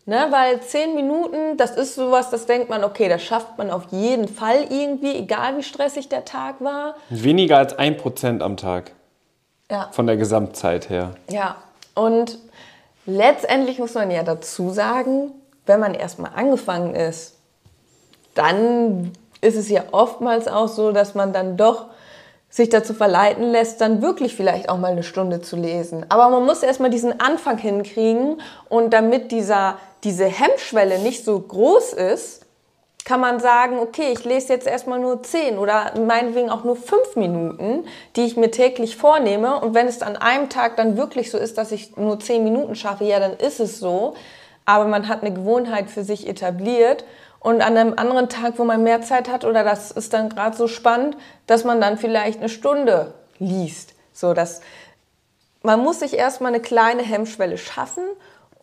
Ne, 0.07 0.27
weil 0.29 0.61
zehn 0.61 0.93
Minuten, 0.93 1.57
das 1.57 1.75
ist 1.75 1.95
sowas, 1.95 2.29
das 2.29 2.45
denkt 2.45 2.69
man, 2.69 2.83
okay, 2.83 3.09
das 3.09 3.23
schafft 3.23 3.57
man 3.57 3.71
auf 3.71 3.85
jeden 3.89 4.27
Fall 4.27 4.67
irgendwie, 4.69 5.15
egal 5.15 5.57
wie 5.57 5.63
stressig 5.63 6.09
der 6.09 6.25
Tag 6.25 6.61
war. 6.61 6.95
Weniger 7.09 7.57
als 7.57 7.75
ein 7.79 7.97
Prozent 7.97 8.43
am 8.43 8.55
Tag. 8.55 8.91
Ja. 9.71 9.89
Von 9.91 10.05
der 10.05 10.17
Gesamtzeit 10.17 10.91
her. 10.91 11.15
Ja, 11.31 11.55
und 11.95 12.37
letztendlich 13.07 13.79
muss 13.79 13.95
man 13.95 14.11
ja 14.11 14.21
dazu 14.21 14.69
sagen, 14.69 15.31
wenn 15.65 15.79
man 15.79 15.95
erstmal 15.95 16.31
angefangen 16.35 16.93
ist, 16.93 17.37
dann 18.35 19.11
ist 19.41 19.55
es 19.55 19.69
ja 19.69 19.85
oftmals 19.91 20.47
auch 20.47 20.67
so, 20.67 20.91
dass 20.91 21.15
man 21.15 21.33
dann 21.33 21.57
doch 21.57 21.87
sich 22.55 22.69
dazu 22.69 22.93
verleiten 22.93 23.51
lässt, 23.51 23.81
dann 23.81 24.01
wirklich 24.01 24.35
vielleicht 24.35 24.69
auch 24.69 24.77
mal 24.77 24.91
eine 24.91 25.03
Stunde 25.03 25.41
zu 25.41 25.57
lesen. 25.57 26.05
Aber 26.09 26.29
man 26.29 26.45
muss 26.45 26.63
erstmal 26.63 26.89
diesen 26.89 27.19
Anfang 27.19 27.57
hinkriegen 27.57 28.39
und 28.69 28.93
damit 28.93 29.31
dieser, 29.31 29.77
diese 30.05 30.25
Hemmschwelle 30.25 30.99
nicht 30.99 31.25
so 31.25 31.37
groß 31.39 31.93
ist, 31.93 32.45
kann 33.05 33.19
man 33.19 33.39
sagen, 33.39 33.77
okay, 33.77 34.11
ich 34.13 34.23
lese 34.23 34.53
jetzt 34.53 34.65
erstmal 34.65 34.99
nur 34.99 35.21
zehn 35.21 35.59
oder 35.59 35.93
meinetwegen 35.99 36.49
auch 36.49 36.63
nur 36.63 36.75
fünf 36.75 37.15
Minuten, 37.15 37.85
die 38.15 38.25
ich 38.25 38.35
mir 38.35 38.49
täglich 38.49 38.97
vornehme. 38.97 39.59
Und 39.59 39.75
wenn 39.75 39.87
es 39.87 40.01
an 40.01 40.15
einem 40.15 40.49
Tag 40.49 40.75
dann 40.75 40.97
wirklich 40.97 41.29
so 41.29 41.37
ist, 41.37 41.57
dass 41.57 41.71
ich 41.71 41.97
nur 41.97 42.19
zehn 42.19 42.43
Minuten 42.43 42.75
schaffe, 42.75 43.03
ja, 43.03 43.19
dann 43.19 43.33
ist 43.33 43.59
es 43.59 43.79
so. 43.79 44.15
Aber 44.65 44.85
man 44.85 45.07
hat 45.07 45.21
eine 45.21 45.31
Gewohnheit 45.33 45.91
für 45.91 46.03
sich 46.03 46.27
etabliert 46.27 47.05
und 47.39 47.61
an 47.61 47.77
einem 47.77 47.93
anderen 47.95 48.27
Tag, 48.27 48.53
wo 48.57 48.63
man 48.63 48.81
mehr 48.81 49.03
Zeit 49.03 49.29
hat 49.29 49.45
oder 49.45 49.63
das 49.63 49.91
ist 49.91 50.13
dann 50.13 50.29
gerade 50.29 50.57
so 50.57 50.67
spannend, 50.67 51.15
dass 51.45 51.63
man 51.63 51.79
dann 51.79 51.99
vielleicht 51.99 52.39
eine 52.39 52.49
Stunde 52.49 53.13
liest. 53.37 53.93
So, 54.13 54.33
dass 54.33 54.61
man 55.61 55.83
muss 55.83 55.99
sich 55.99 56.15
erstmal 56.15 56.53
eine 56.53 56.61
kleine 56.61 57.03
Hemmschwelle 57.03 57.59
schaffen 57.59 58.03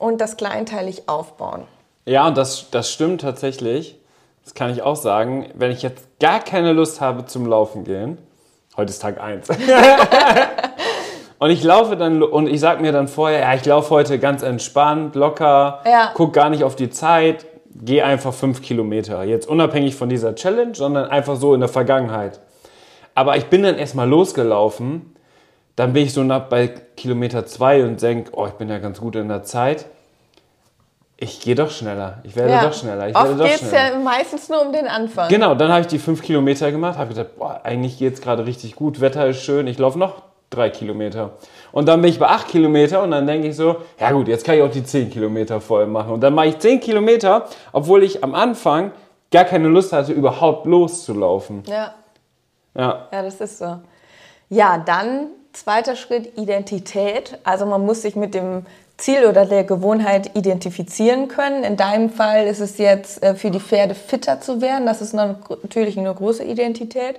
und 0.02 0.20
das 0.20 0.36
kleinteilig 0.36 1.08
aufbauen. 1.08 1.62
Ja, 2.06 2.26
und 2.26 2.36
das, 2.36 2.70
das 2.72 2.90
stimmt 2.90 3.20
tatsächlich. 3.20 3.96
Das 4.42 4.54
kann 4.54 4.72
ich 4.72 4.82
auch 4.82 4.96
sagen. 4.96 5.46
Wenn 5.54 5.70
ich 5.70 5.82
jetzt 5.82 6.18
gar 6.18 6.40
keine 6.40 6.72
Lust 6.72 7.00
habe 7.00 7.24
zum 7.26 7.46
Laufen 7.46 7.84
gehen, 7.84 8.18
heute 8.76 8.90
ist 8.90 9.00
Tag 9.00 9.20
1. 9.20 9.48
und 11.38 11.50
ich 11.50 11.62
laufe 11.62 11.96
dann 11.96 12.20
und 12.20 12.48
ich 12.48 12.58
sage 12.58 12.82
mir 12.82 12.90
dann 12.90 13.06
vorher, 13.06 13.40
ja, 13.40 13.54
ich 13.54 13.64
laufe 13.64 13.90
heute 13.90 14.18
ganz 14.18 14.42
entspannt, 14.42 15.14
locker, 15.14 15.82
ja. 15.86 16.10
guck 16.14 16.32
gar 16.32 16.50
nicht 16.50 16.64
auf 16.64 16.74
die 16.74 16.90
Zeit, 16.90 17.46
geh 17.72 18.02
einfach 18.02 18.34
fünf 18.34 18.60
Kilometer. 18.60 19.22
Jetzt 19.22 19.48
unabhängig 19.48 19.94
von 19.94 20.08
dieser 20.08 20.34
Challenge, 20.34 20.74
sondern 20.74 21.08
einfach 21.08 21.36
so 21.36 21.54
in 21.54 21.60
der 21.60 21.68
Vergangenheit. 21.68 22.40
Aber 23.14 23.36
ich 23.36 23.46
bin 23.46 23.62
dann 23.62 23.78
erstmal 23.78 24.08
losgelaufen. 24.08 25.14
Dann 25.76 25.92
bin 25.92 26.04
ich 26.04 26.12
so 26.12 26.22
nach 26.22 26.48
bei 26.48 26.68
Kilometer 26.68 27.46
zwei 27.46 27.84
und 27.84 28.00
denke, 28.02 28.30
oh, 28.34 28.46
ich 28.46 28.52
bin 28.52 28.68
ja 28.68 28.78
ganz 28.78 29.00
gut 29.00 29.16
in 29.16 29.28
der 29.28 29.42
Zeit. 29.42 29.86
Ich 31.16 31.40
gehe 31.40 31.54
doch 31.54 31.70
schneller. 31.70 32.18
Ich 32.24 32.34
werde 32.34 32.52
ja. 32.52 32.64
doch 32.64 32.74
schneller. 32.74 33.08
Ich 33.08 33.16
Oft 33.16 33.38
geht 33.38 33.62
es 33.62 33.70
ja 33.70 33.96
meistens 34.02 34.48
nur 34.48 34.60
um 34.60 34.72
den 34.72 34.88
Anfang. 34.88 35.28
Genau, 35.28 35.54
dann 35.54 35.70
habe 35.70 35.82
ich 35.82 35.86
die 35.86 36.00
fünf 36.00 36.20
Kilometer 36.20 36.72
gemacht, 36.72 36.98
habe 36.98 37.14
gedacht, 37.14 37.36
boah, 37.38 37.60
eigentlich 37.62 37.98
geht 37.98 38.14
es 38.14 38.20
gerade 38.20 38.44
richtig 38.44 38.74
gut, 38.74 39.00
Wetter 39.00 39.28
ist 39.28 39.40
schön, 39.40 39.68
ich 39.68 39.78
laufe 39.78 39.98
noch 39.98 40.22
drei 40.50 40.68
Kilometer. 40.68 41.30
Und 41.70 41.86
dann 41.88 42.02
bin 42.02 42.10
ich 42.10 42.18
bei 42.18 42.26
acht 42.26 42.48
Kilometer 42.48 43.02
und 43.02 43.12
dann 43.12 43.26
denke 43.26 43.48
ich 43.48 43.56
so, 43.56 43.76
ja 43.98 44.10
gut, 44.10 44.28
jetzt 44.28 44.44
kann 44.44 44.56
ich 44.56 44.62
auch 44.62 44.70
die 44.70 44.84
zehn 44.84 45.10
Kilometer 45.10 45.60
voll 45.60 45.86
machen. 45.86 46.12
Und 46.12 46.20
dann 46.20 46.34
mache 46.34 46.48
ich 46.48 46.58
zehn 46.58 46.80
Kilometer, 46.80 47.46
obwohl 47.72 48.02
ich 48.02 48.22
am 48.22 48.34
Anfang 48.34 48.90
gar 49.30 49.44
keine 49.44 49.68
Lust 49.68 49.92
hatte, 49.92 50.12
überhaupt 50.12 50.66
loszulaufen. 50.66 51.62
Ja. 51.66 51.94
Ja. 52.76 53.08
Ja, 53.12 53.22
das 53.22 53.40
ist 53.40 53.58
so. 53.58 53.78
Ja, 54.48 54.78
dann 54.78 55.28
zweiter 55.52 55.96
Schritt 55.96 56.36
Identität. 56.38 57.38
Also 57.44 57.66
man 57.66 57.84
muss 57.84 58.02
sich 58.02 58.16
mit 58.16 58.34
dem 58.34 58.66
Ziel 58.96 59.26
oder 59.26 59.46
der 59.46 59.64
Gewohnheit 59.64 60.36
identifizieren 60.36 61.28
können. 61.28 61.64
In 61.64 61.76
deinem 61.76 62.10
Fall 62.10 62.46
ist 62.46 62.60
es 62.60 62.78
jetzt 62.78 63.22
äh, 63.22 63.34
für 63.34 63.50
die 63.50 63.60
Pferde 63.60 63.94
fitter 63.94 64.40
zu 64.40 64.60
werden. 64.60 64.86
Das 64.86 65.02
ist 65.02 65.12
natürlich 65.12 65.98
eine 65.98 66.14
große 66.14 66.44
Identität. 66.44 67.16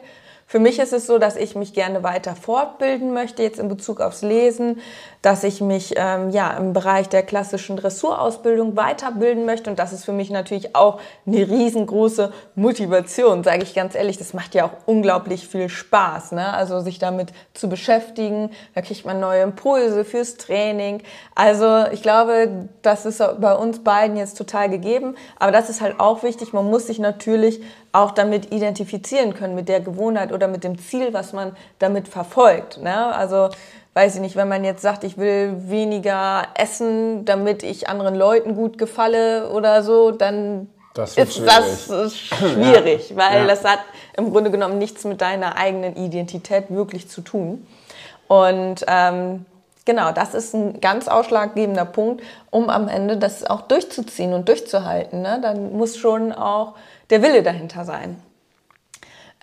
Für 0.53 0.59
mich 0.59 0.77
ist 0.77 0.93
es 0.93 1.07
so, 1.07 1.17
dass 1.17 1.35
ich 1.35 1.55
mich 1.55 1.73
gerne 1.73 2.03
weiter 2.03 2.35
fortbilden 2.35 3.11
möchte, 3.11 3.41
jetzt 3.41 3.57
in 3.57 3.69
Bezug 3.69 3.99
aufs 3.99 4.21
Lesen, 4.21 4.81
dass 5.23 5.43
ich 5.43 5.61
mich 5.61 5.95
ähm, 5.97 6.29
ja, 6.29 6.51
im 6.51 6.73
Bereich 6.73 7.09
der 7.09 7.23
klassischen 7.23 7.75
Dressurausbildung 7.75 8.75
weiterbilden 8.75 9.47
möchte. 9.47 9.71
Und 9.71 9.79
das 9.79 9.93
ist 9.93 10.05
für 10.05 10.11
mich 10.11 10.29
natürlich 10.29 10.75
auch 10.75 10.99
eine 11.25 11.49
riesengroße 11.49 12.31
Motivation, 12.53 13.43
sage 13.43 13.63
ich 13.63 13.73
ganz 13.73 13.95
ehrlich. 13.95 14.19
Das 14.19 14.35
macht 14.35 14.53
ja 14.53 14.65
auch 14.65 14.73
unglaublich 14.85 15.47
viel 15.47 15.69
Spaß, 15.69 16.33
ne? 16.33 16.53
also 16.53 16.81
sich 16.81 16.99
damit 16.99 17.33
zu 17.55 17.67
beschäftigen. 17.67 18.51
Da 18.75 18.81
kriegt 18.81 19.07
man 19.07 19.19
neue 19.19 19.41
Impulse 19.41 20.05
fürs 20.05 20.37
Training. 20.37 21.01
Also 21.33 21.85
ich 21.91 22.03
glaube, 22.03 22.69
das 22.83 23.07
ist 23.07 23.23
bei 23.39 23.55
uns 23.55 23.83
beiden 23.83 24.17
jetzt 24.17 24.37
total 24.37 24.69
gegeben. 24.69 25.15
Aber 25.39 25.51
das 25.51 25.71
ist 25.71 25.81
halt 25.81 25.99
auch 25.99 26.21
wichtig. 26.21 26.53
Man 26.53 26.69
muss 26.69 26.85
sich 26.85 26.99
natürlich 26.99 27.63
auch 27.93 28.11
damit 28.11 28.51
identifizieren 28.51 29.33
können, 29.33 29.55
mit 29.55 29.69
der 29.69 29.79
Gewohnheit 29.79 30.33
oder 30.33 30.47
mit 30.47 30.63
dem 30.63 30.77
Ziel, 30.77 31.13
was 31.13 31.31
man 31.31 31.55
damit 31.79 32.07
verfolgt. 32.07 32.81
Ne? 32.81 33.15
Also 33.15 33.49
weiß 33.93 34.15
ich 34.15 34.21
nicht, 34.21 34.35
wenn 34.35 34.47
man 34.47 34.63
jetzt 34.63 34.81
sagt, 34.81 35.03
ich 35.03 35.17
will 35.17 35.55
weniger 35.69 36.47
essen, 36.55 37.23
damit 37.25 37.63
ich 37.63 37.87
anderen 37.87 38.15
Leuten 38.15 38.55
gut 38.55 38.77
gefalle 38.77 39.49
oder 39.51 39.83
so, 39.83 40.11
dann 40.11 40.69
das 40.95 41.17
ist 41.17 41.35
schwierig. 41.35 41.87
das 41.87 42.17
schwierig, 42.17 43.09
ja. 43.11 43.15
weil 43.15 43.41
ja. 43.41 43.47
das 43.47 43.63
hat 43.63 43.79
im 44.17 44.31
Grunde 44.31 44.51
genommen 44.51 44.77
nichts 44.77 45.05
mit 45.05 45.21
deiner 45.21 45.57
eigenen 45.57 45.95
Identität 45.95 46.65
wirklich 46.69 47.09
zu 47.09 47.21
tun. 47.21 47.65
Und 48.27 48.85
ähm, 48.87 49.45
genau, 49.85 50.11
das 50.11 50.33
ist 50.33 50.53
ein 50.53 50.81
ganz 50.81 51.07
ausschlaggebender 51.07 51.85
Punkt, 51.85 52.23
um 52.49 52.69
am 52.69 52.87
Ende 52.87 53.17
das 53.17 53.43
auch 53.43 53.61
durchzuziehen 53.61 54.33
und 54.33 54.47
durchzuhalten. 54.49 55.21
Ne? 55.21 55.39
Dann 55.41 55.73
muss 55.73 55.97
schon 55.97 56.31
auch 56.31 56.73
der 57.13 57.21
Wille 57.21 57.43
dahinter 57.43 57.85
sein. 57.85 58.19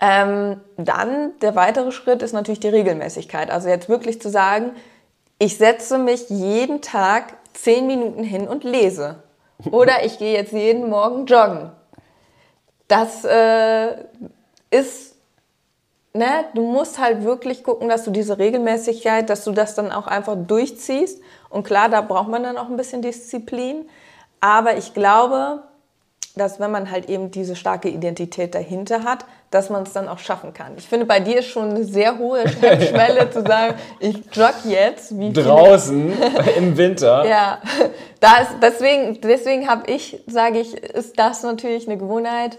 Ähm, 0.01 0.61
dann 0.77 1.39
der 1.41 1.55
weitere 1.55 1.93
Schritt 1.93 2.21
ist 2.21 2.33
natürlich 2.33 2.59
die 2.59 2.69
Regelmäßigkeit. 2.69 3.49
Also 3.49 3.69
jetzt 3.69 3.89
wirklich 3.89 4.21
zu 4.21 4.29
sagen, 4.29 4.73
ich 5.39 5.57
setze 5.57 5.97
mich 5.99 6.29
jeden 6.31 6.83
Tag 6.83 7.35
zehn 7.53 7.87
Minuten 7.87 8.25
hin 8.25 8.49
und 8.49 8.65
lese. 8.65 9.23
Oder 9.71 10.05
ich 10.05 10.19
gehe 10.19 10.33
jetzt 10.33 10.53
jeden 10.53 10.91
Morgen 10.91 11.27
joggen. 11.27 11.71
Das 12.89 13.25
äh, 13.25 13.93
ist, 14.73 15.15
ne, 16.13 16.47
du 16.55 16.63
musst 16.63 16.99
halt 16.99 17.23
wirklich 17.23 17.63
gucken, 17.63 17.89
dass 17.89 18.03
du 18.03 18.11
diese 18.11 18.37
Regelmäßigkeit, 18.37 19.31
dass 19.31 19.45
du 19.45 19.53
das 19.53 19.77
dann 19.77 19.93
auch 19.93 20.09
einfach 20.09 20.35
durchziehst. 20.37 21.23
Und 21.51 21.63
klar, 21.63 21.89
da 21.89 22.01
braucht 22.01 22.29
man 22.29 22.43
dann 22.43 22.59
auch 22.59 22.69
ein 22.69 22.77
bisschen 22.77 23.01
Disziplin. 23.01 23.89
Aber 24.41 24.77
ich 24.77 24.93
glaube, 24.93 25.63
dass 26.37 26.61
wenn 26.61 26.71
man 26.71 26.91
halt 26.91 27.09
eben 27.09 27.31
diese 27.31 27.57
starke 27.57 27.89
Identität 27.89 28.55
dahinter 28.55 29.03
hat, 29.05 29.25
dass 29.51 29.69
man 29.69 29.83
es 29.83 29.93
dann 29.93 30.09
auch 30.09 30.21
schaffen 30.21 30.55
kann. 30.55 30.75
Ich 30.77 30.87
finde, 30.87 31.07
bei 31.07 31.19
dir 31.19 31.41
ist 31.41 31.49
schon 31.49 31.71
eine 31.71 31.85
sehr 31.85 32.19
hohe 32.19 32.49
Schwelle 32.49 33.31
zu 33.31 33.43
sagen, 33.43 33.75
ich 33.99 34.17
jogge 34.33 34.69
jetzt. 34.69 35.19
Wie 35.19 35.33
Draußen 35.33 36.13
im 36.57 36.77
Winter. 36.77 37.25
Ja, 37.27 37.61
da 38.21 38.37
ist, 38.43 38.51
deswegen, 38.63 39.21
deswegen 39.21 39.69
habe 39.69 39.91
ich, 39.91 40.23
sage 40.27 40.61
ich, 40.61 40.75
ist 40.75 41.19
das 41.19 41.43
natürlich 41.43 41.89
eine 41.89 41.99
Gewohnheit. 41.99 42.59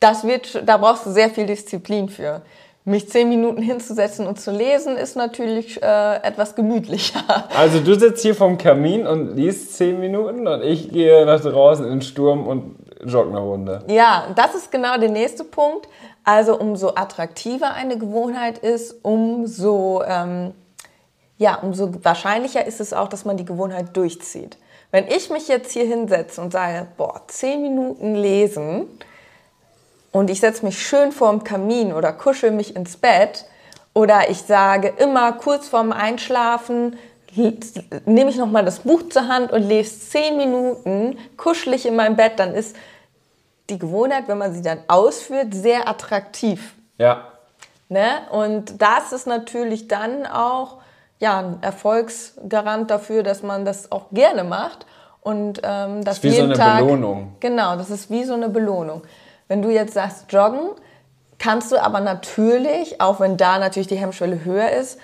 Das 0.00 0.24
wird, 0.24 0.68
da 0.68 0.76
brauchst 0.76 1.06
du 1.06 1.10
sehr 1.10 1.30
viel 1.30 1.46
Disziplin 1.46 2.10
für 2.10 2.42
mich 2.84 3.08
zehn 3.08 3.28
Minuten 3.30 3.62
hinzusetzen 3.62 4.26
und 4.26 4.38
zu 4.38 4.50
lesen, 4.50 4.96
ist 4.96 5.16
natürlich 5.16 5.82
äh, 5.82 6.16
etwas 6.16 6.54
gemütlicher. 6.54 7.22
Also 7.56 7.80
du 7.80 7.98
sitzt 7.98 8.22
hier 8.22 8.34
vom 8.34 8.58
Kamin 8.58 9.06
und 9.06 9.36
liest 9.36 9.76
zehn 9.76 9.98
Minuten 10.00 10.46
und 10.46 10.62
ich 10.62 10.90
gehe 10.90 11.24
nach 11.24 11.40
draußen 11.40 11.84
in 11.86 11.92
den 11.92 12.02
Sturm 12.02 12.46
und 12.46 12.76
jogge 13.04 13.30
eine 13.30 13.40
Runde. 13.40 13.84
Ja, 13.88 14.26
das 14.34 14.54
ist 14.54 14.70
genau 14.70 14.98
der 14.98 15.08
nächste 15.08 15.44
Punkt. 15.44 15.88
Also 16.24 16.58
umso 16.58 16.90
attraktiver 16.94 17.72
eine 17.74 17.98
Gewohnheit 17.98 18.58
ist, 18.58 18.96
umso, 19.02 20.02
ähm, 20.06 20.52
ja, 21.38 21.56
umso 21.56 22.04
wahrscheinlicher 22.04 22.66
ist 22.66 22.80
es 22.80 22.92
auch, 22.92 23.08
dass 23.08 23.24
man 23.24 23.36
die 23.36 23.44
Gewohnheit 23.44 23.96
durchzieht. 23.96 24.58
Wenn 24.90 25.06
ich 25.08 25.30
mich 25.30 25.48
jetzt 25.48 25.72
hier 25.72 25.84
hinsetze 25.84 26.40
und 26.40 26.52
sage, 26.52 26.86
boah, 26.96 27.22
zehn 27.26 27.62
Minuten 27.62 28.14
lesen 28.14 28.88
und 30.14 30.30
ich 30.30 30.38
setze 30.38 30.64
mich 30.64 30.78
schön 30.78 31.10
vorm 31.10 31.42
Kamin 31.42 31.92
oder 31.92 32.12
kuschel 32.12 32.52
mich 32.52 32.76
ins 32.76 32.96
Bett 32.96 33.46
oder 33.94 34.30
ich 34.30 34.42
sage 34.42 34.94
immer 34.98 35.32
kurz 35.32 35.66
vorm 35.66 35.90
Einschlafen, 35.90 36.96
nehme 38.06 38.30
ich 38.30 38.36
nochmal 38.36 38.64
das 38.64 38.78
Buch 38.78 39.08
zur 39.10 39.26
Hand 39.26 39.50
und 39.50 39.64
lese 39.64 39.98
zehn 39.98 40.36
Minuten 40.36 41.18
kuschelig 41.36 41.84
in 41.84 41.96
meinem 41.96 42.14
Bett, 42.14 42.34
dann 42.36 42.54
ist 42.54 42.76
die 43.68 43.76
Gewohnheit, 43.76 44.28
wenn 44.28 44.38
man 44.38 44.54
sie 44.54 44.62
dann 44.62 44.78
ausführt, 44.86 45.52
sehr 45.52 45.88
attraktiv. 45.88 46.74
Ja. 46.96 47.24
Ne? 47.88 48.06
Und 48.30 48.80
das 48.80 49.12
ist 49.12 49.26
natürlich 49.26 49.88
dann 49.88 50.26
auch 50.26 50.76
ja, 51.18 51.40
ein 51.40 51.58
Erfolgsgarant 51.60 52.88
dafür, 52.88 53.24
dass 53.24 53.42
man 53.42 53.64
das 53.64 53.90
auch 53.90 54.10
gerne 54.12 54.44
macht. 54.44 54.86
Und 55.22 55.60
ähm, 55.64 56.04
das, 56.04 56.16
das 56.16 56.18
ist 56.18 56.22
wie 56.22 56.36
so 56.36 56.42
eine 56.44 56.54
Tag, 56.54 56.78
Belohnung. 56.78 57.34
Genau, 57.40 57.74
das 57.74 57.90
ist 57.90 58.12
wie 58.12 58.22
so 58.22 58.34
eine 58.34 58.48
Belohnung. 58.48 59.02
Wenn 59.48 59.62
du 59.62 59.70
jetzt 59.70 59.94
sagst, 59.94 60.32
joggen, 60.32 60.70
kannst 61.38 61.72
du 61.72 61.82
aber 61.82 62.00
natürlich, 62.00 63.00
auch 63.00 63.20
wenn 63.20 63.36
da 63.36 63.58
natürlich 63.58 63.88
die 63.88 63.96
Hemmschwelle 63.96 64.44
höher 64.44 64.70
ist, 64.70 64.98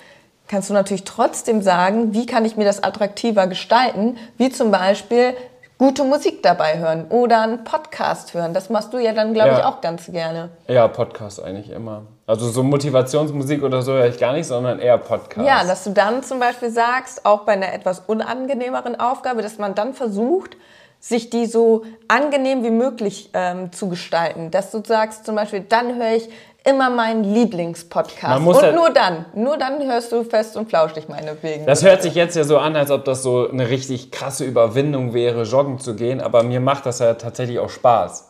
kannst 0.48 0.70
du 0.70 0.74
natürlich 0.74 1.04
trotzdem 1.04 1.62
sagen, 1.62 2.14
wie 2.14 2.26
kann 2.26 2.44
ich 2.44 2.56
mir 2.56 2.64
das 2.64 2.82
attraktiver 2.82 3.46
gestalten, 3.46 4.16
wie 4.36 4.50
zum 4.50 4.70
Beispiel 4.70 5.34
gute 5.80 6.04
Musik 6.04 6.42
dabei 6.42 6.78
hören 6.78 7.06
oder 7.08 7.40
einen 7.40 7.64
Podcast 7.64 8.34
hören. 8.34 8.52
Das 8.52 8.68
machst 8.68 8.92
du 8.92 8.98
ja 8.98 9.12
dann, 9.12 9.32
glaube 9.32 9.50
ja. 9.50 9.58
ich, 9.58 9.64
auch 9.64 9.80
ganz 9.80 10.06
gerne. 10.12 10.50
Ja, 10.68 10.88
Podcast 10.88 11.42
eigentlich 11.42 11.70
immer. 11.70 12.02
Also 12.26 12.50
so 12.50 12.62
Motivationsmusik 12.62 13.62
oder 13.62 13.80
so 13.80 13.92
höre 13.92 14.06
ich 14.06 14.18
gar 14.18 14.34
nicht, 14.34 14.46
sondern 14.46 14.78
eher 14.78 14.98
Podcast. 14.98 15.46
Ja, 15.46 15.64
dass 15.64 15.84
du 15.84 15.90
dann 15.90 16.22
zum 16.22 16.38
Beispiel 16.38 16.70
sagst, 16.70 17.24
auch 17.24 17.40
bei 17.40 17.52
einer 17.52 17.72
etwas 17.72 18.00
unangenehmeren 18.00 19.00
Aufgabe, 19.00 19.40
dass 19.40 19.56
man 19.56 19.74
dann 19.74 19.94
versucht, 19.94 20.56
sich 21.00 21.30
die 21.30 21.46
so 21.46 21.84
angenehm 22.08 22.62
wie 22.62 22.70
möglich 22.70 23.30
ähm, 23.32 23.72
zu 23.72 23.88
gestalten. 23.88 24.50
Dass 24.50 24.70
du 24.70 24.82
sagst 24.84 25.24
zum 25.24 25.34
Beispiel, 25.34 25.64
dann 25.66 25.96
höre 25.96 26.16
ich 26.16 26.28
immer 26.64 26.90
meinen 26.90 27.24
Lieblingspodcast. 27.24 28.46
Und 28.46 28.54
halt 28.54 28.74
nur 28.74 28.90
dann, 28.90 29.24
nur 29.34 29.56
dann 29.56 29.82
hörst 29.82 30.12
du 30.12 30.22
fest 30.24 30.56
und 30.56 30.68
flauschig 30.68 31.08
meinetwegen. 31.08 31.64
Das 31.64 31.82
hört 31.82 32.02
sich 32.02 32.14
jetzt 32.14 32.36
ja 32.36 32.44
so 32.44 32.58
an, 32.58 32.76
als 32.76 32.90
ob 32.90 33.04
das 33.06 33.22
so 33.22 33.48
eine 33.48 33.70
richtig 33.70 34.10
krasse 34.10 34.44
Überwindung 34.44 35.14
wäre, 35.14 35.44
joggen 35.44 35.78
zu 35.78 35.96
gehen, 35.96 36.20
aber 36.20 36.42
mir 36.42 36.60
macht 36.60 36.84
das 36.84 36.98
ja 36.98 37.14
tatsächlich 37.14 37.58
auch 37.58 37.70
Spaß. 37.70 38.29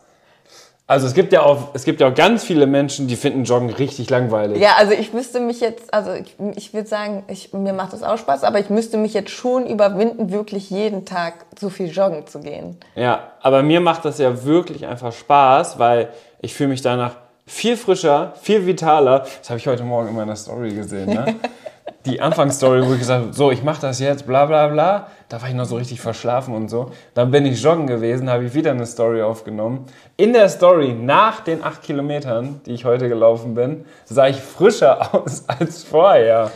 Also 0.91 1.07
es 1.07 1.14
gibt 1.14 1.32
ja 1.32 1.43
auch, 1.43 1.68
es 1.74 1.84
gibt 1.84 2.01
ja 2.01 2.09
auch 2.09 2.14
ganz 2.16 2.43
viele 2.43 2.66
Menschen, 2.66 3.07
die 3.07 3.14
finden 3.14 3.45
Joggen 3.45 3.70
richtig 3.70 4.11
langweilig. 4.11 4.61
Ja, 4.61 4.74
also 4.76 4.91
ich 4.91 5.12
müsste 5.12 5.38
mich 5.38 5.61
jetzt, 5.61 5.95
also 5.95 6.12
ich, 6.14 6.34
ich 6.57 6.74
würde 6.74 6.88
sagen, 6.88 7.22
ich, 7.28 7.53
mir 7.53 7.72
macht 7.72 7.93
das 7.93 8.03
auch 8.03 8.18
Spaß, 8.18 8.43
aber 8.43 8.59
ich 8.59 8.70
müsste 8.70 8.97
mich 8.97 9.14
jetzt 9.14 9.30
schon 9.30 9.68
überwinden, 9.68 10.32
wirklich 10.32 10.68
jeden 10.68 11.05
Tag 11.05 11.47
so 11.57 11.70
viel 11.70 11.93
joggen 11.93 12.26
zu 12.26 12.41
gehen. 12.41 12.76
Ja, 12.97 13.30
aber 13.41 13.62
mir 13.62 13.80
macht 13.80 14.05
das 14.05 14.18
ja 14.18 14.45
wirklich 14.45 14.84
einfach 14.84 15.12
Spaß, 15.12 15.78
weil 15.78 16.09
ich 16.41 16.55
fühle 16.55 16.70
mich 16.70 16.82
danach 16.82 17.12
viel 17.47 17.76
frischer, 17.76 18.34
viel 18.43 18.66
vitaler. 18.66 19.26
Das 19.38 19.49
habe 19.49 19.61
ich 19.61 19.68
heute 19.68 19.84
Morgen 19.84 20.09
in 20.09 20.16
meiner 20.16 20.34
Story 20.34 20.74
gesehen. 20.74 21.11
Ne? 21.11 21.36
Die 22.07 22.20
Anfangsstory, 22.20 22.86
wo 22.86 22.93
ich 22.93 23.01
gesagt 23.01 23.24
habe, 23.24 23.32
so, 23.32 23.51
ich 23.51 23.62
mache 23.62 23.80
das 23.80 24.01
jetzt, 24.01 24.26
bla 24.26 24.47
bla 24.47 24.68
bla. 24.68 25.09
Da 25.28 25.41
war 25.41 25.49
ich 25.49 25.55
noch 25.55 25.64
so 25.64 25.76
richtig 25.76 26.01
verschlafen 26.01 26.55
und 26.55 26.68
so. 26.68 26.91
Dann 27.14 27.30
bin 27.30 27.47
ich 27.47 27.62
joggen 27.62 27.86
gewesen, 27.86 28.30
habe 28.30 28.45
ich 28.45 28.55
wieder 28.55 28.70
eine 28.70 28.86
Story 28.86 29.22
aufgenommen. 29.22 29.86
In 30.16 30.32
der 30.32 30.49
Story, 30.49 30.95
nach 30.95 31.41
den 31.41 31.62
acht 31.62 31.82
Kilometern, 31.82 32.61
die 32.66 32.72
ich 32.72 32.84
heute 32.84 33.09
gelaufen 33.09 33.55
bin, 33.55 33.84
sah 34.05 34.28
ich 34.28 34.36
frischer 34.36 35.14
aus 35.14 35.45
als 35.47 35.84
vorher. 35.84 36.51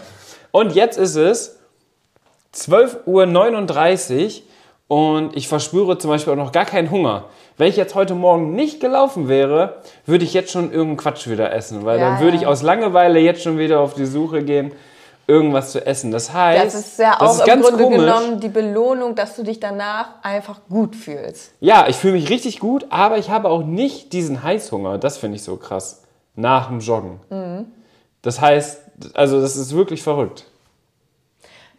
Und 0.51 0.75
jetzt 0.75 0.99
ist 0.99 1.17
es 1.17 1.59
12.39 2.55 4.25
Uhr 4.27 4.43
und 4.87 5.37
ich 5.37 5.49
verspüre 5.49 5.99
zum 5.99 6.11
Beispiel 6.11 6.35
auch 6.35 6.39
noch 6.39 6.53
gar 6.53 6.65
keinen 6.65 6.91
Hunger. 6.91 7.25
Wenn 7.57 7.69
ich 7.69 7.77
jetzt 7.77 7.95
heute 7.95 8.15
Morgen 8.15 8.55
nicht 8.55 8.81
gelaufen 8.81 9.29
wäre, 9.29 9.77
würde 10.07 10.25
ich 10.25 10.35
jetzt 10.35 10.51
schon 10.51 10.71
irgendeinen 10.73 10.97
Quatsch 10.97 11.29
wieder 11.29 11.53
essen, 11.53 11.85
weil 11.85 11.99
ja, 11.99 12.11
dann 12.11 12.21
würde 12.21 12.37
ja. 12.37 12.43
ich 12.43 12.47
aus 12.47 12.63
Langeweile 12.63 13.21
jetzt 13.21 13.43
schon 13.43 13.59
wieder 13.59 13.81
auf 13.81 13.95
die 13.95 14.07
Suche 14.07 14.43
gehen, 14.43 14.73
irgendwas 15.27 15.73
zu 15.73 15.85
essen. 15.85 16.11
Das 16.11 16.33
heißt, 16.33 16.67
das 16.67 16.75
ist 16.75 16.99
ja 16.99 17.21
auch 17.21 17.39
ist 17.39 17.49
im 17.49 17.61
Grunde 17.61 17.85
komisch. 17.85 17.99
genommen 17.99 18.41
die 18.41 18.49
Belohnung, 18.49 19.15
dass 19.15 19.37
du 19.37 19.43
dich 19.43 19.61
danach 19.61 20.23
einfach 20.23 20.61
gut 20.69 20.97
fühlst. 20.97 21.53
Ja, 21.61 21.87
ich 21.89 21.97
fühle 21.97 22.15
mich 22.15 22.29
richtig 22.31 22.61
gut, 22.61 22.87
aber 22.91 23.19
ich 23.19 23.31
habe 23.31 23.49
auch 23.49 23.65
nicht 23.65 24.13
diesen 24.13 24.43
Heißhunger. 24.43 24.99
Das 24.99 25.19
finde 25.19 25.37
ich 25.37 25.43
so 25.43 25.57
krass. 25.57 26.03
Nach 26.37 26.67
dem 26.69 26.81
Joggen. 26.81 27.21
Mhm. 27.31 27.67
Das 28.23 28.41
heißt, 28.41 28.81
also 29.15 29.41
das 29.41 29.57
ist 29.57 29.75
wirklich 29.75 30.03
verrückt. 30.03 30.47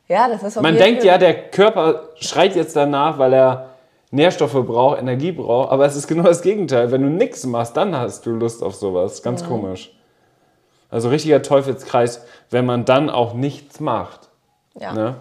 Ja, 0.08 0.28
das 0.30 0.44
ist 0.44 0.58
auch 0.58 0.62
Man 0.62 0.76
denkt 0.76 1.04
ja, 1.04 1.18
der 1.18 1.50
Körper 1.50 2.10
schreit 2.16 2.56
jetzt 2.56 2.76
danach, 2.76 3.18
weil 3.18 3.34
er 3.34 3.70
Nährstoffe 4.12 4.54
braucht, 4.54 5.00
Energie 5.00 5.32
braucht, 5.32 5.72
aber 5.72 5.86
es 5.86 5.96
ist 5.96 6.08
genau 6.08 6.24
das 6.24 6.42
Gegenteil. 6.42 6.92
Wenn 6.92 7.02
du 7.02 7.10
nichts 7.10 7.46
machst, 7.46 7.76
dann 7.76 7.96
hast 7.96 8.26
du 8.26 8.32
Lust 8.32 8.64
auf 8.64 8.76
sowas. 8.76 9.24
Ganz 9.24 9.42
ja. 9.42 9.48
komisch. 9.48 9.92
Also 10.96 11.10
richtiger 11.10 11.42
Teufelskreis, 11.42 12.22
wenn 12.52 12.66
man 12.66 12.86
dann 12.86 13.10
auch 13.10 13.34
nichts 13.34 13.82
macht. 13.82 14.30
Ja. 14.80 14.94
Ne? 14.94 15.16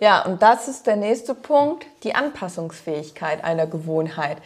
Ja, 0.00 0.22
und 0.26 0.42
das 0.42 0.68
ist 0.68 0.86
der 0.86 0.96
nächste 0.96 1.34
Punkt, 1.34 1.86
die 2.02 2.14
Anpassungsfähigkeit 2.14 3.42
einer 3.42 3.66
Gewohnheit. 3.66 4.36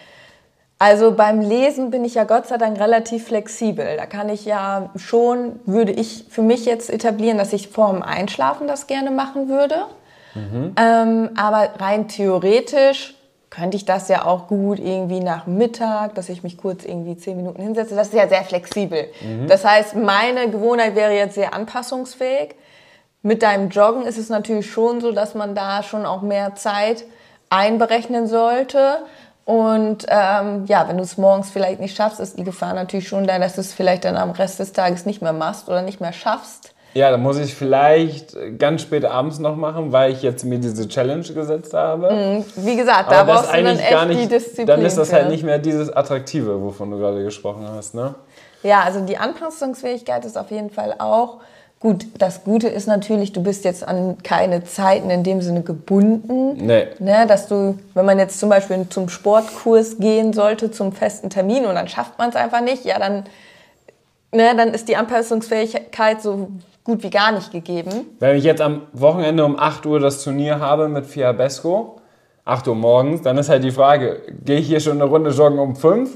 Also 0.79 1.17
beim 1.17 1.41
Lesen 1.41 1.91
bin 1.91 2.05
ich 2.05 2.15
ja 2.15 2.23
Gott 2.23 2.47
sei 2.47 2.59
Dank 2.59 2.79
relativ 2.79 3.27
flexibel. 3.27 3.97
Da 3.97 4.07
kann 4.07 4.29
ich 4.29 4.45
ja 4.45 4.91
schon, 4.95 5.59
würde 5.67 5.91
ich 5.91 6.27
für 6.31 6.43
mich 6.43 6.65
jetzt 6.65 6.91
etablieren, 6.91 7.39
dass 7.39 7.53
ich 7.53 7.67
vor 7.67 7.93
dem 7.93 8.05
Einschlafen 8.05 8.69
das 8.69 8.87
gerne 8.87 9.11
machen 9.11 9.49
würde. 9.49 9.87
Mhm. 10.37 10.77
Ähm, 10.77 11.31
aber 11.37 11.71
rein 11.81 12.07
theoretisch 12.07 13.17
könnte 13.53 13.76
ich 13.76 13.84
das 13.84 14.09
ja 14.09 14.24
auch 14.24 14.46
gut 14.46 14.78
irgendwie 14.78 15.20
nach 15.20 15.46
Mittag, 15.46 16.14
dass 16.14 16.30
ich 16.30 16.42
mich 16.42 16.57
kurz 16.57 16.86
irgendwie 16.86 17.18
zehn 17.18 17.36
Minuten 17.36 17.61
hinsetze. 17.61 17.94
Das 17.94 18.09
ist 18.09 18.14
ja 18.14 18.26
sehr 18.26 18.44
flexibel. 18.44 19.09
Mhm. 19.20 19.46
Das 19.46 19.62
heißt, 19.62 19.94
meine 19.94 20.50
Gewohnheit 20.50 20.96
wäre 20.96 21.12
jetzt 21.12 21.34
sehr 21.34 21.53
anpassungsfähig. 21.53 22.55
Mit 23.20 23.42
deinem 23.42 23.68
Joggen 23.68 24.07
ist 24.07 24.16
es 24.16 24.30
natürlich 24.30 24.70
schon 24.70 25.03
so, 25.03 25.12
dass 25.12 25.34
man 25.34 25.55
da 25.55 25.82
schon 25.82 26.07
auch 26.07 26.22
mehr 26.22 26.55
Zeit 26.55 27.05
einberechnen 27.50 28.26
sollte. 28.26 29.00
Und 29.44 30.07
ähm, 30.09 30.64
ja, 30.64 30.88
wenn 30.88 30.96
du 30.96 31.03
es 31.03 31.18
morgens 31.18 31.50
vielleicht 31.50 31.78
nicht 31.78 31.94
schaffst, 31.94 32.20
ist 32.20 32.38
die 32.38 32.44
Gefahr 32.44 32.72
natürlich 32.72 33.07
schon 33.07 33.26
da, 33.26 33.38
dass 33.38 33.57
du 33.57 33.61
es 33.61 33.74
vielleicht 33.74 34.07
dann 34.07 34.16
am 34.16 34.30
Rest 34.30 34.61
des 34.61 34.72
Tages 34.72 35.05
nicht 35.05 35.20
mehr 35.20 35.34
machst 35.34 35.68
oder 35.68 35.82
nicht 35.82 36.00
mehr 36.00 36.14
schaffst. 36.14 36.72
Ja, 36.95 37.11
dann 37.11 37.22
muss 37.22 37.38
ich 37.38 37.55
vielleicht 37.55 38.36
ganz 38.59 38.82
spät 38.82 39.05
abends 39.05 39.38
noch 39.38 39.57
machen, 39.57 39.93
weil 39.93 40.12
ich 40.12 40.22
jetzt 40.22 40.45
mir 40.45 40.59
diese 40.59 40.88
Challenge 40.88 41.22
gesetzt 41.22 41.72
habe. 41.74 42.12
Mhm. 42.12 42.45
Wie 42.57 42.76
gesagt, 42.76 43.11
da 43.11 43.20
Aber 43.20 43.34
brauchst 43.34 43.53
du 43.53 43.62
dann 43.62 43.78
echt 43.78 44.09
nicht, 44.09 44.22
die 44.22 44.28
Disziplin. 44.28 44.66
Dann 44.66 44.82
ist 44.82 44.99
das 44.99 45.12
halt 45.12 45.28
nicht 45.30 45.45
mehr 45.45 45.59
dieses 45.59 45.90
Attraktive, 45.90 46.62
wovon 46.62 46.90
du 46.90 46.99
gerade 46.99 47.22
gesprochen 47.22 47.66
hast, 47.68 47.95
ne? 47.95 48.14
Ja, 48.62 48.82
also 48.82 49.01
die 49.01 49.16
Anpassungsfähigkeit 49.16 50.24
ist 50.24 50.38
auf 50.38 50.51
jeden 50.51 50.70
Fall 50.70 50.95
auch 50.99 51.40
Gut, 51.82 52.07
das 52.16 52.45
Gute 52.45 52.68
ist 52.68 52.86
natürlich, 52.86 53.32
du 53.32 53.43
bist 53.43 53.64
jetzt 53.64 53.82
an 53.82 54.18
keine 54.22 54.62
Zeiten 54.62 55.11
in 55.11 55.24
dem 55.24 55.43
Sinne 55.43 55.62
gebunden. 55.62 56.64
Nee. 56.64 56.86
Ne, 57.01 57.26
dass 57.26 57.49
du, 57.49 57.76
wenn 57.95 58.05
man 58.05 58.20
jetzt 58.20 58.38
zum 58.38 58.51
Beispiel 58.51 58.86
zum 58.88 59.09
Sportkurs 59.09 59.99
gehen 59.99 60.32
sollte, 60.32 60.70
zum 60.70 60.93
festen 60.93 61.28
Termin 61.28 61.66
und 61.66 61.74
dann 61.74 61.88
schafft 61.88 62.16
man 62.18 62.30
es 62.30 62.36
einfach 62.36 62.61
nicht, 62.61 62.84
ja, 62.84 63.01
dann, 63.01 63.24
ne, 64.30 64.55
dann 64.57 64.68
ist 64.68 64.88
die 64.88 64.95
Anpassungsfähigkeit 64.95 66.22
so 66.22 66.51
gut 66.85 67.03
wie 67.03 67.11
gar 67.11 67.33
nicht 67.33 67.51
gegeben. 67.53 68.07
Wenn 68.18 68.37
ich 68.37 68.45
jetzt 68.45 68.61
am 68.61 68.83
Wochenende 68.93 69.45
um 69.45 69.59
8 69.59 69.87
Uhr 69.87 70.01
das 70.01 70.22
Turnier 70.22 70.61
habe 70.61 70.89
mit 70.89 71.07
Fiabesco, 71.07 72.01
8 72.45 72.68
Uhr 72.68 72.74
morgens, 72.74 73.22
dann 73.22 73.39
ist 73.39 73.49
halt 73.49 73.64
die 73.64 73.70
Frage, 73.70 74.22
gehe 74.45 74.59
ich 74.59 74.66
hier 74.66 74.80
schon 74.80 75.01
eine 75.01 75.05
Runde 75.05 75.30
joggen 75.30 75.59
um 75.59 75.76
5 75.76 76.11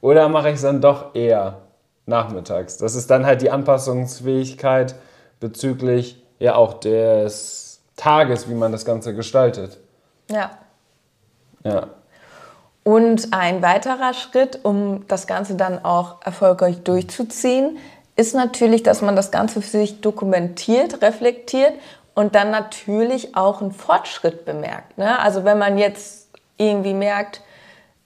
oder 0.00 0.28
mache 0.28 0.48
ich 0.48 0.56
es 0.56 0.62
dann 0.62 0.80
doch 0.80 1.14
eher? 1.14 1.58
nachmittags. 2.06 2.78
Das 2.78 2.94
ist 2.94 3.10
dann 3.10 3.26
halt 3.26 3.42
die 3.42 3.50
Anpassungsfähigkeit 3.50 4.94
bezüglich 5.40 6.22
ja 6.38 6.54
auch 6.54 6.74
des 6.74 7.80
Tages, 7.96 8.48
wie 8.48 8.54
man 8.54 8.72
das 8.72 8.84
Ganze 8.84 9.14
gestaltet. 9.14 9.78
Ja. 10.30 10.50
Ja. 11.64 11.88
Und 12.84 13.32
ein 13.32 13.62
weiterer 13.62 14.14
Schritt, 14.14 14.60
um 14.62 15.06
das 15.08 15.26
Ganze 15.26 15.56
dann 15.56 15.84
auch 15.84 16.22
erfolgreich 16.24 16.84
durchzuziehen, 16.84 17.78
ist 18.16 18.34
natürlich, 18.34 18.82
dass 18.82 19.02
man 19.02 19.14
das 19.14 19.30
Ganze 19.30 19.62
für 19.62 19.78
sich 19.78 20.00
dokumentiert, 20.00 21.02
reflektiert 21.02 21.74
und 22.14 22.34
dann 22.34 22.50
natürlich 22.50 23.36
auch 23.36 23.60
einen 23.60 23.72
Fortschritt 23.72 24.44
bemerkt. 24.44 24.96
Ne? 24.98 25.18
Also 25.20 25.44
wenn 25.44 25.58
man 25.58 25.78
jetzt 25.78 26.28
irgendwie 26.56 26.94
merkt, 26.94 27.42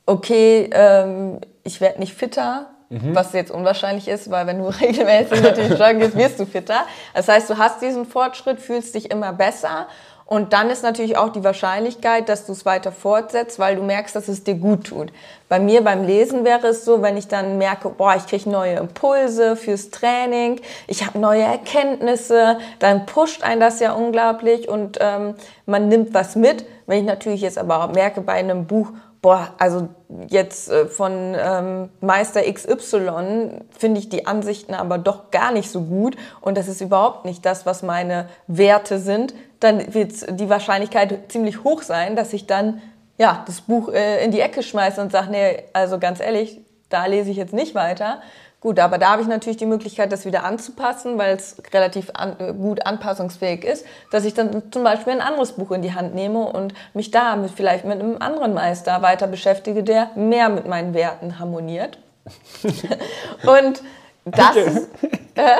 okay, 0.06 0.68
ähm, 0.72 1.40
ich 1.62 1.80
werde 1.80 2.00
nicht 2.00 2.14
fitter, 2.14 2.70
Mhm. 2.90 3.14
Was 3.14 3.32
jetzt 3.32 3.52
unwahrscheinlich 3.52 4.08
ist, 4.08 4.32
weil 4.32 4.48
wenn 4.48 4.58
du 4.58 4.66
regelmäßig 4.80 5.40
natürlich 5.40 5.78
joggen 5.78 6.00
gehst, 6.00 6.16
wirst 6.16 6.40
du 6.40 6.44
fitter. 6.44 6.84
Das 7.14 7.28
heißt, 7.28 7.48
du 7.48 7.56
hast 7.56 7.80
diesen 7.80 8.04
Fortschritt, 8.04 8.60
fühlst 8.60 8.96
dich 8.96 9.12
immer 9.12 9.32
besser 9.32 9.86
Und 10.32 10.52
dann 10.52 10.70
ist 10.70 10.84
natürlich 10.84 11.16
auch 11.16 11.30
die 11.30 11.42
Wahrscheinlichkeit, 11.42 12.28
dass 12.28 12.46
du 12.46 12.52
es 12.52 12.64
weiter 12.64 12.92
fortsetzt, 12.92 13.58
weil 13.58 13.74
du 13.74 13.82
merkst, 13.82 14.14
dass 14.14 14.28
es 14.28 14.44
dir 14.44 14.54
gut 14.54 14.84
tut. 14.86 15.12
Bei 15.48 15.58
mir 15.58 15.82
beim 15.82 16.04
Lesen 16.04 16.44
wäre 16.44 16.68
es 16.68 16.84
so, 16.84 17.02
wenn 17.02 17.16
ich 17.16 17.26
dann 17.26 17.58
merke, 17.58 17.88
boah, 17.88 18.14
ich 18.14 18.28
kriege 18.28 18.48
neue 18.48 18.76
Impulse 18.76 19.56
fürs 19.56 19.90
Training, 19.90 20.60
ich 20.86 21.04
habe 21.04 21.18
neue 21.18 21.42
Erkenntnisse, 21.42 22.58
dann 22.78 23.06
pusht 23.06 23.42
ein 23.42 23.58
das 23.58 23.80
ja 23.80 23.92
unglaublich 23.92 24.68
und 24.68 24.98
ähm, 25.00 25.34
man 25.66 25.88
nimmt 25.88 26.14
was 26.14 26.36
mit. 26.36 26.64
Wenn 26.86 27.00
ich 27.00 27.06
natürlich 27.06 27.40
jetzt 27.40 27.58
aber 27.58 27.88
merke 27.88 28.20
bei 28.20 28.34
einem 28.34 28.66
Buch, 28.68 28.92
boah, 29.22 29.54
also 29.58 29.88
jetzt 30.28 30.70
äh, 30.70 30.86
von 30.86 31.34
ähm, 31.36 31.90
Meister 32.00 32.42
XY 32.42 33.62
finde 33.76 34.00
ich 34.00 34.08
die 34.08 34.26
Ansichten 34.26 34.74
aber 34.74 34.98
doch 34.98 35.30
gar 35.30 35.52
nicht 35.52 35.70
so 35.70 35.82
gut. 35.82 36.16
Und 36.40 36.56
das 36.56 36.68
ist 36.68 36.80
überhaupt 36.80 37.24
nicht 37.24 37.44
das, 37.44 37.66
was 37.66 37.82
meine 37.82 38.28
Werte 38.46 38.98
sind, 38.98 39.34
dann 39.60 39.92
wird 39.92 40.40
die 40.40 40.48
Wahrscheinlichkeit 40.48 41.30
ziemlich 41.30 41.64
hoch 41.64 41.82
sein, 41.82 42.16
dass 42.16 42.32
ich 42.32 42.46
dann 42.46 42.80
ja 43.18 43.44
das 43.46 43.60
Buch 43.60 43.92
äh, 43.92 44.24
in 44.24 44.30
die 44.30 44.40
Ecke 44.40 44.62
schmeiße 44.62 45.00
und 45.00 45.12
sage, 45.12 45.30
nee, 45.30 45.64
also 45.74 45.98
ganz 45.98 46.20
ehrlich, 46.20 46.60
da 46.88 47.06
lese 47.06 47.30
ich 47.30 47.36
jetzt 47.36 47.52
nicht 47.52 47.74
weiter, 47.74 48.22
Gut, 48.60 48.78
aber 48.78 48.98
da 48.98 49.12
habe 49.12 49.22
ich 49.22 49.28
natürlich 49.28 49.56
die 49.56 49.66
Möglichkeit, 49.66 50.12
das 50.12 50.26
wieder 50.26 50.44
anzupassen, 50.44 51.16
weil 51.16 51.34
es 51.34 51.56
relativ 51.72 52.10
an, 52.12 52.36
äh, 52.38 52.52
gut 52.52 52.84
anpassungsfähig 52.84 53.64
ist, 53.64 53.86
dass 54.10 54.26
ich 54.26 54.34
dann 54.34 54.70
zum 54.70 54.84
Beispiel 54.84 55.14
ein 55.14 55.22
anderes 55.22 55.52
Buch 55.52 55.70
in 55.70 55.80
die 55.80 55.94
Hand 55.94 56.14
nehme 56.14 56.40
und 56.40 56.74
mich 56.92 57.10
da 57.10 57.36
mit, 57.36 57.52
vielleicht 57.52 57.86
mit 57.86 57.98
einem 57.98 58.18
anderen 58.20 58.52
Meister 58.52 59.00
weiter 59.00 59.26
beschäftige, 59.28 59.82
der 59.82 60.10
mehr 60.14 60.50
mit 60.50 60.66
meinen 60.66 60.92
Werten 60.92 61.38
harmoniert. 61.38 61.98
und 62.62 63.82
das 64.26 64.50
okay. 64.50 64.66
ist. 64.66 64.88
Äh, 65.36 65.56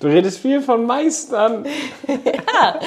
du 0.00 0.06
redest 0.08 0.38
viel 0.38 0.62
von 0.62 0.86
Meistern. 0.86 1.66
ja. 2.08 2.80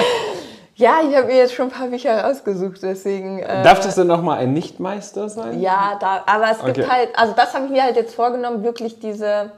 Ja, 0.75 1.01
ich 1.07 1.15
habe 1.15 1.27
mir 1.27 1.37
jetzt 1.37 1.53
schon 1.53 1.67
ein 1.67 1.71
paar 1.71 1.87
Bücher 1.87 2.23
rausgesucht, 2.23 2.81
deswegen. 2.81 3.39
Äh, 3.39 3.63
Darf 3.63 3.79
das 3.81 3.95
denn 3.95 4.07
nochmal 4.07 4.39
ein 4.39 4.53
Nichtmeister 4.53 5.29
sein? 5.29 5.61
Ja, 5.61 5.97
da, 5.99 6.23
aber 6.25 6.49
es 6.51 6.63
gibt 6.65 6.79
okay. 6.79 6.87
halt, 6.89 7.09
also 7.15 7.33
das 7.35 7.53
habe 7.53 7.65
ich 7.65 7.71
mir 7.71 7.83
halt 7.83 7.95
jetzt 7.95 8.15
vorgenommen, 8.15 8.63
wirklich 8.63 8.99
diese 8.99 9.51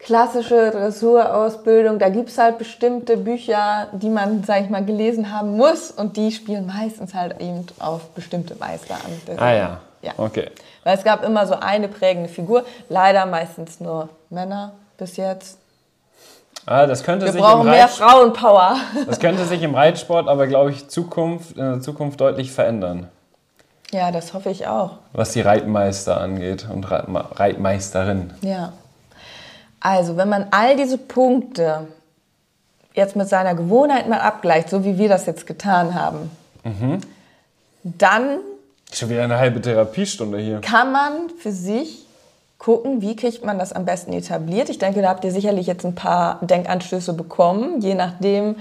klassische 0.00 0.70
Dressurausbildung. 0.70 1.98
Da 1.98 2.08
gibt 2.08 2.28
es 2.28 2.38
halt 2.38 2.58
bestimmte 2.58 3.16
Bücher, 3.16 3.88
die 3.92 4.10
man, 4.10 4.44
sag 4.44 4.62
ich 4.64 4.70
mal, 4.70 4.84
gelesen 4.84 5.32
haben 5.32 5.56
muss 5.56 5.90
und 5.90 6.16
die 6.16 6.32
spielen 6.32 6.66
meistens 6.66 7.14
halt 7.14 7.40
eben 7.40 7.66
auf 7.78 8.10
bestimmte 8.10 8.56
Meister 8.56 8.94
an. 8.94 9.12
Deswegen, 9.26 9.40
ah 9.40 9.54
ja. 9.54 9.80
ja. 10.02 10.12
Okay. 10.16 10.50
Weil 10.84 10.96
es 10.96 11.04
gab 11.04 11.24
immer 11.24 11.46
so 11.46 11.54
eine 11.54 11.88
prägende 11.88 12.28
Figur, 12.28 12.64
leider 12.88 13.26
meistens 13.26 13.80
nur 13.80 14.08
Männer 14.30 14.72
bis 14.98 15.16
jetzt. 15.16 15.59
Ah, 16.66 16.86
das 16.86 17.02
könnte 17.02 17.26
Wir 17.26 17.32
sich 17.32 17.40
brauchen 17.40 17.66
im 17.66 17.72
mehr 17.72 17.88
Frauenpower. 17.88 18.76
Das 19.06 19.18
könnte 19.18 19.44
sich 19.44 19.62
im 19.62 19.74
Reitsport 19.74 20.28
aber, 20.28 20.46
glaube 20.46 20.70
ich, 20.70 20.88
Zukunft, 20.88 21.56
in 21.56 21.64
der 21.64 21.80
Zukunft 21.80 22.20
deutlich 22.20 22.52
verändern. 22.52 23.08
Ja, 23.92 24.12
das 24.12 24.34
hoffe 24.34 24.50
ich 24.50 24.66
auch. 24.66 24.98
Was 25.12 25.32
die 25.32 25.40
Reitmeister 25.40 26.20
angeht 26.20 26.68
und 26.72 26.84
Reitmeisterin. 26.90 28.32
Ja. 28.42 28.72
Also, 29.80 30.16
wenn 30.16 30.28
man 30.28 30.46
all 30.50 30.76
diese 30.76 30.98
Punkte 30.98 31.88
jetzt 32.94 33.16
mit 33.16 33.28
seiner 33.28 33.54
Gewohnheit 33.54 34.08
mal 34.08 34.20
abgleicht, 34.20 34.68
so 34.68 34.84
wie 34.84 34.98
wir 34.98 35.08
das 35.08 35.26
jetzt 35.26 35.46
getan 35.46 35.94
haben, 35.94 36.30
mhm. 36.64 37.00
dann. 37.82 38.38
Schon 38.92 39.08
wieder 39.08 39.24
eine 39.24 39.38
halbe 39.38 39.60
Therapiestunde 39.60 40.38
hier. 40.38 40.60
Kann 40.60 40.92
man 40.92 41.30
für 41.40 41.52
sich 41.52 42.06
gucken, 42.60 43.00
wie 43.00 43.16
kriegt 43.16 43.44
man 43.44 43.58
das 43.58 43.72
am 43.72 43.86
besten 43.86 44.12
etabliert. 44.12 44.68
Ich 44.68 44.78
denke, 44.78 45.02
da 45.02 45.08
habt 45.08 45.24
ihr 45.24 45.32
sicherlich 45.32 45.66
jetzt 45.66 45.84
ein 45.84 45.96
paar 45.96 46.38
Denkanstöße 46.42 47.14
bekommen, 47.14 47.80
je 47.80 47.94
nachdem, 47.94 48.56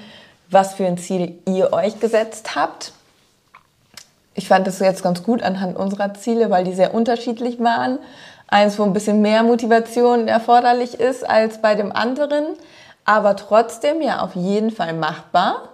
was 0.50 0.74
für 0.74 0.88
ein 0.88 0.97
Ziel 0.97 1.38
ihr 1.45 1.74
euch 1.74 2.00
gesetzt 2.00 2.56
habt. 2.56 2.93
Ich 4.34 4.47
fand 4.47 4.66
das 4.66 4.80
jetzt 4.80 5.04
ganz 5.04 5.22
gut 5.22 5.43
anhand 5.43 5.78
unserer 5.78 6.14
Ziele, 6.14 6.50
weil 6.50 6.64
die 6.64 6.74
sehr 6.74 6.93
unterschiedlich 6.93 7.60
waren. 7.60 8.00
Eins, 8.47 8.80
wo 8.80 8.84
ein 8.84 8.93
bisschen 8.93 9.22
mehr 9.22 9.43
Motivation 9.43 10.30
erforderlich 10.30 10.97
ist 10.97 11.30
als 11.30 11.62
bei 11.62 11.76
dem 11.76 11.91
anderen, 11.91 12.45
aber 13.04 13.36
trotzdem 13.36 14.02
ja 14.02 14.22
auf 14.22 14.34
jeden 14.34 14.72
Fall 14.72 14.93
machbar. 14.93 15.70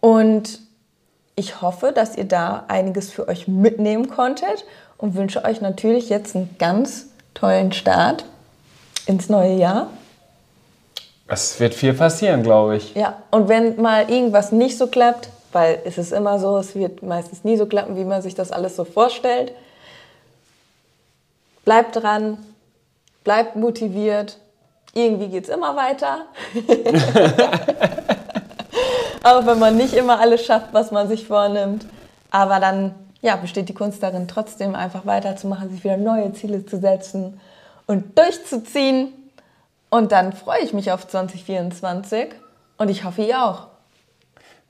Und 0.00 0.60
ich 1.36 1.60
hoffe, 1.60 1.92
dass 1.92 2.16
ihr 2.16 2.24
da 2.24 2.64
einiges 2.68 3.12
für 3.12 3.28
euch 3.28 3.48
mitnehmen 3.48 4.08
konntet 4.08 4.64
und 4.96 5.14
wünsche 5.14 5.44
euch 5.44 5.60
natürlich 5.60 6.08
jetzt 6.08 6.34
einen 6.34 6.56
ganz 6.58 7.10
tollen 7.34 7.72
Start 7.72 8.24
ins 9.06 9.28
neue 9.28 9.54
Jahr. 9.54 9.88
Es 11.26 11.58
wird 11.60 11.74
viel 11.74 11.94
passieren, 11.94 12.42
glaube 12.42 12.76
ich. 12.76 12.94
Ja, 12.94 13.22
und 13.30 13.48
wenn 13.48 13.80
mal 13.80 14.10
irgendwas 14.10 14.52
nicht 14.52 14.78
so 14.78 14.86
klappt, 14.86 15.28
weil 15.52 15.80
es 15.84 15.98
ist 15.98 16.12
immer 16.12 16.38
so, 16.38 16.56
es 16.58 16.74
wird 16.74 17.02
meistens 17.02 17.44
nie 17.44 17.56
so 17.56 17.66
klappen, 17.66 17.96
wie 17.96 18.04
man 18.04 18.22
sich 18.22 18.34
das 18.34 18.52
alles 18.52 18.76
so 18.76 18.84
vorstellt, 18.84 19.52
bleibt 21.64 21.96
dran, 21.96 22.38
bleibt 23.22 23.56
motiviert. 23.56 24.38
Irgendwie 24.92 25.28
geht 25.28 25.44
es 25.44 25.50
immer 25.50 25.74
weiter. 25.76 26.26
Auch 29.24 29.46
wenn 29.46 29.58
man 29.58 29.76
nicht 29.76 29.94
immer 29.94 30.20
alles 30.20 30.44
schafft, 30.44 30.68
was 30.72 30.90
man 30.90 31.08
sich 31.08 31.26
vornimmt. 31.26 31.86
Aber 32.30 32.60
dann 32.60 32.94
ja, 33.24 33.36
besteht 33.36 33.70
die 33.70 33.74
Kunst 33.74 34.02
darin, 34.02 34.28
trotzdem 34.28 34.74
einfach 34.74 35.06
weiterzumachen, 35.06 35.70
sich 35.70 35.82
wieder 35.82 35.96
neue 35.96 36.34
Ziele 36.34 36.66
zu 36.66 36.78
setzen 36.78 37.40
und 37.86 38.18
durchzuziehen. 38.18 39.14
Und 39.88 40.12
dann 40.12 40.34
freue 40.34 40.60
ich 40.60 40.74
mich 40.74 40.92
auf 40.92 41.08
2024 41.08 42.34
und 42.76 42.90
ich 42.90 43.04
hoffe, 43.04 43.22
ihr 43.22 43.42
auch. 43.42 43.68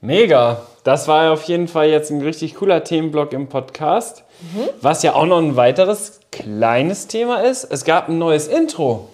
Mega. 0.01 0.63
Das 0.85 1.09
war 1.09 1.33
auf 1.33 1.43
jeden 1.45 1.67
Fall 1.67 1.89
jetzt 1.89 2.13
ein 2.13 2.23
richtig 2.23 2.55
cooler 2.55 2.85
Themenblock 2.85 3.33
im 3.33 3.49
Podcast. 3.49 4.23
Mhm. 4.41 4.69
Was 4.81 5.03
ja 5.03 5.15
auch 5.15 5.27
noch 5.27 5.39
ein 5.39 5.57
weiteres 5.57 6.21
kleines 6.31 7.09
Thema 7.09 7.43
ist. 7.43 7.65
Es 7.65 7.85
gab 7.85 8.09
ein 8.09 8.19
neues 8.19 8.47
Intro 8.47 9.09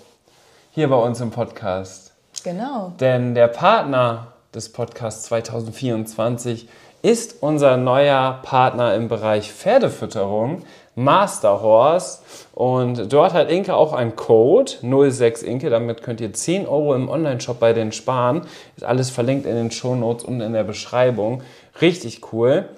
hier 0.72 0.91
bei 0.91 0.97
uns 0.97 1.18
im 1.20 1.30
Podcast. 1.30 2.12
Genau. 2.45 2.93
Denn 3.01 3.34
der 3.34 3.49
Partner 3.49 4.34
des 4.55 4.70
Podcasts 4.70 5.22
2024 5.24 6.68
ist 7.03 7.42
unser 7.42 7.76
neuer 7.76 8.40
Partner 8.42 8.94
im 8.94 9.09
Bereich 9.09 9.53
Pferdefütterung, 9.53 10.62
Master 10.94 11.62
Horse. 11.62 12.18
Und 12.53 13.12
dort 13.12 13.32
hat 13.32 13.51
Inke 13.51 13.74
auch 13.74 13.92
einen 13.92 14.16
Code, 14.16 14.72
06 14.82 15.42
Inke, 15.42 15.70
damit 15.70 16.03
könnt 16.03 16.20
ihr 16.20 16.32
10 16.32 16.66
Euro 16.66 16.94
im 16.94 17.09
Online-Shop 17.09 17.59
bei 17.59 17.72
denen 17.72 17.92
sparen. 17.92 18.42
Ist 18.76 18.84
alles 18.84 19.11
verlinkt 19.11 19.46
in 19.46 19.55
den 19.55 19.70
Show 19.70 19.94
Notes 19.94 20.24
und 20.24 20.40
in 20.40 20.53
der 20.53 20.64
Beschreibung. 20.64 21.42
Richtig 21.80 22.32
cool. 22.32 22.68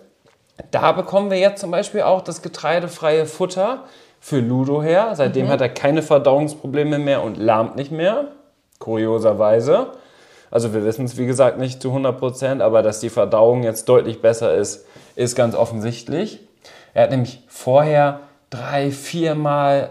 Da 0.71 0.93
bekommen 0.93 1.31
wir 1.31 1.39
jetzt 1.39 1.61
zum 1.61 1.71
Beispiel 1.71 2.03
auch 2.03 2.23
das 2.23 2.43
getreidefreie 2.43 3.27
Futter 3.27 3.85
für 4.21 4.39
Ludo 4.39 4.83
her. 4.83 5.13
Seitdem 5.15 5.47
mhm. 5.47 5.51
hat 5.51 5.61
er 5.61 5.69
keine 5.69 6.03
Verdauungsprobleme 6.03 6.99
mehr 6.99 7.23
und 7.23 7.39
lahmt 7.39 7.75
nicht 7.75 7.91
mehr. 7.91 8.27
Kurioserweise. 8.79 9.93
Also 10.53 10.75
wir 10.75 10.85
wissen 10.85 11.07
es, 11.07 11.17
wie 11.17 11.27
gesagt, 11.27 11.59
nicht 11.59 11.81
zu 11.83 11.89
100 11.89 12.19
Prozent, 12.19 12.63
aber 12.63 12.83
dass 12.83 13.01
die 13.01 13.09
Verdauung 13.09 13.65
jetzt 13.65 13.89
deutlich 13.89 14.21
besser 14.21 14.55
ist, 14.55 14.87
ist 15.17 15.35
ganz 15.35 15.55
offensichtlich. 15.55 16.41
Er 16.95 17.05
hat 17.05 17.11
nämlich 17.11 17.43
vorher 17.49 18.21
drei, 18.51 18.91
viermal 18.91 19.91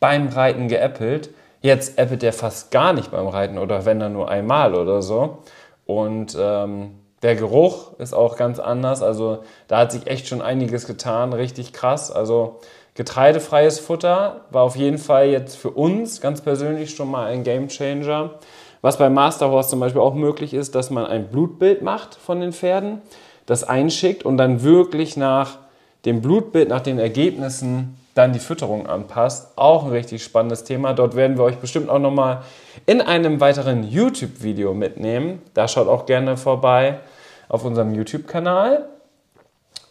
beim 0.00 0.28
Reiten 0.28 0.66
geäppelt. 0.66 1.30
Jetzt 1.62 1.98
äppelt 1.98 2.24
er 2.24 2.32
fast 2.32 2.72
gar 2.72 2.92
nicht 2.92 3.12
beim 3.12 3.28
Reiten 3.28 3.58
oder 3.58 3.86
wenn 3.86 4.00
dann 4.00 4.12
nur 4.12 4.28
einmal 4.28 4.74
oder 4.74 5.02
so. 5.02 5.38
Und 5.86 6.36
ähm, 6.38 6.96
der 7.22 7.36
Geruch 7.36 7.98
ist 7.98 8.12
auch 8.12 8.36
ganz 8.36 8.58
anders. 8.58 9.02
Also 9.02 9.44
da 9.68 9.78
hat 9.78 9.92
sich 9.92 10.08
echt 10.08 10.26
schon 10.26 10.42
einiges 10.42 10.88
getan, 10.88 11.32
richtig 11.32 11.72
krass. 11.72 12.10
Also 12.10 12.58
getreidefreies 12.94 13.78
Futter 13.78 14.46
war 14.50 14.64
auf 14.64 14.74
jeden 14.74 14.98
Fall 14.98 15.28
jetzt 15.28 15.56
für 15.56 15.70
uns 15.70 16.20
ganz 16.20 16.40
persönlich 16.40 16.94
schon 16.96 17.08
mal 17.10 17.26
ein 17.26 17.44
Game 17.44 17.68
Changer. 17.68 18.34
Was 18.82 18.98
bei 18.98 19.08
Master 19.10 19.50
Horse 19.50 19.70
zum 19.70 19.80
Beispiel 19.80 20.00
auch 20.00 20.14
möglich 20.14 20.54
ist, 20.54 20.74
dass 20.74 20.90
man 20.90 21.06
ein 21.06 21.28
Blutbild 21.28 21.82
macht 21.82 22.14
von 22.14 22.40
den 22.40 22.52
Pferden, 22.52 23.00
das 23.46 23.64
einschickt 23.64 24.24
und 24.24 24.36
dann 24.36 24.62
wirklich 24.62 25.16
nach 25.16 25.58
dem 26.04 26.20
Blutbild, 26.20 26.68
nach 26.68 26.80
den 26.80 26.98
Ergebnissen 26.98 27.96
dann 28.14 28.32
die 28.32 28.38
Fütterung 28.38 28.86
anpasst. 28.86 29.52
Auch 29.56 29.84
ein 29.84 29.90
richtig 29.90 30.24
spannendes 30.24 30.64
Thema. 30.64 30.94
Dort 30.94 31.16
werden 31.16 31.36
wir 31.36 31.44
euch 31.44 31.56
bestimmt 31.56 31.90
auch 31.90 31.98
nochmal 31.98 32.42
in 32.86 33.02
einem 33.02 33.40
weiteren 33.40 33.84
YouTube-Video 33.84 34.72
mitnehmen. 34.72 35.42
Da 35.52 35.68
schaut 35.68 35.86
auch 35.86 36.06
gerne 36.06 36.36
vorbei 36.36 37.00
auf 37.48 37.64
unserem 37.64 37.94
YouTube-Kanal. 37.94 38.86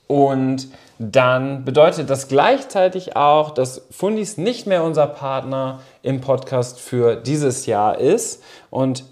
Und 0.08 0.68
dann 0.98 1.66
bedeutet 1.66 2.10
das 2.10 2.28
gleichzeitig 2.28 3.16
auch, 3.18 3.52
dass 3.52 3.86
Fundis 3.92 4.38
nicht 4.38 4.66
mehr 4.66 4.84
unser 4.84 5.08
Partner 5.08 5.82
im 6.02 6.22
Podcast 6.22 6.80
für 6.80 7.16
dieses 7.16 7.66
Jahr 7.66 8.00
ist. 8.00 8.42
Und 8.70 9.04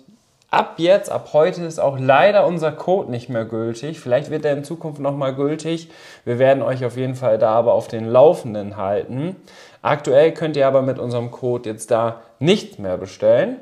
ab 0.50 0.76
jetzt, 0.78 1.12
ab 1.12 1.30
heute 1.34 1.64
ist 1.64 1.80
auch 1.80 2.00
leider 2.00 2.46
unser 2.48 2.72
Code 2.72 3.12
nicht 3.12 3.28
mehr 3.28 3.44
gültig. 3.44 4.00
Vielleicht 4.00 4.30
wird 4.30 4.46
er 4.46 4.54
in 4.54 4.64
Zukunft 4.64 5.02
nochmal 5.02 5.36
gültig. 5.36 5.90
Wir 6.24 6.40
werden 6.40 6.64
euch 6.64 6.86
auf 6.86 6.96
jeden 6.96 7.16
Fall 7.16 7.38
da 7.38 7.52
aber 7.52 7.74
auf 7.74 7.90
den 7.90 8.06
Laufenden 8.06 8.78
halten. 8.78 9.36
Aktuell 9.82 10.32
könnt 10.32 10.56
ihr 10.56 10.68
aber 10.68 10.84
mit 10.84 11.00
unserem 11.00 11.32
Code 11.32 11.70
jetzt 11.70 11.92
da 11.92 12.22
nichts 12.40 12.78
mehr 12.78 12.98
bestellen. 12.98 13.58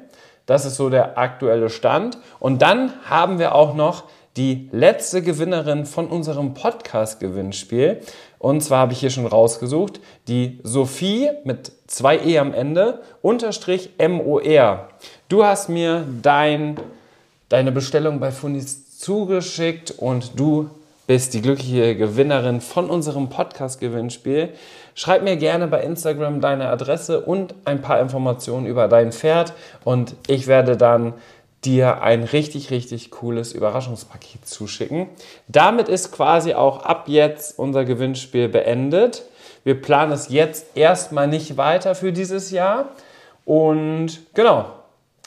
Das 0.45 0.65
ist 0.65 0.75
so 0.75 0.89
der 0.89 1.17
aktuelle 1.17 1.69
Stand. 1.69 2.17
Und 2.39 2.61
dann 2.61 2.91
haben 3.09 3.39
wir 3.39 3.55
auch 3.55 3.73
noch 3.73 4.03
die 4.37 4.69
letzte 4.71 5.21
Gewinnerin 5.21 5.85
von 5.85 6.07
unserem 6.07 6.53
Podcast-Gewinnspiel. 6.53 8.01
Und 8.39 8.61
zwar 8.61 8.79
habe 8.79 8.93
ich 8.93 8.99
hier 8.99 9.09
schon 9.09 9.25
rausgesucht, 9.25 9.99
die 10.27 10.59
Sophie 10.63 11.29
mit 11.43 11.71
zwei 11.87 12.17
E 12.17 12.39
am 12.39 12.53
Ende, 12.53 13.01
unterstrich 13.21 13.91
MOR. 13.99 14.87
Du 15.29 15.43
hast 15.43 15.69
mir 15.69 16.05
dein, 16.21 16.79
deine 17.49 17.71
Bestellung 17.71 18.19
bei 18.19 18.31
Funis 18.31 18.97
zugeschickt 18.97 19.91
und 19.91 20.39
du 20.39 20.69
bist 21.07 21.33
die 21.33 21.41
glückliche 21.41 21.95
Gewinnerin 21.95 22.61
von 22.61 22.89
unserem 22.89 23.29
Podcast-Gewinnspiel. 23.29 24.49
Schreib 24.95 25.23
mir 25.23 25.35
gerne 25.35 25.67
bei 25.67 25.81
Instagram 25.81 26.39
deine 26.39 26.69
Adresse 26.69 27.21
und 27.21 27.53
ein 27.65 27.81
paar 27.81 27.99
Informationen 27.99 28.65
über 28.65 28.87
dein 28.87 29.11
Pferd 29.11 29.53
und 29.83 30.15
ich 30.27 30.47
werde 30.47 30.77
dann 30.77 31.13
dir 31.63 32.01
ein 32.01 32.23
richtig, 32.23 32.71
richtig 32.71 33.11
cooles 33.11 33.53
Überraschungspaket 33.53 34.47
zuschicken. 34.47 35.07
Damit 35.47 35.89
ist 35.89 36.11
quasi 36.11 36.53
auch 36.53 36.83
ab 36.83 37.03
jetzt 37.07 37.57
unser 37.59 37.85
Gewinnspiel 37.85 38.49
beendet. 38.49 39.23
Wir 39.63 39.79
planen 39.79 40.11
es 40.11 40.29
jetzt 40.29 40.75
erstmal 40.75 41.27
nicht 41.27 41.57
weiter 41.57 41.93
für 41.93 42.11
dieses 42.11 42.51
Jahr. 42.51 42.89
Und 43.45 44.21
genau, 44.33 44.65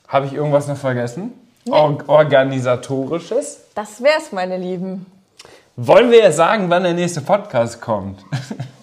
habe 0.09 0.27
ich 0.27 0.33
irgendwas 0.33 0.67
noch 0.67 0.77
vergessen? 0.77 1.33
Or 1.71 1.99
organisatorisches? 2.09 3.61
Das 3.75 4.03
wär's, 4.03 4.33
meine 4.33 4.59
Lieben. 4.59 5.07
Wollen 5.77 6.11
wir 6.11 6.19
jetzt 6.19 6.37
sagen, 6.37 6.69
wann 6.69 6.83
der 6.83 6.95
nächste 6.95 7.21
Podcast 7.21 7.81
kommt? 7.81 8.21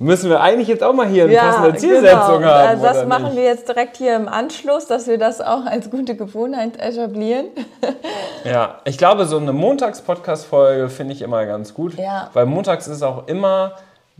Müssen 0.00 0.30
wir 0.30 0.40
eigentlich 0.40 0.68
jetzt 0.68 0.84
auch 0.84 0.92
mal 0.92 1.08
hier 1.08 1.24
eine 1.24 1.32
ja, 1.32 1.50
passende 1.50 1.76
Zielsetzung 1.76 2.38
genau. 2.38 2.50
haben? 2.50 2.80
Das 2.80 3.04
machen 3.06 3.24
nicht? 3.24 3.36
wir 3.36 3.44
jetzt 3.44 3.68
direkt 3.68 3.96
hier 3.96 4.14
im 4.14 4.28
Anschluss, 4.28 4.86
dass 4.86 5.08
wir 5.08 5.18
das 5.18 5.40
auch 5.40 5.66
als 5.66 5.90
gute 5.90 6.14
Gewohnheit 6.14 6.80
etablieren. 6.80 7.46
ja, 8.44 8.78
ich 8.84 8.96
glaube, 8.96 9.24
so 9.24 9.38
eine 9.38 9.52
Montags-Podcast-Folge 9.52 10.88
finde 10.88 11.14
ich 11.14 11.22
immer 11.22 11.44
ganz 11.46 11.74
gut. 11.74 11.94
Ja. 11.94 12.30
Weil 12.32 12.46
montags 12.46 12.86
ist 12.86 13.02
auch 13.02 13.26
immer 13.26 13.72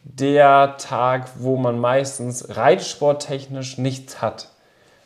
der 0.02 0.76
Tag, 0.78 1.28
wo 1.38 1.56
man 1.56 1.78
meistens 1.78 2.56
reitsporttechnisch 2.56 3.78
nichts 3.78 4.20
hat. 4.20 4.48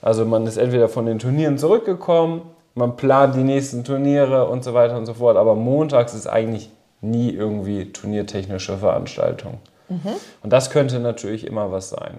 Also 0.00 0.24
man 0.24 0.46
ist 0.46 0.56
entweder 0.56 0.88
von 0.88 1.04
den 1.04 1.18
Turnieren 1.18 1.58
zurückgekommen, 1.58 2.42
man 2.74 2.96
plant 2.96 3.34
die 3.34 3.44
nächsten 3.44 3.84
Turniere 3.84 4.48
und 4.48 4.64
so 4.64 4.72
weiter 4.72 4.96
und 4.96 5.04
so 5.04 5.12
fort. 5.12 5.36
Aber 5.36 5.54
montags 5.54 6.14
ist 6.14 6.26
eigentlich 6.26 6.70
nie 7.02 7.30
irgendwie 7.30 7.92
turniertechnische 7.92 8.78
Veranstaltung. 8.78 9.58
Mhm. 9.88 10.14
Und 10.42 10.52
das 10.52 10.70
könnte 10.70 10.98
natürlich 10.98 11.46
immer 11.46 11.72
was 11.72 11.90
sein. 11.90 12.18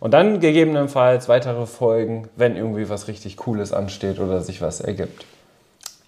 Und 0.00 0.12
dann 0.12 0.40
gegebenenfalls 0.40 1.28
weitere 1.28 1.66
Folgen, 1.66 2.28
wenn 2.36 2.56
irgendwie 2.56 2.88
was 2.88 3.08
richtig 3.08 3.36
Cooles 3.36 3.72
ansteht 3.72 4.18
oder 4.18 4.40
sich 4.40 4.60
was 4.60 4.80
ergibt. 4.80 5.24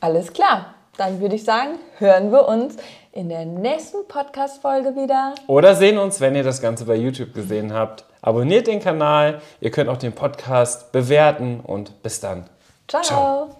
Alles 0.01 0.33
klar. 0.33 0.75
Dann 0.97 1.21
würde 1.21 1.37
ich 1.37 1.45
sagen, 1.45 1.79
hören 1.99 2.31
wir 2.31 2.47
uns 2.47 2.77
in 3.13 3.29
der 3.29 3.47
nächsten 3.47 4.07
Podcast-Folge 4.07 4.97
wieder. 4.97 5.35
Oder 5.47 5.75
sehen 5.75 5.99
uns, 5.99 6.21
wenn 6.21 6.35
ihr 6.35 6.43
das 6.43 6.61
Ganze 6.61 6.85
bei 6.85 6.97
YouTube 6.97 7.33
gesehen 7.33 7.73
habt. 7.73 8.05
Abonniert 8.23 8.67
den 8.67 8.81
Kanal. 8.81 9.41
Ihr 9.61 9.71
könnt 9.71 9.89
auch 9.89 9.97
den 9.97 10.13
Podcast 10.13 10.93
bewerten 10.93 11.61
und 11.61 12.03
bis 12.03 12.21
dann. 12.21 12.45
Ciao. 12.87 13.03
Ciao. 13.03 13.60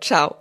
Ciao. 0.00 0.36